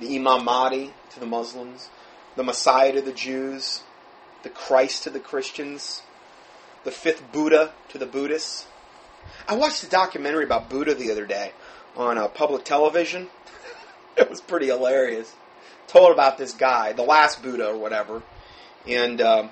The 0.00 0.16
Imam 0.16 0.44
Mahdi 0.44 0.92
to 1.10 1.20
the 1.20 1.26
Muslims, 1.26 1.88
the 2.34 2.42
Messiah 2.42 2.92
to 2.92 3.00
the 3.00 3.12
Jews, 3.12 3.82
the 4.42 4.50
Christ 4.50 5.04
to 5.04 5.10
the 5.10 5.20
Christians, 5.20 6.02
the 6.84 6.90
fifth 6.90 7.32
Buddha 7.32 7.72
to 7.88 7.98
the 7.98 8.06
Buddhists. 8.06 8.66
I 9.48 9.56
watched 9.56 9.82
a 9.82 9.88
documentary 9.88 10.44
about 10.44 10.68
Buddha 10.68 10.94
the 10.94 11.10
other 11.10 11.26
day 11.26 11.52
on 11.96 12.18
uh, 12.18 12.28
public 12.28 12.64
television. 12.64 13.28
it 14.16 14.28
was 14.28 14.40
pretty 14.40 14.66
hilarious. 14.66 15.34
Told 15.86 16.12
about 16.12 16.36
this 16.36 16.52
guy, 16.52 16.92
the 16.92 17.02
last 17.02 17.42
Buddha 17.42 17.68
or 17.68 17.76
whatever, 17.76 18.22
and 18.86 19.20
um, 19.20 19.50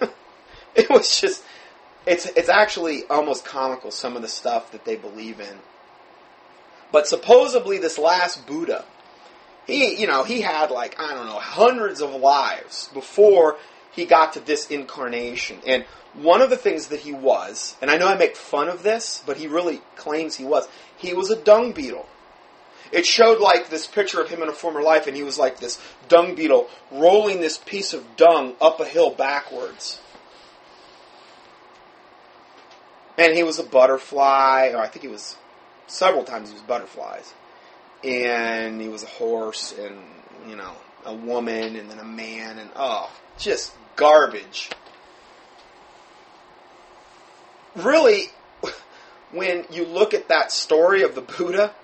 it 0.74 0.88
was 0.90 1.20
just 1.20 1.44
it's 2.06 2.26
it's 2.26 2.48
actually 2.48 3.04
almost 3.06 3.44
comical 3.44 3.90
some 3.90 4.16
of 4.16 4.22
the 4.22 4.28
stuff 4.28 4.72
that 4.72 4.84
they 4.84 4.96
believe 4.96 5.40
in. 5.40 5.58
But 6.90 7.06
supposedly 7.06 7.78
this 7.78 7.98
last 7.98 8.46
Buddha, 8.46 8.84
he 9.66 10.00
you 10.00 10.06
know 10.06 10.24
he 10.24 10.40
had 10.40 10.70
like 10.70 10.98
I 10.98 11.14
don't 11.14 11.26
know 11.26 11.38
hundreds 11.38 12.00
of 12.00 12.14
lives 12.14 12.88
before 12.94 13.56
he 13.92 14.04
got 14.04 14.34
to 14.34 14.40
this 14.40 14.70
incarnation. 14.70 15.58
And 15.66 15.84
one 16.14 16.40
of 16.40 16.50
the 16.50 16.56
things 16.56 16.88
that 16.88 17.00
he 17.00 17.12
was, 17.12 17.76
and 17.82 17.90
I 17.90 17.96
know 17.98 18.08
I 18.08 18.16
make 18.16 18.36
fun 18.36 18.68
of 18.68 18.82
this, 18.82 19.22
but 19.26 19.36
he 19.36 19.46
really 19.46 19.82
claims 19.96 20.36
he 20.36 20.44
was, 20.44 20.68
he 20.96 21.12
was 21.12 21.30
a 21.30 21.36
dung 21.36 21.72
beetle. 21.72 22.06
It 22.92 23.04
showed 23.04 23.40
like 23.40 23.68
this 23.68 23.86
picture 23.86 24.20
of 24.20 24.28
him 24.28 24.42
in 24.42 24.48
a 24.48 24.52
former 24.52 24.82
life, 24.82 25.06
and 25.06 25.16
he 25.16 25.22
was 25.22 25.38
like 25.38 25.60
this 25.60 25.78
dung 26.08 26.34
beetle 26.34 26.68
rolling 26.90 27.40
this 27.40 27.58
piece 27.58 27.92
of 27.92 28.16
dung 28.16 28.54
up 28.60 28.80
a 28.80 28.84
hill 28.84 29.10
backwards. 29.10 30.00
And 33.18 33.36
he 33.36 33.42
was 33.42 33.58
a 33.58 33.64
butterfly, 33.64 34.70
or 34.72 34.78
I 34.78 34.86
think 34.86 35.02
he 35.02 35.08
was 35.08 35.36
several 35.86 36.24
times 36.24 36.48
he 36.50 36.54
was 36.54 36.62
butterflies. 36.62 37.34
And 38.04 38.80
he 38.80 38.88
was 38.88 39.02
a 39.02 39.06
horse, 39.06 39.74
and, 39.76 39.98
you 40.48 40.54
know, 40.54 40.72
a 41.04 41.12
woman, 41.12 41.74
and 41.76 41.90
then 41.90 41.98
a 41.98 42.04
man, 42.04 42.58
and 42.58 42.70
oh, 42.76 43.12
just 43.38 43.72
garbage. 43.96 44.70
Really, 47.74 48.26
when 49.32 49.64
you 49.70 49.84
look 49.84 50.14
at 50.14 50.28
that 50.28 50.52
story 50.52 51.02
of 51.02 51.16
the 51.16 51.20
Buddha, 51.20 51.74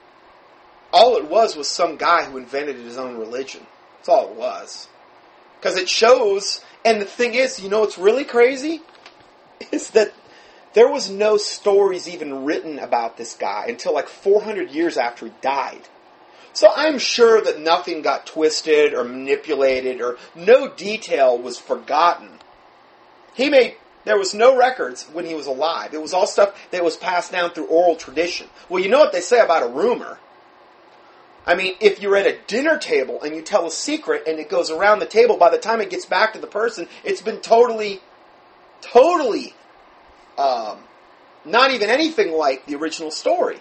all 0.94 1.16
it 1.16 1.28
was 1.28 1.56
was 1.56 1.66
some 1.66 1.96
guy 1.96 2.24
who 2.24 2.38
invented 2.38 2.76
his 2.76 2.96
own 2.96 3.18
religion. 3.18 3.66
That's 3.96 4.08
all 4.08 4.30
it 4.30 4.36
was. 4.36 4.88
Because 5.58 5.76
it 5.76 5.88
shows, 5.88 6.64
and 6.84 7.00
the 7.00 7.04
thing 7.04 7.34
is, 7.34 7.60
you 7.60 7.68
know 7.68 7.80
what's 7.80 7.98
really 7.98 8.24
crazy? 8.24 8.80
Is 9.72 9.90
that 9.90 10.12
there 10.74 10.88
was 10.88 11.10
no 11.10 11.36
stories 11.36 12.08
even 12.08 12.44
written 12.44 12.78
about 12.78 13.16
this 13.16 13.34
guy 13.34 13.66
until 13.68 13.92
like 13.92 14.08
400 14.08 14.70
years 14.70 14.96
after 14.96 15.26
he 15.26 15.32
died. 15.40 15.88
So 16.52 16.70
I'm 16.74 16.98
sure 16.98 17.40
that 17.40 17.60
nothing 17.60 18.02
got 18.02 18.26
twisted 18.26 18.94
or 18.94 19.02
manipulated 19.02 20.00
or 20.00 20.16
no 20.36 20.68
detail 20.68 21.36
was 21.36 21.58
forgotten. 21.58 22.30
He 23.34 23.50
made, 23.50 23.76
there 24.04 24.18
was 24.18 24.34
no 24.34 24.56
records 24.56 25.04
when 25.12 25.24
he 25.24 25.34
was 25.34 25.46
alive. 25.46 25.92
It 25.92 26.02
was 26.02 26.12
all 26.12 26.28
stuff 26.28 26.56
that 26.70 26.84
was 26.84 26.96
passed 26.96 27.32
down 27.32 27.50
through 27.50 27.66
oral 27.66 27.96
tradition. 27.96 28.48
Well, 28.68 28.82
you 28.82 28.88
know 28.88 29.00
what 29.00 29.12
they 29.12 29.20
say 29.20 29.40
about 29.40 29.64
a 29.64 29.68
rumor. 29.68 30.18
I 31.46 31.54
mean, 31.54 31.74
if 31.80 32.00
you're 32.00 32.16
at 32.16 32.26
a 32.26 32.38
dinner 32.46 32.78
table 32.78 33.22
and 33.22 33.34
you 33.34 33.42
tell 33.42 33.66
a 33.66 33.70
secret 33.70 34.24
and 34.26 34.38
it 34.38 34.48
goes 34.48 34.70
around 34.70 35.00
the 35.00 35.06
table, 35.06 35.36
by 35.36 35.50
the 35.50 35.58
time 35.58 35.80
it 35.80 35.90
gets 35.90 36.06
back 36.06 36.32
to 36.32 36.38
the 36.38 36.46
person, 36.46 36.88
it's 37.04 37.20
been 37.20 37.40
totally, 37.40 38.00
totally 38.80 39.54
um, 40.38 40.78
not 41.44 41.70
even 41.70 41.90
anything 41.90 42.32
like 42.32 42.64
the 42.66 42.76
original 42.76 43.10
story. 43.10 43.60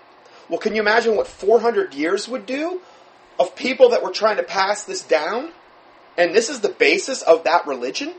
Well, 0.49 0.59
can 0.59 0.75
you 0.75 0.81
imagine 0.81 1.15
what 1.15 1.27
400 1.27 1.93
years 1.93 2.27
would 2.27 2.45
do 2.45 2.81
of 3.39 3.55
people 3.55 3.89
that 3.89 4.03
were 4.03 4.11
trying 4.11 4.37
to 4.37 4.43
pass 4.43 4.83
this 4.83 5.01
down? 5.01 5.51
And 6.17 6.33
this 6.33 6.49
is 6.49 6.61
the 6.61 6.69
basis 6.69 7.21
of 7.21 7.43
that 7.43 7.67
religion? 7.67 8.13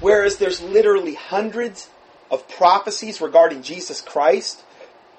Whereas 0.00 0.38
there's 0.38 0.60
literally 0.60 1.14
hundreds 1.14 1.88
of 2.30 2.48
prophecies 2.48 3.20
regarding 3.20 3.62
Jesus 3.62 4.00
Christ 4.00 4.62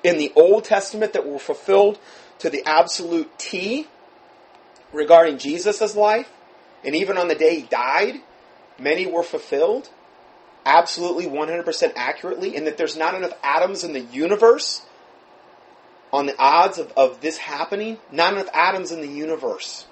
in 0.03 0.17
the 0.17 0.31
Old 0.35 0.63
Testament 0.63 1.13
that 1.13 1.25
were 1.25 1.39
fulfilled 1.39 1.99
to 2.39 2.49
the 2.49 2.63
absolute 2.65 3.37
T 3.37 3.87
regarding 4.91 5.37
Jesus' 5.37 5.95
life. 5.95 6.29
And 6.83 6.95
even 6.95 7.17
on 7.17 7.27
the 7.27 7.35
day 7.35 7.57
he 7.57 7.63
died, 7.63 8.15
many 8.79 9.05
were 9.05 9.23
fulfilled 9.23 9.89
absolutely 10.65 11.25
100% 11.25 11.93
accurately 11.95 12.55
and 12.55 12.67
that 12.67 12.77
there's 12.77 12.97
not 12.97 13.15
enough 13.15 13.33
atoms 13.43 13.83
in 13.83 13.93
the 13.93 14.01
universe 14.01 14.81
on 16.11 16.25
the 16.25 16.35
odds 16.37 16.77
of, 16.77 16.91
of 16.97 17.21
this 17.21 17.37
happening, 17.37 17.97
not 18.11 18.33
enough 18.33 18.49
atoms 18.53 18.91
in 18.91 19.01
the 19.01 19.07
universe 19.07 19.85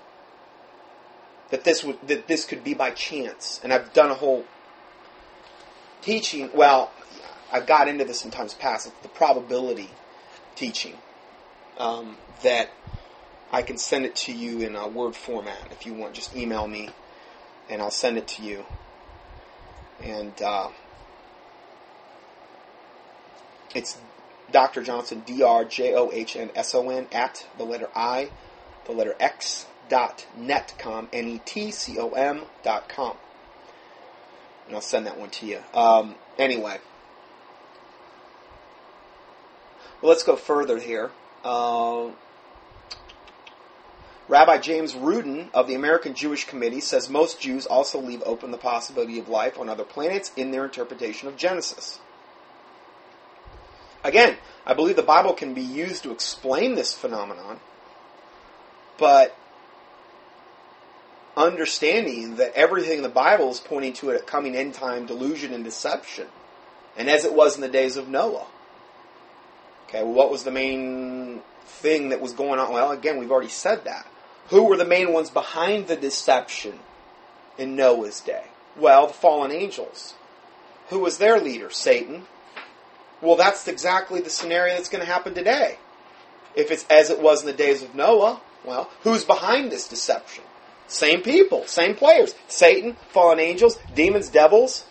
that 1.49 1.63
this 1.63 1.83
would 1.83 1.95
that 2.07 2.27
this 2.27 2.45
could 2.45 2.63
be 2.63 2.73
by 2.73 2.91
chance. 2.91 3.61
And 3.63 3.71
I've 3.71 3.93
done 3.93 4.09
a 4.09 4.15
whole 4.15 4.45
teaching. 6.01 6.49
Well, 6.53 6.91
I've 7.51 7.65
got 7.65 7.87
into 7.87 8.03
this 8.03 8.25
in 8.25 8.31
times 8.31 8.53
past. 8.53 8.87
It's 8.87 8.95
the 9.01 9.07
probability 9.09 9.89
teaching 10.55 10.95
um, 11.78 12.17
that 12.43 12.69
I 13.51 13.61
can 13.61 13.78
send 13.78 14.05
it 14.05 14.15
to 14.15 14.34
you 14.34 14.61
in 14.61 14.75
a 14.75 14.88
word 14.88 15.15
format 15.15 15.71
if 15.71 15.86
you 15.86 15.93
want. 15.93 16.13
Just 16.13 16.36
email 16.36 16.67
me, 16.67 16.89
and 17.69 17.82
I'll 17.82 17.91
send 17.91 18.17
it 18.17 18.28
to 18.30 18.43
you. 18.43 18.65
And 20.01 20.39
uh, 20.41 20.69
it's 23.73 23.97
Dr. 24.51 24.84
Johnson, 24.84 25.23
D 25.25 25.43
R 25.43 25.65
J 25.65 25.93
O 25.95 26.11
H 26.11 26.36
N 26.36 26.51
S 26.55 26.75
O 26.75 26.89
N, 26.89 27.07
at 27.11 27.47
the 27.57 27.63
letter 27.63 27.89
I, 27.95 28.30
the 28.86 28.91
letter 28.91 29.15
X, 29.19 29.65
dot 29.89 30.25
netcom, 30.38 31.07
N 31.13 31.28
E 31.28 31.41
T 31.45 31.71
C 31.71 31.97
O 31.99 32.09
M 32.11 32.43
dot 32.63 32.89
com. 32.89 33.17
And 34.67 34.75
I'll 34.75 34.82
send 34.82 35.05
that 35.07 35.17
one 35.17 35.30
to 35.32 35.45
you. 35.45 35.59
Um, 35.73 36.15
anyway. 36.38 36.80
Well, 40.01 40.09
let's 40.09 40.23
go 40.23 40.36
further 40.36 40.78
here. 40.78 41.11
Uh, 41.43 42.09
Rabbi 44.27 44.57
James 44.57 44.93
Rudin 44.93 45.49
of 45.53 45.67
the 45.67 45.75
American 45.75 46.13
Jewish 46.13 46.45
Committee 46.45 46.81
says 46.81 47.09
most 47.09 47.39
Jews 47.39 47.65
also 47.65 47.99
leave 47.99 48.21
open 48.25 48.51
the 48.51 48.57
possibility 48.57 49.19
of 49.19 49.29
life 49.29 49.57
on 49.57 49.69
other 49.69 49.85
planets 49.85 50.31
in 50.35 50.51
their 50.51 50.65
interpretation 50.65 51.27
of 51.29 51.38
Genesis. 51.38 51.99
Again, 54.03 54.38
I 54.65 54.73
believe 54.73 54.97
the 54.97 55.03
Bible 55.03 55.33
can 55.33 55.53
be 55.53 55.61
used 55.61 56.03
to 56.03 56.11
explain 56.11 56.75
this 56.75 56.93
phenomenon, 56.93 57.59
but 58.97 59.35
understanding 61.38 62.35
that 62.35 62.53
everything 62.53 62.97
in 62.97 63.03
the 63.03 63.09
Bible 63.09 63.49
is 63.49 63.59
pointing 63.59 63.93
to 63.93 64.09
a 64.11 64.19
coming 64.19 64.55
end 64.55 64.73
time 64.73 65.05
delusion 65.05 65.53
and 65.53 65.63
deception, 65.63 66.27
and 66.97 67.09
as 67.09 67.23
it 67.23 67.33
was 67.33 67.55
in 67.55 67.61
the 67.61 67.69
days 67.69 67.95
of 67.95 68.09
Noah. 68.09 68.47
Okay, 69.88 70.03
well, 70.03 70.13
what 70.13 70.31
was 70.31 70.43
the 70.43 70.51
main 70.51 71.41
thing 71.65 72.09
that 72.09 72.21
was 72.21 72.33
going 72.33 72.59
on? 72.59 72.73
Well, 72.73 72.91
again, 72.91 73.17
we've 73.17 73.31
already 73.31 73.49
said 73.49 73.85
that. 73.85 74.05
Who 74.49 74.63
were 74.63 74.77
the 74.77 74.85
main 74.85 75.13
ones 75.13 75.29
behind 75.29 75.88
the 75.88 75.95
deception 75.95 76.79
in 77.57 77.75
Noah's 77.75 78.21
day? 78.21 78.43
Well, 78.77 79.07
the 79.07 79.13
fallen 79.13 79.51
angels. 79.51 80.13
Who 80.89 80.99
was 80.99 81.17
their 81.17 81.39
leader? 81.39 81.69
Satan. 81.69 82.25
Well, 83.21 83.35
that's 83.35 83.67
exactly 83.67 84.21
the 84.21 84.29
scenario 84.29 84.75
that's 84.75 84.89
going 84.89 85.03
to 85.03 85.11
happen 85.11 85.33
today. 85.33 85.77
If 86.55 86.71
it's 86.71 86.85
as 86.89 87.09
it 87.09 87.21
was 87.21 87.41
in 87.41 87.47
the 87.47 87.53
days 87.53 87.83
of 87.83 87.95
Noah, 87.95 88.41
well, 88.63 88.89
who's 89.03 89.23
behind 89.23 89.71
this 89.71 89.88
deception? 89.88 90.43
Same 90.88 91.21
people, 91.21 91.65
same 91.65 91.95
players. 91.95 92.35
Satan, 92.47 92.95
fallen 93.09 93.39
angels, 93.39 93.77
demons, 93.93 94.29
devils. 94.29 94.85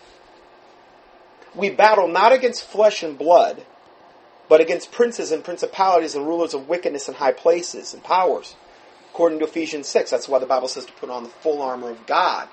We 1.55 1.69
battle 1.69 2.07
not 2.07 2.33
against 2.33 2.63
flesh 2.63 3.01
and 3.01 3.17
blood, 3.17 3.65
but 4.49 4.61
against 4.61 4.91
princes 4.91 5.31
and 5.31 5.43
principalities 5.43 6.15
and 6.15 6.25
rulers 6.25 6.53
of 6.53 6.67
wickedness 6.67 7.07
in 7.07 7.15
high 7.15 7.31
places 7.31 7.93
and 7.93 8.03
powers 8.03 8.55
according 9.17 9.39
to 9.39 9.45
Ephesians 9.45 9.87
6. 9.87 10.11
That's 10.11 10.27
why 10.27 10.37
the 10.37 10.45
Bible 10.45 10.67
says 10.67 10.85
to 10.85 10.93
put 10.93 11.09
on 11.09 11.23
the 11.23 11.29
full 11.29 11.59
armor 11.59 11.89
of 11.89 12.05
God, 12.05 12.47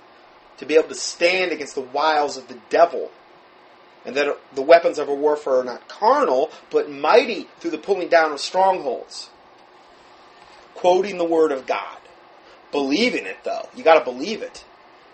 to 0.57 0.65
be 0.65 0.77
able 0.77 0.89
to 0.89 0.95
stand 0.95 1.53
against 1.53 1.75
the 1.75 1.83
wiles 1.83 2.39
of 2.39 2.49
the 2.49 2.57
devil. 2.71 3.11
And 4.07 4.17
that 4.17 4.39
the 4.55 4.63
weapons 4.63 4.99
of 4.99 5.11
our 5.11 5.15
warfare 5.15 5.61
are 5.61 5.65
not 5.65 5.89
carnal, 5.89 6.51
but 6.71 6.91
mighty 6.91 7.49
through 7.61 7.73
the 7.73 7.77
pulling 7.77 8.09
down 8.09 8.33
of 8.33 8.41
strongholds. 8.41 9.29
Quoting 10.75 11.19
the 11.19 11.25
Word 11.27 11.53
of 11.53 11.67
God. 11.67 11.99
Believing 12.73 13.27
it, 13.27 13.45
though. 13.45 13.69
You 13.77 13.85
got 13.85 13.99
to 13.99 14.05
believe 14.11 14.41
it. 14.41 14.65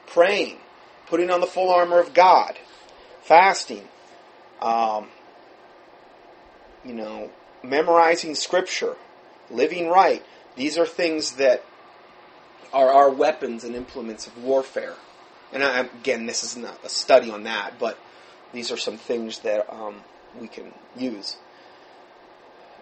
Praying. 0.06 0.58
Putting 1.06 1.32
on 1.32 1.40
the 1.40 1.48
full 1.48 1.72
armor 1.72 1.98
of 1.98 2.14
God. 2.14 2.56
Fasting. 3.22 3.88
Um, 4.62 5.08
you 6.84 6.94
know, 6.94 7.30
memorizing 7.62 8.34
Scripture. 8.34 8.96
Living 9.50 9.88
right 9.88 10.24
these 10.56 10.78
are 10.78 10.86
things 10.86 11.32
that 11.32 11.64
are 12.72 12.90
our 12.90 13.10
weapons 13.10 13.64
and 13.64 13.74
implements 13.74 14.26
of 14.26 14.42
warfare. 14.42 14.94
And 15.52 15.64
I, 15.64 15.80
again, 15.80 16.26
this 16.26 16.44
is 16.44 16.56
not 16.56 16.84
a 16.84 16.88
study 16.88 17.30
on 17.30 17.44
that, 17.44 17.78
but 17.78 17.98
these 18.52 18.70
are 18.70 18.76
some 18.76 18.96
things 18.96 19.40
that 19.40 19.72
um, 19.72 20.02
we 20.38 20.48
can 20.48 20.72
use. 20.96 21.36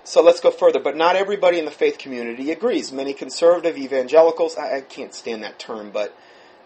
So 0.05 0.23
let's 0.23 0.41
go 0.41 0.51
further. 0.51 0.81
But 0.81 0.97
not 0.97 1.17
everybody 1.17 1.59
in 1.59 1.65
the 1.65 1.71
faith 1.71 1.99
community 1.99 2.51
agrees. 2.51 2.93
Many 2.93 3.13
conservative 3.13 3.79
evangelicals, 3.79 4.57
I, 4.57 4.79
I 4.79 4.81
can't 4.81 5.15
stand 5.15 5.43
that 5.43 5.59
term, 5.59 5.91
but 5.91 6.17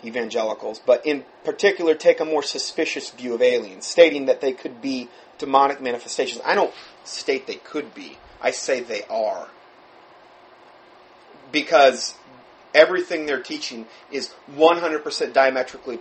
evangelicals, 0.04 0.80
but 0.84 1.04
in 1.06 1.24
particular 1.44 1.94
take 1.94 2.18
a 2.18 2.24
more 2.24 2.42
suspicious 2.42 3.10
view 3.10 3.34
of 3.34 3.42
aliens, 3.42 3.86
stating 3.86 4.26
that 4.26 4.40
they 4.40 4.52
could 4.52 4.82
be 4.82 5.08
demonic 5.38 5.80
manifestations. 5.80 6.42
I 6.44 6.54
don't 6.54 6.72
state 7.04 7.46
they 7.46 7.56
could 7.56 7.94
be, 7.94 8.18
I 8.40 8.50
say 8.50 8.80
they 8.80 9.04
are. 9.10 9.48
Because 11.50 12.14
everything 12.74 13.26
they're 13.26 13.42
teaching 13.42 13.86
is 14.10 14.32
100% 14.56 15.32
diametrically 15.32 15.98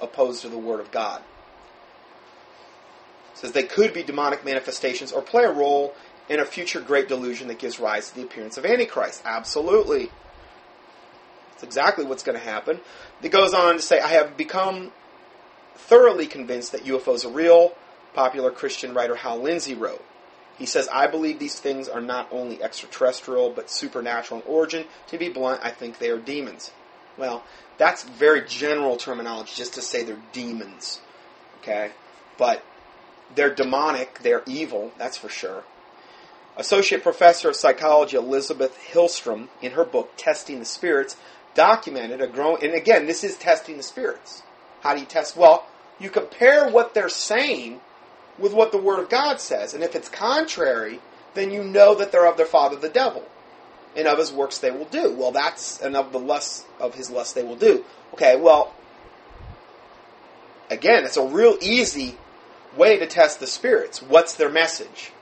opposed 0.00 0.42
to 0.42 0.48
the 0.48 0.58
Word 0.58 0.80
of 0.80 0.90
God. 0.90 1.22
It 3.32 3.38
says 3.38 3.52
they 3.52 3.64
could 3.64 3.92
be 3.92 4.02
demonic 4.02 4.44
manifestations 4.44 5.12
or 5.12 5.20
play 5.20 5.44
a 5.44 5.52
role 5.52 5.94
in 6.28 6.40
a 6.40 6.44
future 6.44 6.80
great 6.80 7.08
delusion 7.08 7.48
that 7.48 7.58
gives 7.58 7.78
rise 7.78 8.08
to 8.10 8.16
the 8.16 8.22
appearance 8.22 8.56
of 8.56 8.64
Antichrist. 8.64 9.22
Absolutely. 9.24 10.10
That's 11.50 11.62
exactly 11.62 12.04
what's 12.04 12.22
going 12.22 12.38
to 12.38 12.44
happen. 12.44 12.80
It 13.22 13.30
goes 13.30 13.54
on 13.54 13.76
to 13.76 13.82
say, 13.82 14.00
I 14.00 14.08
have 14.08 14.36
become 14.36 14.92
thoroughly 15.74 16.26
convinced 16.26 16.72
that 16.72 16.84
UFOs 16.84 17.24
are 17.24 17.30
real, 17.30 17.74
popular 18.16 18.50
Christian 18.50 18.94
writer 18.94 19.14
Hal 19.14 19.40
Lindsey 19.40 19.74
wrote. 19.74 20.02
He 20.58 20.64
says, 20.66 20.88
I 20.90 21.06
believe 21.06 21.38
these 21.38 21.60
things 21.60 21.86
are 21.86 22.00
not 22.00 22.28
only 22.32 22.62
extraterrestrial, 22.62 23.50
but 23.50 23.70
supernatural 23.70 24.40
in 24.40 24.46
origin. 24.46 24.86
To 25.08 25.18
be 25.18 25.28
blunt, 25.28 25.60
I 25.62 25.70
think 25.70 25.98
they 25.98 26.08
are 26.08 26.18
demons. 26.18 26.70
Well, 27.18 27.44
that's 27.76 28.04
very 28.04 28.42
general 28.46 28.96
terminology 28.96 29.52
just 29.54 29.74
to 29.74 29.82
say 29.82 30.02
they're 30.02 30.18
demons. 30.32 31.00
Okay? 31.60 31.92
But 32.38 32.64
they're 33.34 33.54
demonic, 33.54 34.20
they're 34.20 34.42
evil, 34.46 34.92
that's 34.96 35.18
for 35.18 35.28
sure. 35.28 35.64
Associate 36.56 37.02
Professor 37.02 37.50
of 37.50 37.56
Psychology 37.56 38.16
Elizabeth 38.16 38.78
Hillstrom, 38.92 39.48
in 39.60 39.72
her 39.72 39.84
book 39.84 40.12
Testing 40.16 40.58
the 40.58 40.64
Spirits, 40.64 41.16
documented 41.54 42.22
a 42.22 42.26
growing, 42.26 42.64
and 42.64 42.74
again, 42.74 43.06
this 43.06 43.22
is 43.22 43.36
testing 43.36 43.76
the 43.76 43.82
spirits. 43.82 44.42
How 44.80 44.94
do 44.94 45.00
you 45.00 45.06
test? 45.06 45.36
Well, 45.36 45.66
you 45.98 46.08
compare 46.08 46.70
what 46.70 46.94
they're 46.94 47.10
saying 47.10 47.80
with 48.38 48.52
what 48.52 48.72
the 48.72 48.78
Word 48.78 49.00
of 49.00 49.08
God 49.08 49.40
says. 49.40 49.74
And 49.74 49.82
if 49.82 49.94
it's 49.94 50.08
contrary, 50.08 51.00
then 51.34 51.50
you 51.50 51.64
know 51.64 51.94
that 51.94 52.12
they're 52.12 52.26
of 52.26 52.36
their 52.36 52.46
father 52.46 52.76
the 52.76 52.88
devil. 52.88 53.26
And 53.96 54.06
of 54.06 54.18
his 54.18 54.32
works 54.32 54.58
they 54.58 54.70
will 54.70 54.84
do. 54.86 55.14
Well, 55.14 55.32
that's, 55.32 55.80
and 55.80 55.96
of 55.96 56.12
the 56.12 56.18
lust 56.18 56.66
of 56.78 56.94
his 56.94 57.10
lust 57.10 57.34
they 57.34 57.42
will 57.42 57.56
do. 57.56 57.84
Okay, 58.14 58.36
well, 58.36 58.74
again, 60.70 61.04
it's 61.04 61.16
a 61.16 61.26
real 61.26 61.56
easy 61.60 62.16
way 62.76 62.98
to 62.98 63.06
test 63.06 63.40
the 63.40 63.46
spirits. 63.46 64.02
What's 64.02 64.34
their 64.34 64.50
message? 64.50 65.12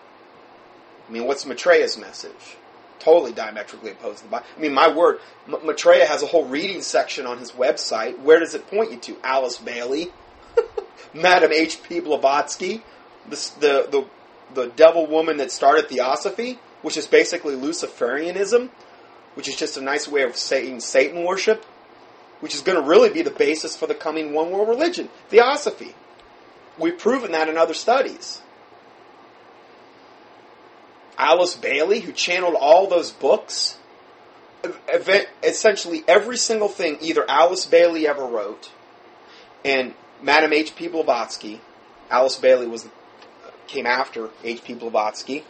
I 1.08 1.12
mean, 1.12 1.26
what's 1.26 1.46
Maitreya's 1.46 1.96
message? 1.96 2.56
totally 3.04 3.32
diametrically 3.32 3.90
opposed 3.90 4.18
to 4.18 4.24
the 4.24 4.30
Bible. 4.30 4.46
I 4.56 4.60
mean, 4.60 4.72
my 4.72 4.92
word, 4.92 5.20
M- 5.46 5.66
Maitreya 5.66 6.06
has 6.06 6.22
a 6.22 6.26
whole 6.26 6.46
reading 6.46 6.80
section 6.80 7.26
on 7.26 7.38
his 7.38 7.52
website. 7.52 8.18
Where 8.20 8.40
does 8.40 8.54
it 8.54 8.66
point 8.68 8.90
you 8.90 8.98
to? 8.98 9.16
Alice 9.22 9.58
Bailey, 9.58 10.10
Madame 11.14 11.52
H.P. 11.52 12.00
Blavatsky, 12.00 12.82
the, 13.28 13.50
the, 13.60 13.88
the, 13.90 14.06
the 14.54 14.66
devil 14.68 15.06
woman 15.06 15.38
that 15.38 15.50
started 15.50 15.88
Theosophy, 15.88 16.58
which 16.82 16.96
is 16.96 17.06
basically 17.06 17.54
Luciferianism, 17.54 18.70
which 19.34 19.48
is 19.48 19.56
just 19.56 19.76
a 19.76 19.80
nice 19.80 20.06
way 20.06 20.22
of 20.22 20.36
saying 20.36 20.80
Satan 20.80 21.24
worship, 21.24 21.64
which 22.40 22.54
is 22.54 22.60
going 22.60 22.80
to 22.80 22.88
really 22.88 23.10
be 23.10 23.22
the 23.22 23.30
basis 23.30 23.76
for 23.76 23.86
the 23.86 23.94
coming 23.94 24.32
one 24.32 24.50
world 24.50 24.68
religion, 24.68 25.08
Theosophy. 25.28 25.94
We've 26.78 26.98
proven 26.98 27.32
that 27.32 27.48
in 27.48 27.56
other 27.56 27.74
studies. 27.74 28.42
Alice 31.16 31.54
Bailey, 31.54 32.00
who 32.00 32.12
channeled 32.12 32.54
all 32.54 32.88
those 32.88 33.12
books. 33.12 33.78
Essentially, 35.42 36.02
every 36.08 36.36
single 36.36 36.68
thing 36.68 36.98
either 37.00 37.28
Alice 37.28 37.66
Bailey 37.66 38.08
ever 38.08 38.24
wrote, 38.24 38.70
and 39.64 39.94
Madame 40.22 40.52
H.P. 40.52 40.88
Blavatsky, 40.88 41.60
Alice 42.10 42.36
Bailey 42.36 42.66
was 42.66 42.88
came 43.66 43.86
after 43.86 44.30
H.P. 44.42 44.74
Blavatsky. 44.74 45.44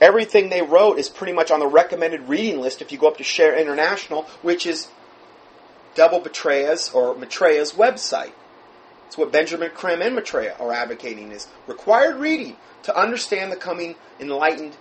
Everything 0.00 0.48
they 0.48 0.62
wrote 0.62 0.98
is 0.98 1.08
pretty 1.08 1.32
much 1.32 1.50
on 1.50 1.60
the 1.60 1.66
recommended 1.66 2.28
reading 2.28 2.60
list 2.60 2.80
if 2.80 2.92
you 2.92 2.98
go 2.98 3.08
up 3.08 3.16
to 3.16 3.24
Share 3.24 3.56
International, 3.56 4.22
which 4.42 4.64
is 4.66 4.88
Double 5.94 6.20
Betraya's 6.20 6.90
or 6.92 7.16
Maitreya's 7.16 7.72
website. 7.72 8.32
It's 9.06 9.18
what 9.18 9.32
Benjamin 9.32 9.70
Creme 9.74 10.02
and 10.02 10.14
Maitreya 10.14 10.54
are 10.60 10.72
advocating 10.72 11.32
is 11.32 11.48
required 11.66 12.16
reading 12.16 12.56
to 12.84 12.96
understand 12.96 13.50
the 13.50 13.56
coming 13.56 13.96
enlightened 14.20 14.76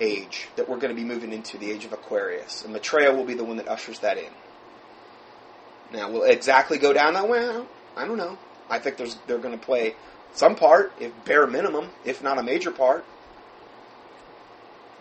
age 0.00 0.48
that 0.56 0.68
we're 0.68 0.78
going 0.78 0.94
to 0.94 1.00
be 1.00 1.06
moving 1.06 1.32
into, 1.32 1.58
the 1.58 1.70
age 1.70 1.84
of 1.84 1.92
Aquarius. 1.92 2.64
And 2.64 2.72
Maitreya 2.72 3.12
will 3.12 3.24
be 3.24 3.34
the 3.34 3.44
one 3.44 3.58
that 3.58 3.68
ushers 3.68 4.00
that 4.00 4.16
in. 4.16 4.30
Now, 5.92 6.10
will 6.10 6.24
exactly 6.24 6.78
go 6.78 6.92
down 6.92 7.14
that 7.14 7.28
way? 7.28 7.62
I 7.96 8.04
don't 8.04 8.16
know. 8.16 8.38
I 8.70 8.78
think 8.78 8.96
they're 9.26 9.38
going 9.38 9.58
to 9.58 9.64
play 9.64 9.94
some 10.34 10.54
part, 10.54 10.92
if 11.00 11.12
bare 11.24 11.46
minimum, 11.46 11.88
if 12.04 12.22
not 12.22 12.38
a 12.38 12.42
major 12.42 12.70
part. 12.70 13.04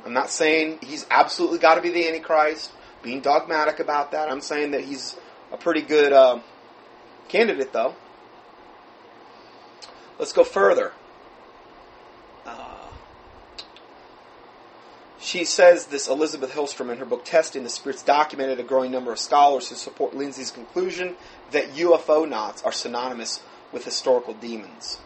I'm 0.05 0.13
not 0.13 0.29
saying 0.29 0.79
he's 0.81 1.05
absolutely 1.11 1.59
got 1.59 1.75
to 1.75 1.81
be 1.81 1.89
the 1.89 2.07
Antichrist, 2.07 2.71
being 3.03 3.21
dogmatic 3.21 3.79
about 3.79 4.11
that. 4.11 4.29
I'm 4.31 4.41
saying 4.41 4.71
that 4.71 4.81
he's 4.81 5.17
a 5.51 5.57
pretty 5.57 5.81
good 5.81 6.13
uh, 6.13 6.39
candidate, 7.27 7.73
though. 7.73 7.95
Let's 10.17 10.33
go 10.33 10.43
further. 10.43 10.93
She 15.27 15.43
says 15.43 15.87
this 15.87 16.07
Elizabeth 16.07 16.53
Hillstrom 16.53 16.89
in 16.89 16.99
her 16.99 17.05
book 17.05 17.25
Testing 17.25 17.63
the 17.63 17.69
Spirits 17.69 18.01
documented 18.01 18.61
a 18.61 18.63
growing 18.63 18.91
number 18.91 19.11
of 19.11 19.19
scholars 19.19 19.67
who 19.67 19.75
support 19.75 20.15
Lindsey's 20.15 20.51
conclusion 20.51 21.17
that 21.51 21.73
ufonauts 21.73 22.65
are 22.65 22.71
synonymous 22.71 23.41
with 23.73 23.83
historical 23.83 24.33
demons. 24.33 24.99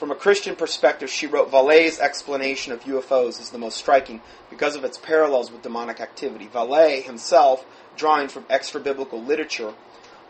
From 0.00 0.10
a 0.10 0.14
Christian 0.14 0.56
perspective, 0.56 1.10
she 1.10 1.26
wrote 1.26 1.50
Vallée's 1.50 2.00
explanation 2.00 2.72
of 2.72 2.84
UFOs 2.84 3.38
is 3.38 3.50
the 3.50 3.58
most 3.58 3.76
striking 3.76 4.22
because 4.48 4.74
of 4.74 4.82
its 4.82 4.96
parallels 4.96 5.52
with 5.52 5.60
demonic 5.60 6.00
activity. 6.00 6.46
Vallée 6.46 7.02
himself, 7.02 7.66
drawing 7.98 8.28
from 8.28 8.46
extra 8.48 8.80
biblical 8.80 9.22
literature 9.22 9.74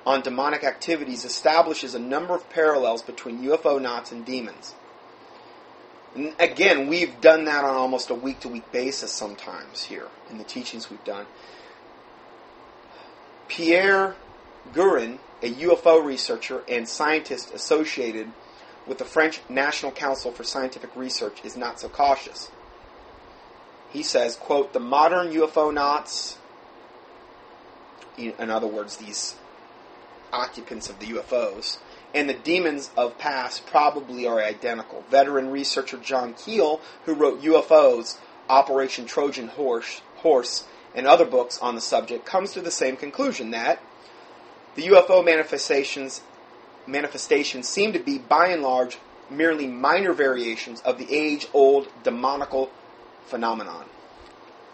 on 0.04 0.22
demonic 0.22 0.64
activities, 0.64 1.24
establishes 1.24 1.94
a 1.94 2.00
number 2.00 2.34
of 2.34 2.50
parallels 2.50 3.00
between 3.00 3.44
ufonauts 3.44 4.10
and 4.10 4.26
demons. 4.26 4.74
And 6.16 6.34
again, 6.40 6.88
we've 6.88 7.20
done 7.20 7.44
that 7.44 7.64
on 7.64 7.76
almost 7.76 8.10
a 8.10 8.14
week 8.16 8.40
to 8.40 8.48
week 8.48 8.72
basis 8.72 9.12
sometimes 9.12 9.84
here 9.84 10.08
in 10.32 10.38
the 10.38 10.44
teachings 10.44 10.90
we've 10.90 11.04
done. 11.04 11.26
Pierre 13.46 14.16
Guérin, 14.72 15.20
a 15.44 15.54
UFO 15.54 16.04
researcher 16.04 16.64
and 16.68 16.88
scientist 16.88 17.54
associated 17.54 18.32
with 18.86 18.98
the 18.98 19.04
French 19.04 19.40
National 19.48 19.92
Council 19.92 20.32
for 20.32 20.44
Scientific 20.44 20.94
Research, 20.96 21.44
is 21.44 21.56
not 21.56 21.80
so 21.80 21.88
cautious. 21.88 22.50
He 23.90 24.02
says, 24.02 24.36
quote, 24.36 24.72
the 24.72 24.80
modern 24.80 25.32
ufonauts, 25.32 26.36
in 28.16 28.50
other 28.50 28.66
words, 28.66 28.96
these 28.96 29.36
occupants 30.32 30.88
of 30.88 30.98
the 31.00 31.06
UFOs, 31.06 31.78
and 32.14 32.28
the 32.28 32.34
demons 32.34 32.90
of 32.96 33.18
past 33.18 33.66
probably 33.66 34.26
are 34.26 34.40
identical. 34.40 35.04
Veteran 35.10 35.50
researcher 35.50 35.96
John 35.96 36.34
Keel, 36.34 36.80
who 37.04 37.14
wrote 37.14 37.42
UFOs, 37.42 38.16
Operation 38.48 39.06
Trojan 39.06 39.48
Horse, 39.48 40.02
Horse, 40.16 40.66
and 40.94 41.06
other 41.06 41.24
books 41.24 41.58
on 41.58 41.74
the 41.74 41.80
subject, 41.80 42.24
comes 42.24 42.52
to 42.52 42.60
the 42.60 42.70
same 42.70 42.96
conclusion 42.96 43.52
that 43.52 43.80
the 44.74 44.88
UFO 44.88 45.24
manifestations 45.24 46.22
manifestations 46.86 47.68
seem 47.68 47.92
to 47.92 47.98
be, 47.98 48.18
by 48.18 48.48
and 48.48 48.62
large, 48.62 48.98
merely 49.30 49.66
minor 49.66 50.12
variations 50.12 50.80
of 50.80 50.98
the 50.98 51.12
age-old 51.14 51.88
demonical 52.02 52.70
phenomenon. 53.26 53.86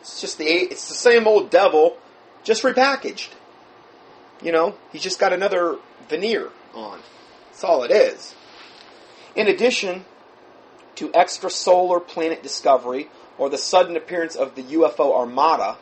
It's 0.00 0.20
just 0.20 0.38
the 0.38 0.44
it's 0.44 0.88
the 0.88 0.94
same 0.94 1.26
old 1.26 1.50
devil, 1.50 1.96
just 2.44 2.62
repackaged. 2.62 3.30
You 4.42 4.52
know, 4.52 4.76
he's 4.92 5.02
just 5.02 5.18
got 5.18 5.32
another 5.32 5.78
veneer 6.08 6.50
on. 6.74 7.00
That's 7.50 7.64
all 7.64 7.82
it 7.82 7.90
is. 7.90 8.34
In 9.34 9.48
addition 9.48 10.04
to 10.96 11.08
extrasolar 11.08 12.06
planet 12.06 12.42
discovery 12.42 13.08
or 13.38 13.50
the 13.50 13.58
sudden 13.58 13.96
appearance 13.96 14.36
of 14.36 14.54
the 14.54 14.62
UFO 14.62 15.14
armada, 15.14 15.76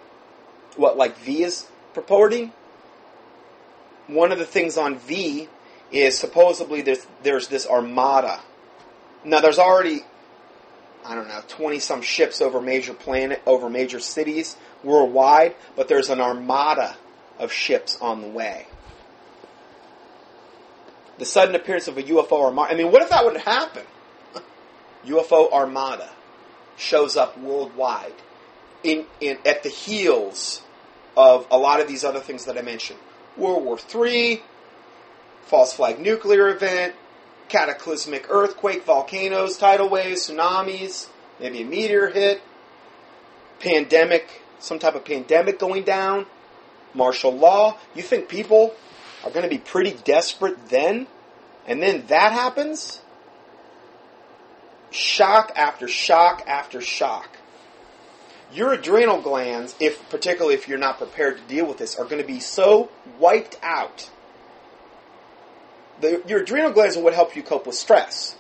what 0.76 0.96
like 0.96 1.16
V 1.18 1.44
is 1.44 1.66
purporting, 1.92 2.52
one 4.06 4.32
of 4.32 4.38
the 4.38 4.44
things 4.44 4.76
on 4.76 4.98
V 4.98 5.48
is 5.94 6.18
supposedly 6.18 6.82
there's, 6.82 7.06
there's 7.22 7.48
this 7.48 7.66
armada. 7.66 8.40
Now 9.24 9.40
there's 9.40 9.58
already 9.58 10.02
I 11.04 11.14
don't 11.14 11.28
know, 11.28 11.42
20 11.48 11.80
some 11.80 12.00
ships 12.00 12.40
over 12.40 12.60
major 12.60 12.94
planet, 12.94 13.42
over 13.46 13.68
major 13.68 14.00
cities 14.00 14.56
worldwide, 14.82 15.54
but 15.76 15.86
there's 15.86 16.08
an 16.08 16.20
armada 16.20 16.96
of 17.38 17.52
ships 17.52 17.98
on 18.00 18.22
the 18.22 18.28
way. 18.28 18.66
The 21.18 21.26
sudden 21.26 21.54
appearance 21.54 21.88
of 21.88 21.98
a 21.98 22.02
UFO 22.02 22.44
armada. 22.44 22.72
I 22.72 22.76
mean, 22.76 22.90
what 22.90 23.02
if 23.02 23.10
that 23.10 23.24
would 23.24 23.36
happen? 23.36 23.84
UFO 25.06 25.52
armada 25.52 26.10
shows 26.76 27.16
up 27.16 27.38
worldwide 27.38 28.14
in, 28.82 29.04
in 29.20 29.38
at 29.44 29.62
the 29.62 29.68
heels 29.68 30.62
of 31.16 31.46
a 31.50 31.58
lot 31.58 31.80
of 31.80 31.86
these 31.86 32.02
other 32.02 32.20
things 32.20 32.46
that 32.46 32.56
I 32.56 32.62
mentioned. 32.62 32.98
World 33.36 33.64
War 33.64 33.78
III, 33.94 34.42
false 35.46 35.72
flag 35.74 36.00
nuclear 36.00 36.48
event, 36.48 36.94
cataclysmic 37.48 38.26
earthquake, 38.28 38.84
volcanoes, 38.84 39.56
tidal 39.56 39.88
waves, 39.88 40.28
tsunamis, 40.28 41.08
maybe 41.40 41.62
a 41.62 41.64
meteor 41.64 42.08
hit, 42.08 42.42
pandemic, 43.60 44.42
some 44.58 44.78
type 44.78 44.94
of 44.94 45.04
pandemic 45.04 45.58
going 45.58 45.84
down, 45.84 46.26
martial 46.94 47.32
law. 47.32 47.76
You 47.94 48.02
think 48.02 48.28
people 48.28 48.74
are 49.24 49.30
going 49.30 49.42
to 49.42 49.48
be 49.50 49.58
pretty 49.58 49.92
desperate 50.04 50.68
then? 50.68 51.06
And 51.66 51.82
then 51.82 52.06
that 52.08 52.32
happens? 52.32 53.00
Shock 54.90 55.52
after 55.56 55.88
shock 55.88 56.42
after 56.46 56.80
shock. 56.80 57.38
Your 58.52 58.72
adrenal 58.72 59.20
glands, 59.20 59.74
if 59.80 60.08
particularly 60.10 60.54
if 60.54 60.68
you're 60.68 60.78
not 60.78 60.98
prepared 60.98 61.38
to 61.38 61.42
deal 61.44 61.66
with 61.66 61.78
this, 61.78 61.96
are 61.96 62.04
going 62.04 62.22
to 62.22 62.26
be 62.26 62.38
so 62.38 62.90
wiped 63.18 63.58
out 63.62 64.10
the, 66.00 66.22
your 66.26 66.42
adrenal 66.42 66.72
glands 66.72 66.96
are 66.96 67.02
what 67.02 67.14
help 67.14 67.36
you 67.36 67.42
cope 67.42 67.66
with 67.66 67.76
stress. 67.76 68.36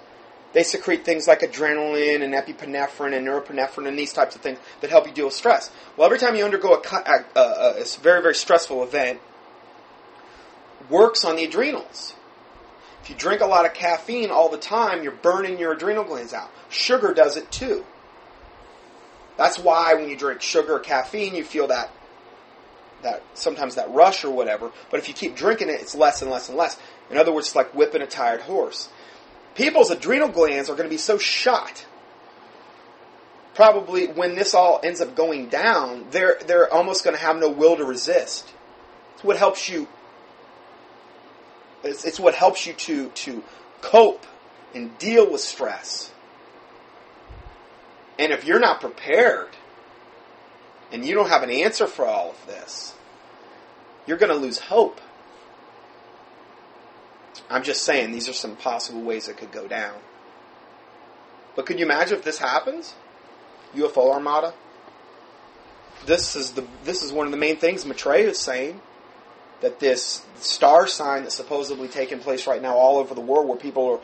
They 0.52 0.62
secrete 0.62 1.04
things 1.04 1.26
like 1.26 1.40
adrenaline 1.40 2.22
and 2.22 2.32
epinephrine 2.32 3.16
and 3.16 3.26
norepinephrine 3.26 3.88
and 3.88 3.98
these 3.98 4.12
types 4.12 4.36
of 4.36 4.40
things 4.40 4.58
that 4.80 4.90
help 4.90 5.06
you 5.06 5.12
deal 5.12 5.26
with 5.26 5.34
stress. 5.34 5.70
Well, 5.96 6.06
every 6.06 6.18
time 6.18 6.36
you 6.36 6.44
undergo 6.44 6.74
a, 6.74 6.96
a, 6.96 7.40
a, 7.40 7.80
a 7.80 7.84
very, 8.00 8.22
very 8.22 8.34
stressful 8.34 8.82
event, 8.84 9.20
works 10.88 11.24
on 11.24 11.36
the 11.36 11.44
adrenals. 11.44 12.14
If 13.02 13.10
you 13.10 13.16
drink 13.16 13.40
a 13.40 13.46
lot 13.46 13.66
of 13.66 13.74
caffeine 13.74 14.30
all 14.30 14.48
the 14.48 14.56
time, 14.56 15.02
you're 15.02 15.12
burning 15.12 15.58
your 15.58 15.72
adrenal 15.72 16.04
glands 16.04 16.32
out. 16.32 16.50
Sugar 16.68 17.12
does 17.12 17.36
it 17.36 17.50
too. 17.50 17.84
That's 19.36 19.58
why 19.58 19.94
when 19.94 20.08
you 20.08 20.16
drink 20.16 20.40
sugar 20.40 20.74
or 20.76 20.80
caffeine, 20.80 21.34
you 21.34 21.44
feel 21.44 21.66
that 21.66 21.90
that 23.04 23.22
sometimes 23.34 23.76
that 23.76 23.90
rush 23.90 24.24
or 24.24 24.30
whatever. 24.30 24.72
But 24.90 24.98
if 24.98 25.08
you 25.08 25.14
keep 25.14 25.36
drinking 25.36 25.68
it, 25.68 25.80
it's 25.80 25.94
less 25.94 26.20
and 26.20 26.30
less 26.30 26.48
and 26.48 26.58
less. 26.58 26.78
In 27.10 27.16
other 27.16 27.32
words, 27.32 27.46
it's 27.46 27.56
like 27.56 27.74
whipping 27.74 28.02
a 28.02 28.06
tired 28.06 28.42
horse. 28.42 28.88
People's 29.54 29.90
adrenal 29.90 30.28
glands 30.28 30.68
are 30.68 30.74
going 30.74 30.88
to 30.88 30.94
be 30.94 30.98
so 30.98 31.16
shot. 31.16 31.86
Probably 33.54 34.08
when 34.08 34.34
this 34.34 34.52
all 34.52 34.80
ends 34.82 35.00
up 35.00 35.14
going 35.14 35.48
down, 35.48 36.06
they're 36.10 36.38
they're 36.44 36.72
almost 36.72 37.04
going 37.04 37.16
to 37.16 37.22
have 37.22 37.36
no 37.36 37.48
will 37.48 37.76
to 37.76 37.84
resist. 37.84 38.52
It's 39.14 39.22
what 39.22 39.36
helps 39.36 39.68
you. 39.68 39.86
It's, 41.84 42.04
it's 42.04 42.18
what 42.18 42.34
helps 42.34 42.66
you 42.66 42.72
to 42.72 43.10
to 43.10 43.44
cope 43.80 44.26
and 44.74 44.98
deal 44.98 45.30
with 45.30 45.40
stress. 45.40 46.10
And 48.18 48.32
if 48.32 48.44
you're 48.44 48.60
not 48.60 48.80
prepared, 48.80 49.53
and 50.92 51.04
you 51.04 51.14
don't 51.14 51.28
have 51.28 51.42
an 51.42 51.50
answer 51.50 51.86
for 51.86 52.06
all 52.06 52.30
of 52.30 52.46
this, 52.46 52.94
you're 54.06 54.18
going 54.18 54.32
to 54.32 54.38
lose 54.38 54.58
hope. 54.58 55.00
I'm 57.50 57.62
just 57.62 57.82
saying 57.82 58.12
these 58.12 58.28
are 58.28 58.34
some 58.34 58.56
possible 58.56 59.02
ways 59.02 59.28
it 59.28 59.36
could 59.36 59.52
go 59.52 59.66
down. 59.66 59.94
But 61.56 61.66
could 61.66 61.78
you 61.78 61.84
imagine 61.84 62.18
if 62.18 62.24
this 62.24 62.38
happens? 62.38 62.94
UFO 63.74 64.12
armada? 64.12 64.54
This 66.06 66.36
is 66.36 66.52
the 66.52 66.66
this 66.84 67.02
is 67.02 67.12
one 67.12 67.26
of 67.26 67.32
the 67.32 67.38
main 67.38 67.56
things 67.56 67.86
Maitreya 67.86 68.28
is 68.28 68.38
saying 68.38 68.80
that 69.60 69.80
this 69.80 70.24
star 70.36 70.86
sign 70.86 71.22
that's 71.22 71.34
supposedly 71.34 71.88
taking 71.88 72.18
place 72.18 72.46
right 72.46 72.60
now 72.60 72.76
all 72.76 72.98
over 72.98 73.14
the 73.14 73.20
world 73.20 73.48
where 73.48 73.56
people 73.56 73.86
are 73.90 74.00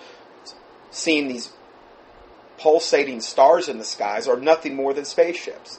seeing 0.91 1.29
these 1.29 1.53
pulsating 2.59 3.21
stars 3.21 3.69
in 3.69 3.79
the 3.79 3.85
skies 3.85 4.29
are 4.29 4.39
nothing 4.39 4.75
more 4.75 4.95
than 4.95 5.05
spaceships. 5.05 5.79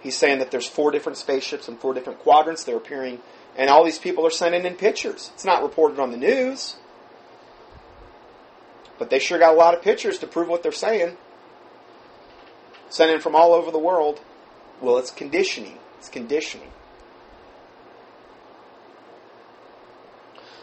He's 0.00 0.16
saying 0.16 0.38
that 0.38 0.50
there's 0.50 0.66
four 0.66 0.90
different 0.90 1.18
spaceships 1.18 1.68
and 1.68 1.78
four 1.78 1.94
different 1.94 2.20
quadrants. 2.20 2.64
They're 2.64 2.76
appearing 2.76 3.20
and 3.58 3.68
all 3.68 3.84
these 3.84 3.98
people 3.98 4.24
are 4.24 4.30
sending 4.30 4.64
in 4.64 4.76
pictures. 4.76 5.32
It's 5.34 5.44
not 5.44 5.64
reported 5.64 5.98
on 5.98 6.12
the 6.12 6.16
news. 6.16 6.76
But 8.98 9.10
they 9.10 9.18
sure 9.18 9.38
got 9.38 9.52
a 9.52 9.56
lot 9.56 9.74
of 9.74 9.82
pictures 9.82 10.20
to 10.20 10.28
prove 10.28 10.48
what 10.48 10.62
they're 10.62 10.70
saying. 10.70 11.16
Sent 12.88 13.10
in 13.10 13.20
from 13.20 13.34
all 13.34 13.52
over 13.52 13.72
the 13.72 13.78
world. 13.78 14.20
Well, 14.80 14.96
it's 14.96 15.10
conditioning. 15.10 15.78
It's 15.98 16.08
conditioning. 16.08 16.70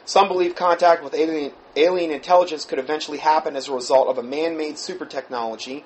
Some 0.05 0.29
believe 0.29 0.55
contact 0.55 1.03
with 1.03 1.13
alien, 1.13 1.51
alien 1.75 2.11
intelligence 2.11 2.63
could 2.63 2.79
eventually 2.79 3.17
happen 3.17 3.57
as 3.57 3.67
a 3.67 3.73
result 3.73 4.07
of 4.07 4.17
a 4.17 4.23
man 4.23 4.55
made 4.55 4.77
super 4.77 5.05
technology 5.05 5.83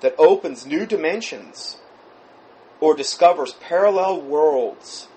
that 0.00 0.14
opens 0.18 0.66
new 0.66 0.84
dimensions 0.84 1.78
or 2.80 2.94
discovers 2.94 3.52
parallel 3.54 4.20
worlds 4.20 5.08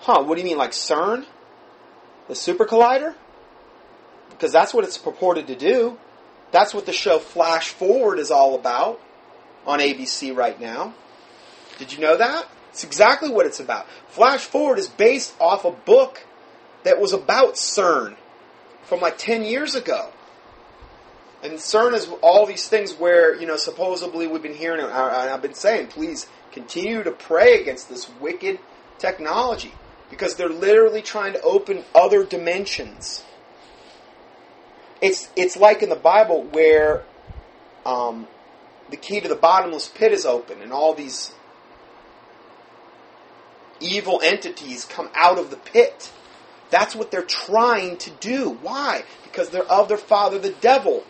Huh, 0.00 0.22
what 0.22 0.36
do 0.36 0.40
you 0.40 0.46
mean, 0.46 0.58
like 0.58 0.70
CERN? 0.70 1.26
The 2.28 2.34
super 2.34 2.64
collider? 2.64 3.14
Because 4.30 4.52
that's 4.52 4.72
what 4.72 4.84
it's 4.84 4.98
purported 4.98 5.46
to 5.48 5.56
do. 5.56 5.98
That's 6.50 6.72
what 6.72 6.86
the 6.86 6.92
show 6.92 7.18
Flash 7.18 7.68
Forward 7.68 8.18
is 8.18 8.30
all 8.30 8.54
about 8.54 9.00
on 9.66 9.80
ABC 9.80 10.34
right 10.34 10.58
now. 10.60 10.94
Did 11.78 11.92
you 11.92 12.00
know 12.00 12.16
that? 12.16 12.48
It's 12.70 12.84
exactly 12.84 13.28
what 13.28 13.46
it's 13.46 13.60
about. 13.60 13.86
Flash 14.08 14.44
Forward 14.44 14.78
is 14.78 14.88
based 14.88 15.34
off 15.40 15.64
a 15.64 15.70
book 15.70 16.24
that 16.84 17.00
was 17.00 17.12
about 17.12 17.54
CERN 17.54 18.16
from 18.84 19.00
like 19.00 19.18
10 19.18 19.42
years 19.42 19.74
ago. 19.74 20.10
And 21.42 21.52
CERN 21.54 21.94
is 21.94 22.08
all 22.20 22.46
these 22.46 22.68
things 22.68 22.94
where, 22.94 23.34
you 23.34 23.46
know, 23.46 23.56
supposedly 23.56 24.26
we've 24.26 24.42
been 24.42 24.54
hearing, 24.54 24.80
and 24.80 24.92
I've 24.92 25.42
been 25.42 25.54
saying, 25.54 25.88
please 25.88 26.26
continue 26.50 27.04
to 27.04 27.12
pray 27.12 27.60
against 27.60 27.88
this 27.88 28.10
wicked 28.20 28.58
technology 28.98 29.72
because 30.10 30.34
they're 30.34 30.48
literally 30.48 31.02
trying 31.02 31.34
to 31.34 31.40
open 31.42 31.84
other 31.94 32.24
dimensions. 32.24 33.24
It's 35.00 35.28
it's 35.36 35.56
like 35.56 35.82
in 35.82 35.90
the 35.90 35.96
Bible 35.96 36.42
where 36.42 37.04
um, 37.86 38.26
the 38.90 38.96
key 38.96 39.20
to 39.20 39.28
the 39.28 39.36
bottomless 39.36 39.88
pit 39.88 40.12
is 40.12 40.26
open, 40.26 40.60
and 40.60 40.72
all 40.72 40.92
these 40.92 41.32
evil 43.80 44.20
entities 44.24 44.84
come 44.84 45.08
out 45.14 45.38
of 45.38 45.50
the 45.50 45.56
pit. 45.56 46.10
That's 46.70 46.96
what 46.96 47.10
they're 47.10 47.22
trying 47.22 47.96
to 47.98 48.10
do. 48.10 48.58
Why? 48.60 49.04
Because 49.22 49.50
they're 49.50 49.70
of 49.70 49.88
their 49.88 49.96
father, 49.96 50.38
the 50.38 50.50
devil. 50.50 51.04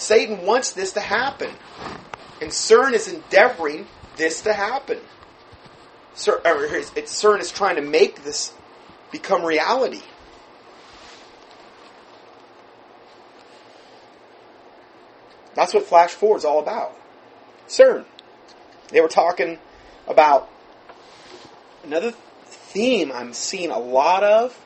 Satan 0.00 0.46
wants 0.46 0.72
this 0.72 0.92
to 0.92 1.00
happen. 1.00 1.50
And 2.40 2.50
CERN 2.50 2.94
is 2.94 3.06
endeavoring 3.06 3.86
this 4.16 4.40
to 4.42 4.54
happen. 4.54 4.98
CERN 6.16 7.40
is 7.40 7.52
trying 7.52 7.76
to 7.76 7.82
make 7.82 8.24
this 8.24 8.54
become 9.12 9.44
reality. 9.44 10.00
That's 15.54 15.74
what 15.74 15.84
Flash 15.84 16.12
Forward 16.12 16.38
is 16.38 16.44
all 16.46 16.60
about. 16.60 16.96
CERN. 17.68 18.06
They 18.88 19.02
were 19.02 19.08
talking 19.08 19.58
about 20.08 20.48
another 21.84 22.12
theme 22.46 23.12
I'm 23.12 23.34
seeing 23.34 23.70
a 23.70 23.78
lot 23.78 24.24
of. 24.24 24.58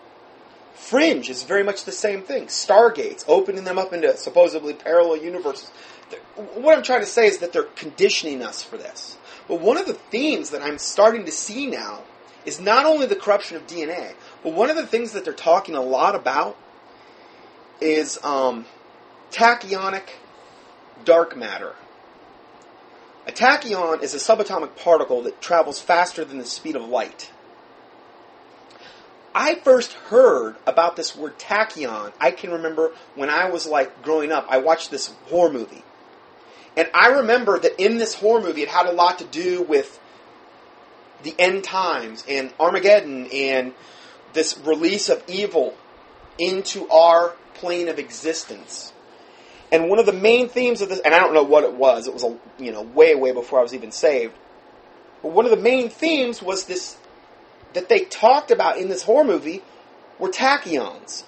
Fringe 0.75 1.31
is 1.31 1.45
very 1.45 1.63
much 1.63 1.85
the 1.85 1.93
same 1.93 2.23
thing. 2.23 2.47
Stargates, 2.47 3.25
opening 3.29 3.65
them 3.65 3.79
up 3.79 3.93
into 3.93 4.17
supposedly 4.17 4.75
parallel 4.75 5.19
universes. 5.19 5.71
What 6.37 6.77
I'm 6.77 6.83
trying 6.83 7.01
to 7.01 7.07
say 7.07 7.27
is 7.27 7.39
that 7.39 7.53
they're 7.53 7.63
conditioning 7.63 8.43
us 8.43 8.63
for 8.63 8.77
this. 8.77 9.17
But 9.49 9.61
one 9.61 9.79
of 9.79 9.87
the 9.87 9.95
themes 9.95 10.51
that 10.51 10.63
I'm 10.63 10.79
starting 10.79 11.25
to 11.25 11.33
see 11.33 11.67
now 11.67 12.03
is 12.45 12.61
not 12.61 12.87
only 12.87 13.07
the 13.07 13.17
corruption 13.17 13.57
of 13.57 13.67
DNA, 13.67 14.15
but 14.43 14.53
one 14.53 14.69
of 14.69 14.77
the 14.77 14.87
things 14.87 15.13
that 15.13 15.25
they're 15.25 15.33
talking 15.33 15.75
a 15.75 15.83
lot 15.83 16.15
about 16.15 16.57
is 17.81 18.19
um, 18.23 18.67
tachyonic 19.31 20.09
dark 21.05 21.37
matter. 21.37 21.75
A 23.27 23.33
tachyon 23.33 24.03
is 24.03 24.15
a 24.15 24.19
subatomic 24.19 24.77
particle 24.77 25.23
that 25.23 25.41
travels 25.41 25.81
faster 25.81 26.25
than 26.25 26.39
the 26.39 26.45
speed 26.45 26.77
of 26.77 26.83
light. 26.83 27.31
I 29.35 29.57
first 29.57 29.93
heard 29.93 30.57
about 30.67 30.97
this 30.97 31.17
word 31.17 31.39
tachyon, 31.39 32.13
I 32.21 32.31
can 32.31 32.53
remember 32.53 32.93
when 33.17 33.31
I 33.31 33.51
was 33.51 33.67
like 33.67 34.03
growing 34.03 34.31
up, 34.31 34.47
I 34.49 34.59
watched 34.59 34.91
this 34.91 35.13
horror 35.27 35.53
movie. 35.53 35.83
And 36.77 36.89
I 36.95 37.09
remember 37.09 37.59
that 37.59 37.83
in 37.83 37.99
this 37.99 38.15
horror 38.15 38.41
movie, 38.41 38.63
it 38.63 38.69
had 38.69 38.87
a 38.87 38.93
lot 38.93 39.19
to 39.19 39.25
do 39.25 39.63
with 39.63 40.01
the 41.23 41.35
end 41.39 41.65
times 41.65 42.25
and 42.29 42.53
Armageddon 42.61 43.29
and 43.33 43.73
this 44.35 44.59
release 44.59 45.09
of 45.09 45.23
evil 45.29 45.75
into 46.39 46.89
our 46.91 47.35
plane 47.55 47.89
of 47.89 47.99
existence. 47.99 48.93
And 49.73 49.89
one 49.89 49.99
of 49.99 50.07
the 50.07 50.13
main 50.13 50.49
themes 50.49 50.83
of 50.83 50.89
this, 50.89 51.01
and 51.01 51.15
I 51.15 51.19
don't 51.19 51.35
know 51.35 51.43
what 51.43 51.65
it 51.65 51.73
was, 51.73 52.07
it 52.07 52.13
was 52.13 52.25
a, 52.25 52.39
you 52.59 52.71
know 52.71 52.83
way 52.83 53.15
way 53.15 53.33
before 53.33 53.59
I 53.59 53.63
was 53.63 53.75
even 53.75 53.91
saved. 53.91 54.35
But 55.23 55.33
one 55.33 55.45
of 55.47 55.51
the 55.51 55.57
main 55.57 55.89
themes 55.89 56.43
was 56.43 56.67
this 56.67 56.97
that 57.75 57.89
they 57.89 58.01
talked 58.01 58.51
about 58.51 58.79
in 58.79 58.89
this 58.89 59.03
horror 59.03 59.25
movie 59.25 59.63
were 60.19 60.31
tachyons. 60.31 61.25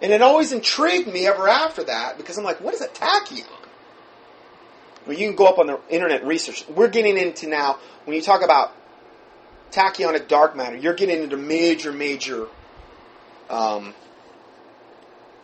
And 0.00 0.12
it 0.12 0.22
always 0.22 0.52
intrigued 0.52 1.08
me 1.08 1.26
ever 1.26 1.48
after 1.48 1.84
that 1.84 2.16
because 2.16 2.38
I'm 2.38 2.44
like, 2.44 2.60
what 2.60 2.74
is 2.74 2.80
a 2.80 2.88
tachyon? 2.88 3.46
Well, 5.06 5.16
you 5.16 5.26
can 5.26 5.36
go 5.36 5.46
up 5.46 5.58
on 5.58 5.66
the 5.66 5.80
internet 5.88 6.20
and 6.20 6.28
research. 6.28 6.64
We're 6.68 6.88
getting 6.88 7.16
into 7.16 7.48
now, 7.48 7.78
when 8.04 8.14
you 8.16 8.22
talk 8.22 8.42
about 8.42 8.72
tachyonic 9.72 10.28
dark 10.28 10.56
matter, 10.56 10.76
you're 10.76 10.94
getting 10.94 11.22
into 11.22 11.36
major, 11.36 11.92
major 11.92 12.46
um, 13.50 13.94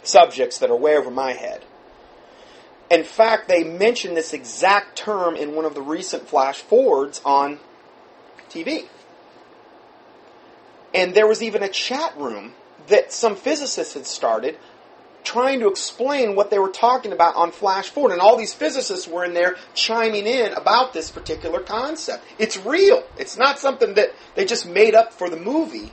subjects 0.03 0.59
that 0.59 0.71
are 0.71 0.77
way 0.77 0.97
over 0.97 1.11
my 1.11 1.33
head. 1.33 1.65
In 2.91 3.05
fact, 3.05 3.49
they 3.49 3.65
mentioned 3.65 4.17
this 4.17 4.33
exact 4.33 4.97
term 4.97 5.37
in 5.37 5.55
one 5.55 5.65
of 5.65 5.75
the 5.75 5.83
recent 5.83 6.29
flash 6.29 6.61
forwards 6.61 7.21
on 7.25 7.59
TV. 8.49 8.87
And 10.95 11.15
there 11.15 11.27
was 11.27 11.43
even 11.43 11.63
a 11.63 11.69
chat 11.69 12.17
room 12.17 12.55
that 12.89 13.13
some 13.13 13.37
physicists 13.37 13.95
had 13.95 14.07
started 14.07 14.57
trying 15.25 15.61
to 15.61 15.69
explain 15.69 16.35
what 16.35 16.51
they 16.51 16.59
were 16.59 16.71
talking 16.71 17.13
about 17.13 17.37
on 17.37 17.51
Flash 17.51 17.91
Forward. 17.91 18.13
And 18.13 18.21
all 18.21 18.39
these 18.39 18.55
physicists 18.55 19.07
were 19.07 19.25
in 19.25 19.35
there 19.35 19.57
chiming 19.75 20.27
in 20.27 20.55
about 20.55 20.95
this 20.95 21.11
particular 21.11 21.61
concept. 21.61 22.25
It's 22.39 22.57
real. 22.57 23.05
It's 23.19 23.37
not 23.37 23.59
something 23.59 23.95
that 23.95 24.15
they 24.35 24.47
just 24.47 24.67
made 24.67 24.95
up 24.95 25.13
for 25.13 25.29
the 25.29 25.37
movie. 25.37 25.93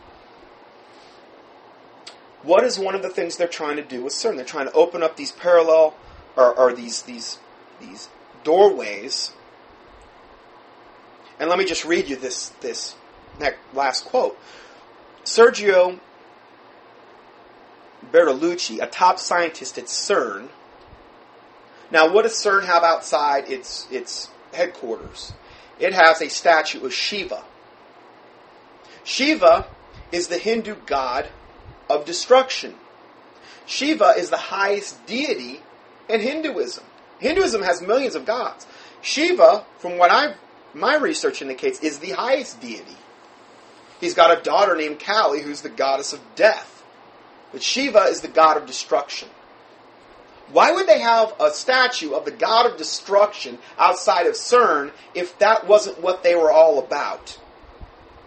What 2.43 2.63
is 2.63 2.79
one 2.79 2.95
of 2.95 3.01
the 3.01 3.09
things 3.09 3.35
they're 3.35 3.47
trying 3.47 3.75
to 3.75 3.83
do 3.83 4.03
with 4.03 4.13
CERN? 4.13 4.35
They're 4.35 4.45
trying 4.45 4.67
to 4.67 4.73
open 4.73 5.03
up 5.03 5.17
these 5.17 5.31
parallel 5.31 5.95
or, 6.37 6.57
or 6.57 6.73
these 6.73 7.01
these 7.01 7.39
these 7.81 8.07
doorways. 8.43 9.33
And 11.39 11.49
let 11.49 11.59
me 11.59 11.65
just 11.65 11.83
read 11.83 12.07
you 12.07 12.15
this 12.15 12.49
this 12.61 12.95
last 13.73 14.05
quote. 14.05 14.37
Sergio 15.25 15.99
Bertolucci, 18.11 18.81
a 18.81 18.87
top 18.87 19.19
scientist 19.19 19.77
at 19.77 19.85
CERN. 19.85 20.49
Now, 21.91 22.11
what 22.11 22.23
does 22.23 22.33
CERN 22.33 22.65
have 22.65 22.83
outside 22.83 23.49
its, 23.49 23.87
its 23.91 24.29
headquarters? 24.53 25.33
It 25.79 25.93
has 25.93 26.21
a 26.21 26.29
statue 26.29 26.85
of 26.85 26.93
Shiva. 26.93 27.43
Shiva 29.03 29.67
is 30.11 30.27
the 30.27 30.37
Hindu 30.37 30.75
god 30.85 31.29
of 31.89 32.05
destruction. 32.05 32.75
Shiva 33.65 34.13
is 34.17 34.29
the 34.29 34.37
highest 34.37 35.05
deity 35.05 35.61
in 36.07 36.21
Hinduism. 36.21 36.83
Hinduism 37.19 37.63
has 37.63 37.81
millions 37.81 38.15
of 38.15 38.25
gods. 38.25 38.65
Shiva, 39.01 39.65
from 39.77 39.97
what 39.97 40.11
I've 40.11 40.35
my 40.73 40.97
research 40.97 41.41
indicates, 41.41 41.79
is 41.79 41.99
the 41.99 42.11
highest 42.11 42.59
deity. 42.59 42.97
He's 44.05 44.13
got 44.13 44.37
a 44.37 44.43
daughter 44.43 44.75
named 44.75 44.99
Kali, 44.99 45.41
who's 45.41 45.61
the 45.61 45.69
goddess 45.69 46.13
of 46.13 46.21
death. 46.35 46.83
But 47.51 47.63
Shiva 47.63 48.01
is 48.01 48.21
the 48.21 48.27
god 48.27 48.55
of 48.55 48.67
destruction. 48.67 49.29
Why 50.51 50.71
would 50.71 50.85
they 50.85 50.99
have 50.99 51.33
a 51.39 51.49
statue 51.49 52.13
of 52.13 52.23
the 52.23 52.29
god 52.29 52.69
of 52.69 52.77
destruction 52.77 53.57
outside 53.79 54.27
of 54.27 54.35
CERN 54.35 54.91
if 55.15 55.39
that 55.39 55.65
wasn't 55.65 56.03
what 56.03 56.21
they 56.21 56.35
were 56.35 56.51
all 56.51 56.77
about? 56.77 57.39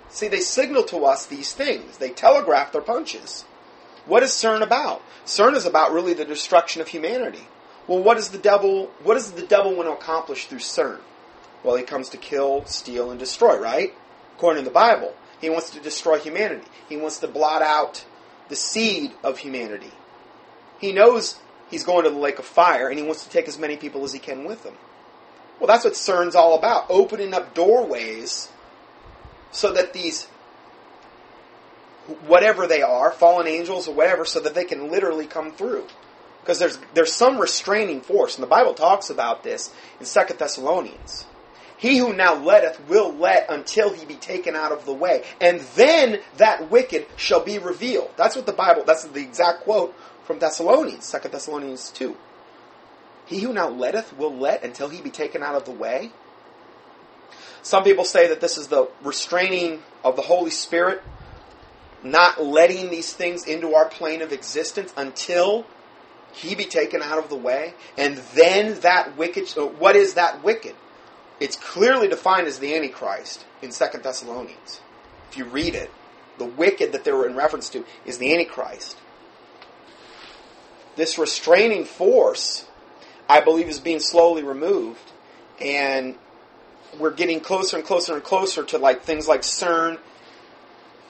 See, 0.09 0.27
they 0.27 0.41
signal 0.41 0.83
to 0.87 1.05
us 1.05 1.27
these 1.27 1.53
things. 1.53 1.99
They 1.99 2.11
telegraph 2.11 2.73
their 2.73 2.83
punches. 2.83 3.45
What 4.05 4.25
is 4.25 4.33
CERN 4.33 4.63
about? 4.63 5.01
CERN 5.27 5.55
is 5.55 5.65
about 5.65 5.93
really 5.93 6.13
the 6.13 6.25
destruction 6.25 6.83
of 6.83 6.89
humanity. 6.89 7.47
Well, 7.87 8.03
what 8.03 8.17
is 8.17 8.31
the 8.31 8.39
devil? 8.39 8.91
What 9.05 9.15
does 9.15 9.31
the 9.31 9.47
devil 9.47 9.77
want 9.77 9.89
to 9.89 9.93
accomplish 9.93 10.47
through 10.47 10.59
CERN? 10.59 10.99
Well, 11.63 11.77
he 11.77 11.85
comes 11.85 12.09
to 12.09 12.17
kill, 12.17 12.65
steal, 12.65 13.13
and 13.13 13.21
destroy. 13.21 13.57
Right? 13.57 13.95
According 14.35 14.65
to 14.65 14.71
the 14.71 14.75
Bible, 14.75 15.15
he 15.41 15.51
wants 15.51 15.71
to 15.71 15.81
destroy 15.81 16.19
humanity. 16.19 16.67
He 16.89 16.97
wants 16.97 17.19
to 17.19 17.29
blot 17.29 17.63
out 17.63 18.05
the 18.49 18.57
seed 18.57 19.13
of 19.23 19.39
humanity. 19.39 19.93
He 20.81 20.93
knows 20.93 21.39
he's 21.71 21.85
going 21.85 22.05
to 22.05 22.11
the 22.11 22.19
lake 22.19 22.39
of 22.39 22.45
fire, 22.45 22.89
and 22.89 22.99
he 22.99 23.05
wants 23.05 23.25
to 23.25 23.31
take 23.31 23.49
as 23.49 23.59
many 23.59 23.77
people 23.77 24.05
as 24.05 24.13
he 24.13 24.19
can 24.19 24.45
with 24.45 24.65
him. 24.65 24.75
Well, 25.59 25.67
that's 25.67 25.85
what 25.85 25.95
CERN's 25.95 26.35
all 26.35 26.57
about 26.57 26.87
opening 26.89 27.35
up 27.35 27.55
doorways 27.55 28.49
so 29.51 29.73
that 29.73 29.93
these, 29.93 30.27
whatever 32.27 32.67
they 32.67 32.83
are, 32.83 33.11
fallen 33.11 33.47
angels 33.47 33.89
or 33.89 33.95
whatever, 33.95 34.25
so 34.25 34.41
that 34.41 34.55
they 34.55 34.65
can 34.65 34.91
literally 34.91 35.27
come 35.27 35.53
through. 35.53 35.87
Because 36.41 36.59
there's, 36.59 36.79
there's 36.95 37.13
some 37.13 37.39
restraining 37.39 38.01
force, 38.01 38.37
and 38.37 38.43
the 38.43 38.49
Bible 38.49 38.75
talks 38.75 39.11
about 39.11 39.43
this 39.43 39.73
in 39.99 40.07
Second 40.07 40.39
Thessalonians. 40.39 41.27
He 41.79 41.99
who 41.99 42.13
now 42.13 42.35
letteth 42.35 42.87
will 42.89 43.13
let 43.15 43.49
until 43.49 43.93
he 43.93 44.05
be 44.05 44.17
taken 44.17 44.57
out 44.57 44.73
of 44.73 44.85
the 44.85 44.93
way. 44.93 45.25
And 45.41 45.61
then 45.77 46.21
that 46.37 46.71
wicked 46.71 47.07
shall 47.17 47.43
be 47.43 47.59
revealed. 47.59 48.11
That's 48.17 48.35
what 48.35 48.47
the 48.47 48.53
Bible, 48.53 48.83
that's 48.85 49.05
the 49.05 49.21
exact 49.21 49.63
quote 49.63 49.95
from 50.25 50.41
Thessalonians, 50.41 51.11
2 51.11 51.29
Thessalonians 51.29 51.91
2. 51.91 52.17
He 53.27 53.41
who 53.41 53.53
now 53.53 53.69
letteth 53.69 54.17
will 54.17 54.35
let 54.35 54.65
until 54.65 54.89
he 54.89 55.01
be 55.01 55.11
taken 55.11 55.43
out 55.43 55.55
of 55.55 55.67
the 55.67 55.71
way. 55.71 56.11
Some 57.63 57.85
people 57.85 58.05
say 58.05 58.29
that 58.29 58.41
this 58.41 58.59
is 58.59 58.67
the 58.67 58.89
restraining 59.03 59.83
of 60.03 60.17
the 60.17 60.23
Holy 60.23 60.51
Spirit, 60.51 61.03
not 62.03 62.43
letting 62.43 62.91
these 62.91 63.13
things 63.13 63.47
into 63.47 63.75
our 63.75 63.89
plane 63.89 64.23
of 64.23 64.33
existence 64.33 64.93
until 64.97 65.65
he 66.33 66.55
be 66.55 66.65
taken 66.65 67.03
out 67.03 67.19
of 67.19 67.29
the 67.29 67.37
way. 67.37 67.75
And 67.97 68.17
then 68.35 68.81
that 68.81 69.17
wicked, 69.17 69.49
what 69.79 69.95
is 69.95 70.15
that 70.15 70.43
wicked? 70.43 70.75
It's 71.41 71.57
clearly 71.57 72.09
defined 72.09 72.47
as 72.47 72.59
the 72.59 72.75
Antichrist 72.75 73.45
in 73.63 73.71
Second 73.71 74.03
Thessalonians. 74.03 74.81
If 75.31 75.37
you 75.37 75.45
read 75.45 75.75
it, 75.75 75.91
the 76.39 76.45
wicked 76.45 76.93
that 76.93 77.05
they 77.05 77.13
were 77.13 77.27
in 77.27 77.37
reference 77.37 77.69
to 77.71 77.85
is 78.05 78.19
the 78.19 78.33
Antichrist. 78.33 78.97
This 80.97 81.19
restraining 81.19 81.85
force, 81.85 82.67
I 83.29 83.41
believe, 83.41 83.69
is 83.69 83.79
being 83.79 84.01
slowly 84.01 84.43
removed, 84.43 85.13
and 85.61 86.17
we're 86.99 87.13
getting 87.13 87.41
closer 87.41 87.77
and 87.77 87.85
closer 87.85 88.15
and 88.15 88.25
closer 88.25 88.65
to 88.65 88.79
like 88.79 89.03
things 89.03 89.29
like 89.29 89.43
CERN 89.43 89.99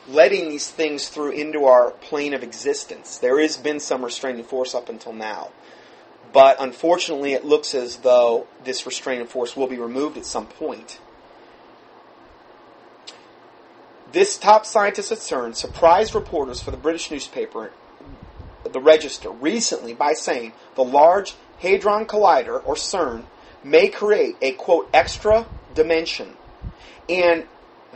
letting 0.09 0.49
these 0.49 0.71
things 0.71 1.09
through 1.09 1.33
into 1.33 1.65
our 1.67 1.91
plane 1.91 2.35
of 2.35 2.43
existence. 2.43 3.19
There 3.19 3.41
has 3.41 3.57
been 3.57 3.79
some 3.79 4.05
restraining 4.05 4.45
force 4.45 4.75
up 4.75 4.89
until 4.89 5.13
now. 5.13 5.51
But 6.33 6.57
unfortunately, 6.61 7.33
it 7.33 7.45
looks 7.45 7.75
as 7.75 7.99
though 7.99 8.47
this 8.65 8.85
restraining 8.85 9.27
force 9.27 9.57
will 9.57 9.67
be 9.67 9.79
removed 9.79 10.19
at 10.19 10.27
some 10.27 10.47
point. 10.47 11.01
This 14.13 14.39
top 14.39 14.67
scientist 14.67 15.13
at 15.13 15.19
CERN 15.19 15.55
surprised 15.55 16.15
reporters 16.15 16.61
for 16.61 16.71
the 16.71 16.77
British 16.77 17.11
newspaper, 17.11 17.73
The 18.71 18.81
Register, 18.81 19.31
recently 19.31 19.95
by 19.95 20.13
saying 20.13 20.53
the 20.75 20.85
Large 20.85 21.35
Hadron 21.59 22.07
Collider, 22.07 22.63
or 22.65 22.75
CERN, 22.75 23.25
may 23.65 23.89
create 23.89 24.37
a 24.41 24.53
quote 24.53 24.89
extra 24.93 25.47
dimension, 25.75 26.37
and 27.09 27.47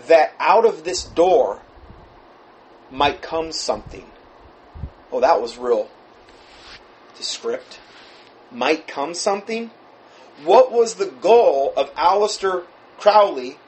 that 0.06 0.34
out 0.38 0.64
of 0.64 0.84
this 0.84 1.04
door 1.04 1.60
might 2.90 3.22
come 3.22 3.52
something. 3.52 4.06
Oh, 5.10 5.20
that 5.20 5.40
was 5.40 5.58
real 5.58 5.88
descript 7.16 7.78
might 8.54 8.86
come 8.86 9.14
something? 9.14 9.70
What 10.44 10.72
was 10.72 10.94
the 10.94 11.06
goal 11.06 11.72
of 11.76 11.94
Aleister 11.94 12.64
Crowley, 12.98 13.58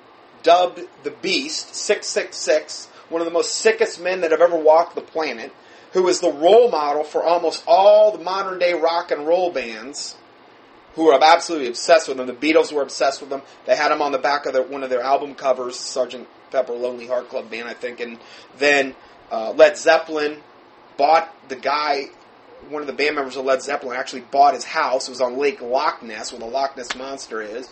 dubbed 0.43 0.81
the 1.03 1.11
Beast, 1.11 1.75
666, 1.75 2.87
one 3.09 3.21
of 3.21 3.27
the 3.27 3.33
most 3.33 3.55
sickest 3.55 4.01
men 4.01 4.21
that 4.21 4.31
have 4.31 4.41
ever 4.41 4.57
walked 4.57 4.95
the 4.95 5.01
planet, 5.01 5.53
who 5.93 6.09
is 6.09 6.21
the 6.21 6.33
role 6.33 6.71
model 6.71 7.05
for 7.05 7.23
almost 7.23 7.63
all 7.67 8.17
the 8.17 8.23
modern 8.23 8.59
day 8.59 8.75
rock 8.75 9.11
and 9.11 9.27
roll 9.27 9.53
bands 9.53 10.17
who 10.95 11.09
are 11.09 11.23
absolutely 11.23 11.69
obsessed 11.69 12.09
with 12.09 12.19
him. 12.19 12.27
The 12.27 12.33
Beatles 12.33 12.73
were 12.73 12.83
obsessed 12.83 13.21
with 13.21 13.31
him. 13.31 13.43
They 13.67 13.77
had 13.77 13.91
him 13.91 14.01
on 14.01 14.13
the 14.13 14.19
back 14.19 14.47
of 14.47 14.53
their, 14.53 14.63
one 14.63 14.83
of 14.83 14.91
their 14.91 15.03
album 15.03 15.35
covers, 15.35 15.77
Sergeant 15.77 16.29
Pepper 16.51 16.73
Lonely 16.73 17.07
Heart 17.07 17.29
Club 17.29 17.51
Band, 17.51 17.69
I 17.69 17.75
think. 17.75 18.01
And 18.01 18.19
then 18.59 18.95
uh, 19.31 19.53
Led 19.53 19.77
Zeppelin 19.77 20.43
bought 20.97 21.35
the 21.49 21.57
guy 21.57 22.11
one 22.71 22.83
of 22.83 22.87
the 22.87 22.93
band 22.93 23.17
members 23.17 23.37
of 23.37 23.45
Led 23.45 23.63
Zeppelin 23.63 23.97
actually 23.97 24.23
bought 24.23 24.55
his 24.55 24.65
house. 24.65 25.09
It 25.09 25.13
was 25.13 25.21
on 25.21 25.37
Lake 25.37 25.61
Loch 25.61 26.03
Ness, 26.03 26.33
where 26.33 26.41
the 26.41 26.47
Loch 26.47 26.77
Ness 26.77 26.95
monster 26.95 27.43
is, 27.43 27.71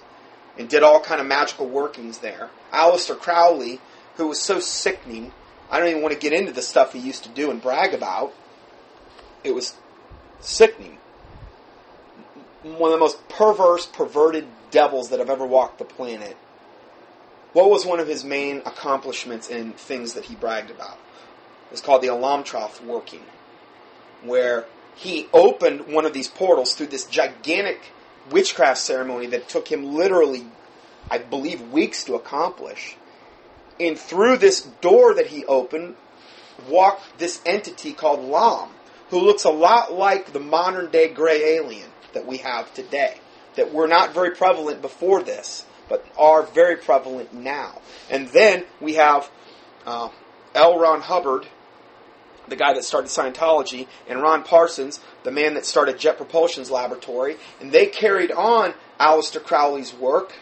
and 0.58 0.68
did 0.68 0.82
all 0.82 1.00
kind 1.00 1.20
of 1.20 1.26
magical 1.26 1.68
workings 1.68 2.18
there. 2.18 2.50
Aleister 2.72 3.18
Crowley, 3.18 3.80
who 4.16 4.28
was 4.28 4.40
so 4.40 4.60
sickening, 4.60 5.32
I 5.70 5.78
don't 5.78 5.88
even 5.88 6.02
want 6.02 6.12
to 6.12 6.20
get 6.20 6.32
into 6.32 6.52
the 6.52 6.62
stuff 6.62 6.92
he 6.92 6.98
used 6.98 7.24
to 7.24 7.30
do 7.30 7.50
and 7.50 7.60
brag 7.60 7.94
about. 7.94 8.34
It 9.42 9.54
was 9.54 9.74
sickening. 10.40 10.98
One 12.62 12.92
of 12.92 12.98
the 12.98 12.98
most 12.98 13.28
perverse, 13.28 13.86
perverted 13.86 14.46
devils 14.70 15.08
that 15.08 15.18
have 15.18 15.30
ever 15.30 15.46
walked 15.46 15.78
the 15.78 15.84
planet. 15.84 16.36
What 17.52 17.70
was 17.70 17.84
one 17.84 18.00
of 18.00 18.06
his 18.06 18.24
main 18.24 18.58
accomplishments 18.58 19.48
in 19.48 19.72
things 19.72 20.14
that 20.14 20.24
he 20.26 20.34
bragged 20.34 20.70
about? 20.70 20.98
It 21.66 21.72
was 21.72 21.80
called 21.80 22.02
the 22.02 22.08
Amalantrah 22.08 22.82
working, 22.84 23.22
where 24.22 24.66
he 24.94 25.28
opened 25.32 25.92
one 25.92 26.06
of 26.06 26.12
these 26.12 26.28
portals 26.28 26.74
through 26.74 26.88
this 26.88 27.04
gigantic 27.04 27.80
witchcraft 28.30 28.78
ceremony 28.78 29.26
that 29.26 29.48
took 29.48 29.68
him 29.68 29.94
literally, 29.94 30.46
I 31.10 31.18
believe, 31.18 31.72
weeks 31.72 32.04
to 32.04 32.14
accomplish. 32.14 32.96
And 33.80 33.98
through 33.98 34.38
this 34.38 34.62
door 34.80 35.14
that 35.14 35.28
he 35.28 35.44
opened, 35.46 35.96
walked 36.68 37.18
this 37.18 37.40
entity 37.44 37.92
called 37.92 38.20
Lam, 38.24 38.68
who 39.10 39.20
looks 39.20 39.44
a 39.44 39.50
lot 39.50 39.92
like 39.92 40.32
the 40.32 40.40
modern 40.40 40.90
day 40.90 41.08
gray 41.08 41.56
alien 41.56 41.90
that 42.12 42.26
we 42.26 42.38
have 42.38 42.72
today, 42.74 43.16
that 43.56 43.72
were 43.72 43.88
not 43.88 44.14
very 44.14 44.30
prevalent 44.30 44.82
before 44.82 45.22
this, 45.22 45.64
but 45.88 46.06
are 46.16 46.42
very 46.42 46.76
prevalent 46.76 47.32
now. 47.32 47.80
And 48.10 48.28
then 48.28 48.64
we 48.80 48.94
have 48.94 49.30
uh, 49.86 50.10
L. 50.54 50.78
Ron 50.78 51.00
Hubbard, 51.00 51.46
the 52.52 52.56
guy 52.56 52.74
that 52.74 52.84
started 52.84 53.08
Scientology, 53.08 53.86
and 54.06 54.20
Ron 54.20 54.44
Parsons, 54.44 55.00
the 55.24 55.30
man 55.30 55.54
that 55.54 55.64
started 55.64 55.98
Jet 55.98 56.18
Propulsion's 56.18 56.70
laboratory, 56.70 57.36
and 57.62 57.72
they 57.72 57.86
carried 57.86 58.30
on 58.30 58.74
Aleister 59.00 59.42
Crowley's 59.42 59.94
work, 59.94 60.34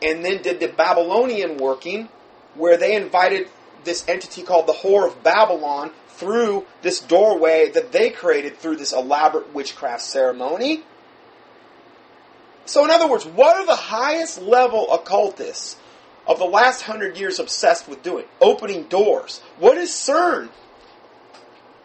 and 0.00 0.24
then 0.24 0.40
did 0.40 0.60
the 0.60 0.68
Babylonian 0.68 1.56
working, 1.56 2.08
where 2.54 2.76
they 2.76 2.94
invited 2.94 3.48
this 3.82 4.04
entity 4.06 4.42
called 4.42 4.68
the 4.68 4.72
Whore 4.72 5.04
of 5.04 5.24
Babylon 5.24 5.90
through 6.10 6.64
this 6.82 7.00
doorway 7.00 7.70
that 7.70 7.90
they 7.90 8.10
created 8.10 8.56
through 8.58 8.76
this 8.76 8.92
elaborate 8.92 9.52
witchcraft 9.52 10.02
ceremony. 10.02 10.84
So, 12.66 12.84
in 12.84 12.90
other 12.90 13.08
words, 13.08 13.26
what 13.26 13.56
are 13.56 13.66
the 13.66 13.74
highest 13.74 14.40
level 14.40 14.92
occultists 14.92 15.76
of 16.24 16.38
the 16.38 16.44
last 16.44 16.82
hundred 16.82 17.18
years 17.18 17.40
obsessed 17.40 17.88
with 17.88 18.04
doing? 18.04 18.26
Opening 18.40 18.84
doors. 18.84 19.40
What 19.58 19.76
is 19.76 19.90
CERN 19.90 20.50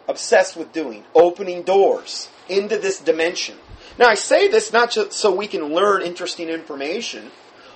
obsessed 0.09 0.57
with 0.57 0.73
doing? 0.73 1.05
Opening 1.15 1.63
doors 1.63 2.27
into 2.49 2.77
this 2.77 2.99
dimension. 2.99 3.55
Now, 3.97 4.07
I 4.07 4.15
say 4.15 4.49
this 4.49 4.73
not 4.73 4.91
just 4.91 5.13
so 5.13 5.33
we 5.33 5.47
can 5.47 5.73
learn 5.73 6.01
interesting 6.01 6.49
information, 6.49 7.31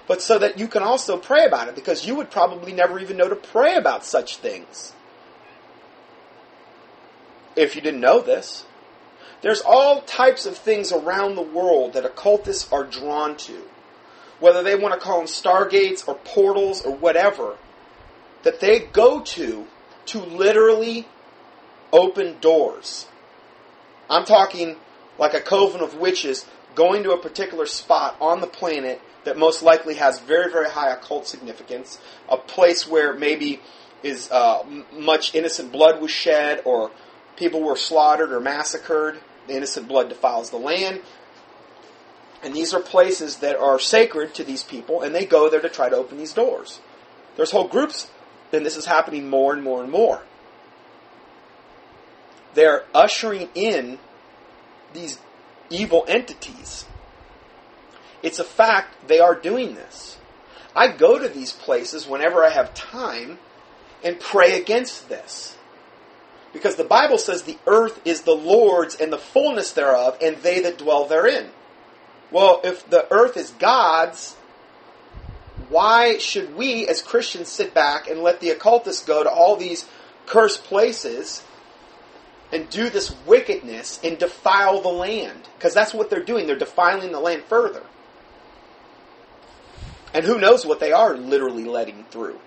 but 0.08 0.22
so 0.22 0.40
that 0.40 0.58
you 0.58 0.68
can 0.68 0.84
also 0.84 1.18
pray 1.18 1.46
about 1.46 1.70
it, 1.70 1.76
because 1.76 2.06
you 2.06 2.16
would 2.16 2.32
probably 2.32 2.74
never 2.74 3.00
even 3.00 3.16
know 3.16 3.30
to 3.30 3.36
pray 3.36 3.76
about 3.76 4.04
such 4.04 4.38
things 4.38 4.94
if 7.56 7.76
you 7.76 7.82
didn't 7.82 8.02
know 8.02 8.20
this. 8.20 8.66
There's 9.42 9.62
all 9.62 10.02
types 10.02 10.46
of 10.46 10.58
things 10.58 10.92
around 10.92 11.36
the 11.36 11.42
world 11.42 11.94
that 11.94 12.06
occultists 12.06 12.72
are 12.72 12.84
drawn 12.84 13.38
to, 13.38 13.62
whether 14.40 14.64
they 14.64 14.76
want 14.76 14.94
to 14.94 15.00
call 15.00 15.20
them 15.20 15.28
stargates 15.28 16.08
or 16.08 16.16
portals 16.16 16.82
or 16.82 16.96
whatever, 16.96 17.58
that 18.44 18.60
they 18.60 18.80
go 18.80 19.20
to 19.20 19.68
to 20.08 20.20
literally 20.20 21.08
open 21.94 22.38
doors. 22.42 23.06
I'm 24.10 24.26
talking 24.26 24.76
like 25.18 25.34
a 25.34 25.40
coven 25.40 25.80
of 25.80 25.96
witches 25.96 26.46
going 26.76 27.04
to 27.04 27.12
a 27.12 27.18
particular 27.18 27.66
spot 27.66 28.18
on 28.20 28.42
the 28.42 28.48
planet 28.48 29.00
that 29.24 29.38
most 29.38 29.64
likely 29.64 29.96
has 29.96 30.20
very, 30.20 30.52
very 30.52 30.70
high 30.70 30.92
occult 30.92 31.28
significance, 31.28 32.00
a 32.28 32.36
place 32.36 32.88
where 32.88 33.14
maybe 33.14 33.62
is 34.02 34.30
uh, 34.32 34.64
much 34.92 35.34
innocent 35.34 35.72
blood 35.72 36.02
was 36.02 36.12
shed 36.12 36.62
or 36.66 36.92
people 37.38 37.64
were 37.64 37.78
slaughtered 37.78 38.34
or 38.34 38.42
massacred. 38.42 39.20
The 39.48 39.56
innocent 39.56 39.88
blood 39.88 40.10
defiles 40.10 40.50
the 40.50 40.58
land. 40.58 41.02
And 42.44 42.54
these 42.54 42.74
are 42.74 42.82
places 42.82 43.38
that 43.38 43.56
are 43.56 43.80
sacred 43.80 44.34
to 44.36 44.44
these 44.44 44.64
people, 44.64 45.02
and 45.02 45.16
they 45.16 45.26
go 45.26 45.50
there 45.50 45.62
to 45.62 45.70
try 45.70 45.88
to 45.88 45.96
open 45.96 46.18
these 46.18 46.34
doors. 46.34 46.82
There's 47.38 47.52
whole 47.52 47.70
groups, 47.70 48.12
and 48.52 48.66
this 48.66 48.76
is 48.76 48.86
happening 48.86 49.30
more 49.30 49.54
and 49.54 49.64
more 49.64 49.82
and 49.82 49.90
more. 49.90 50.22
They're 52.54 52.84
ushering 52.94 53.50
in 53.56 54.00
these 54.94 55.20
evil 55.70 56.06
entities. 56.08 56.86
It's 58.22 58.40
a 58.40 58.44
fact 58.44 59.08
they 59.08 59.20
are 59.20 59.36
doing 59.36 59.76
this. 59.76 60.18
I 60.76 60.88
go 60.88 61.20
to 61.20 61.28
these 61.28 61.52
places 61.52 62.08
whenever 62.08 62.44
I 62.44 62.50
have 62.50 62.74
time 62.74 63.40
and 64.04 64.20
pray 64.20 64.60
against 64.60 65.10
this. 65.10 65.58
Because 66.52 66.76
the 66.76 66.84
Bible 66.84 67.18
says 67.18 67.44
the 67.44 67.58
earth 67.66 68.00
is 68.06 68.22
the 68.22 68.36
Lord's 68.36 68.96
and 68.96 69.12
the 69.12 69.18
fullness 69.18 69.72
thereof, 69.72 70.18
and 70.22 70.38
they 70.38 70.62
that 70.62 70.78
dwell 70.78 71.06
therein. 71.06 71.50
Well, 72.32 72.62
if 72.64 72.88
the 72.90 73.12
earth 73.12 73.38
is 73.38 73.52
God's, 73.52 74.36
why 75.70 76.18
should 76.20 76.56
we 76.56 76.88
as 76.88 77.02
Christians 77.02 77.50
sit 77.50 77.74
back 77.74 78.08
and 78.08 78.22
let 78.22 78.40
the 78.40 78.52
occultists 78.52 79.04
go 79.04 79.24
to 79.24 79.30
all 79.30 79.56
these 79.56 79.88
cursed 80.26 80.64
places 80.64 81.44
and 82.54 82.70
do 82.70 82.90
this 82.90 83.16
wickedness 83.26 84.00
and 84.04 84.18
defile 84.18 84.82
the 84.82 84.90
land? 84.90 85.42
Because 85.58 85.74
that's 85.74 85.94
what 85.94 86.10
they're 86.10 86.24
doing. 86.24 86.48
They're 86.48 86.56
defiling 86.56 87.12
the 87.12 87.20
land 87.20 87.44
further. 87.44 87.84
And 90.14 90.26
who 90.26 90.40
knows 90.40 90.66
what 90.66 90.80
they 90.80 90.92
are 90.92 91.18
literally 91.18 91.66
letting 91.66 92.06
through. 92.12 92.40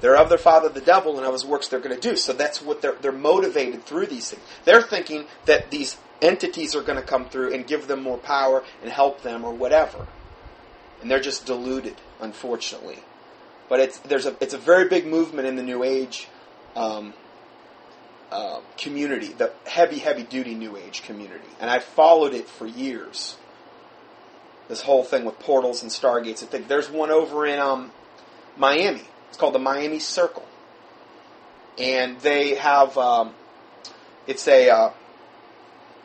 They're 0.00 0.16
of 0.16 0.28
their 0.28 0.38
father 0.38 0.68
the 0.68 0.80
devil, 0.80 1.16
and 1.16 1.26
of 1.26 1.32
his 1.32 1.44
works 1.44 1.68
they're 1.68 1.80
going 1.80 1.98
to 1.98 2.08
do. 2.08 2.16
So 2.16 2.32
that's 2.32 2.62
what 2.62 2.82
they're, 2.82 2.94
they're 3.00 3.10
motivated 3.10 3.84
through 3.84 4.06
these 4.06 4.30
things. 4.30 4.42
They're 4.64 4.82
thinking 4.82 5.24
that 5.46 5.70
these 5.70 5.96
entities 6.20 6.76
are 6.76 6.82
going 6.82 6.98
to 6.98 7.04
come 7.04 7.28
through 7.28 7.54
and 7.54 7.66
give 7.66 7.88
them 7.88 8.02
more 8.02 8.18
power 8.18 8.62
and 8.82 8.90
help 8.90 9.22
them 9.22 9.44
or 9.44 9.52
whatever. 9.52 10.06
And 11.00 11.10
they're 11.10 11.20
just 11.20 11.46
deluded, 11.46 11.96
unfortunately. 12.20 12.98
But 13.68 13.80
it's, 13.80 13.98
there's 13.98 14.26
a, 14.26 14.36
it's 14.40 14.54
a 14.54 14.58
very 14.58 14.88
big 14.88 15.06
movement 15.06 15.48
in 15.48 15.56
the 15.56 15.62
New 15.62 15.82
Age 15.82 16.28
um, 16.76 17.12
uh, 18.30 18.60
community, 18.76 19.28
the 19.28 19.52
heavy, 19.66 19.98
heavy 19.98 20.22
duty 20.22 20.54
New 20.54 20.76
Age 20.76 21.02
community. 21.02 21.48
And 21.60 21.70
I 21.70 21.78
followed 21.78 22.34
it 22.34 22.48
for 22.48 22.66
years. 22.66 23.36
This 24.68 24.82
whole 24.82 25.02
thing 25.02 25.24
with 25.24 25.38
portals 25.38 25.82
and 25.82 25.90
stargates. 25.90 26.42
I 26.42 26.46
think 26.46 26.68
there's 26.68 26.90
one 26.90 27.10
over 27.10 27.46
in 27.46 27.58
um, 27.58 27.90
Miami 28.56 29.02
it's 29.28 29.36
called 29.36 29.54
the 29.54 29.58
Miami 29.58 29.98
Circle, 29.98 30.46
and 31.78 32.18
they 32.20 32.54
have 32.54 32.96
um, 32.96 33.34
it's 34.26 34.48
a 34.48 34.70
uh, 34.70 34.92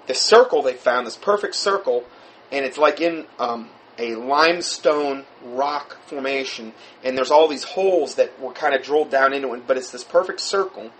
the 0.07 0.13
circle 0.13 0.61
they 0.61 0.73
found 0.73 1.07
this 1.07 1.15
perfect 1.15 1.55
circle, 1.55 2.03
and 2.51 2.65
it's 2.65 2.77
like 2.77 2.99
in 2.99 3.25
um, 3.39 3.69
a 3.97 4.15
limestone 4.15 5.25
rock 5.43 5.97
formation, 6.05 6.73
and 7.03 7.17
there's 7.17 7.31
all 7.31 7.47
these 7.47 7.63
holes 7.63 8.15
that 8.15 8.39
were 8.39 8.51
kind 8.51 8.75
of 8.75 8.83
drilled 8.83 9.09
down 9.09 9.33
into 9.33 9.53
it, 9.53 9.65
but 9.65 9.77
it's 9.77 9.91
this 9.91 10.03
perfect 10.03 10.41
circle, 10.41 10.91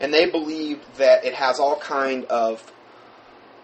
and 0.00 0.12
they 0.12 0.30
believe 0.30 0.80
that 0.96 1.24
it 1.24 1.34
has 1.34 1.58
all 1.58 1.76
kind 1.78 2.24
of 2.26 2.72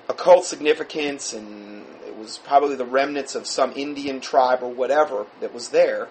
occult 0.08 0.44
significance, 0.44 1.32
and 1.32 1.84
it 2.06 2.16
was 2.16 2.38
probably 2.38 2.76
the 2.76 2.84
remnants 2.84 3.34
of 3.34 3.46
some 3.46 3.72
Indian 3.76 4.20
tribe 4.20 4.62
or 4.62 4.70
whatever 4.70 5.26
that 5.40 5.52
was 5.52 5.68
there 5.68 6.08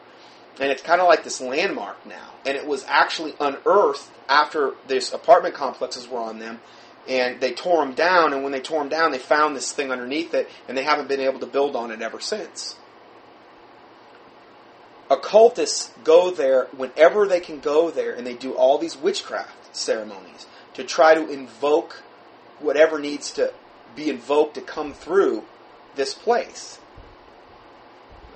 and 0.60 0.72
it's 0.72 0.82
kind 0.82 1.02
of 1.02 1.08
like 1.08 1.24
this 1.24 1.40
landmark 1.40 2.06
now. 2.06 2.34
And 2.46 2.58
it 2.58 2.66
was 2.66 2.84
actually 2.88 3.34
unearthed 3.40 4.10
after 4.28 4.74
these 4.88 5.14
apartment 5.14 5.56
complexes 5.56 6.08
were 6.08 6.20
on 6.20 6.40
them, 6.40 6.60
and 7.08 7.40
they 7.40 7.54
tore 7.54 7.86
them 7.86 7.94
down. 7.94 8.34
And 8.34 8.44
when 8.44 8.52
they 8.52 8.60
tore 8.60 8.80
them 8.80 8.90
down, 8.90 9.12
they 9.12 9.20
found 9.20 9.56
this 9.56 9.72
thing 9.72 9.92
underneath 9.92 10.34
it, 10.34 10.50
and 10.68 10.78
they 10.78 10.84
haven't 10.84 11.08
been 11.08 11.20
able 11.20 11.40
to 11.40 11.46
build 11.46 11.76
on 11.76 11.92
it 11.92 12.02
ever 12.02 12.20
since. 12.20 12.76
Occultists 15.10 15.92
go 16.04 16.32
there 16.32 16.66
whenever 16.76 17.28
they 17.28 17.40
can 17.40 17.60
go 17.60 17.92
there, 17.92 18.14
and 18.14 18.26
they 18.26 18.34
do 18.34 18.54
all 18.54 18.78
these 18.78 18.98
witchcraft 18.98 19.67
ceremonies 19.78 20.48
to 20.74 20.84
try 20.84 21.14
to 21.16 21.30
invoke 21.30 22.04
whatever 22.60 23.00
needs 23.00 23.32
to 23.32 23.54
be 23.96 24.10
invoked 24.10 24.56
to 24.56 24.62
come 24.62 24.94
through 24.94 25.44
this 25.96 26.14
place. 26.14 26.80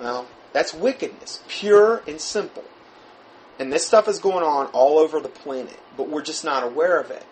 Well, 0.00 0.26
that's 0.52 0.74
wickedness, 0.74 1.42
pure 1.48 2.02
and 2.06 2.20
simple. 2.20 2.64
And 3.58 3.72
this 3.72 3.86
stuff 3.86 4.08
is 4.08 4.18
going 4.18 4.44
on 4.44 4.66
all 4.66 4.98
over 4.98 5.20
the 5.20 5.28
planet, 5.28 5.78
but 5.96 6.08
we're 6.08 6.22
just 6.22 6.44
not 6.44 6.64
aware 6.64 6.98
of 6.98 7.10
it. 7.10 7.24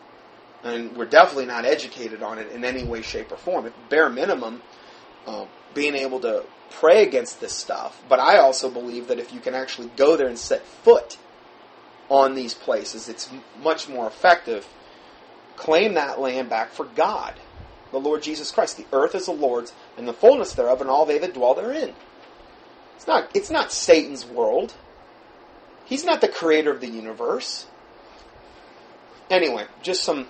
And 0.62 0.96
we're 0.96 1.06
definitely 1.06 1.46
not 1.46 1.64
educated 1.64 2.22
on 2.22 2.38
it 2.38 2.52
in 2.52 2.64
any 2.64 2.84
way, 2.84 3.02
shape, 3.02 3.32
or 3.32 3.36
form. 3.36 3.66
At 3.66 3.88
bare 3.88 4.10
minimum, 4.10 4.62
uh, 5.26 5.46
being 5.74 5.94
able 5.94 6.20
to 6.20 6.44
pray 6.70 7.02
against 7.02 7.40
this 7.40 7.52
stuff. 7.52 8.00
But 8.08 8.20
I 8.20 8.38
also 8.38 8.70
believe 8.70 9.08
that 9.08 9.18
if 9.18 9.32
you 9.32 9.40
can 9.40 9.54
actually 9.54 9.90
go 9.96 10.16
there 10.16 10.28
and 10.28 10.38
set 10.38 10.64
foot 10.64 11.16
on 12.10 12.34
these 12.34 12.52
places, 12.52 13.08
it's 13.08 13.30
much 13.62 13.88
more 13.88 14.06
effective. 14.06 14.66
Claim 15.56 15.94
that 15.94 16.20
land 16.20 16.50
back 16.50 16.72
for 16.72 16.84
God, 16.84 17.34
the 17.92 18.00
Lord 18.00 18.22
Jesus 18.22 18.50
Christ. 18.50 18.76
The 18.76 18.86
earth 18.92 19.14
is 19.14 19.26
the 19.26 19.32
Lord's, 19.32 19.72
and 19.96 20.06
the 20.06 20.12
fullness 20.12 20.52
thereof, 20.52 20.80
and 20.80 20.90
all 20.90 21.06
they 21.06 21.18
that 21.18 21.32
dwell 21.32 21.54
therein. 21.54 21.94
It's 22.96 23.06
not, 23.06 23.30
it's 23.34 23.50
not 23.50 23.72
Satan's 23.72 24.26
world. 24.26 24.74
He's 25.86 26.04
not 26.04 26.20
the 26.20 26.28
creator 26.28 26.70
of 26.70 26.80
the 26.80 26.88
universe. 26.88 27.66
Anyway, 29.30 29.66
just 29.82 30.02
some 30.02 30.26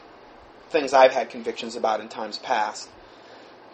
things 0.68 0.92
I've 0.92 1.12
had 1.12 1.30
convictions 1.30 1.74
about 1.74 2.00
in 2.00 2.08
times 2.08 2.38
past. 2.38 2.88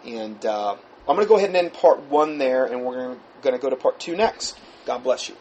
And 0.05 0.43
uh, 0.45 0.75
I'm 1.07 1.15
going 1.15 1.25
to 1.25 1.29
go 1.29 1.37
ahead 1.37 1.49
and 1.49 1.57
end 1.57 1.73
part 1.73 2.01
one 2.03 2.37
there, 2.37 2.65
and 2.65 2.83
we're 2.83 3.17
going 3.41 3.55
to 3.55 3.61
go 3.61 3.69
to 3.69 3.75
part 3.75 3.99
two 3.99 4.15
next. 4.15 4.57
God 4.85 5.03
bless 5.03 5.29
you. 5.29 5.35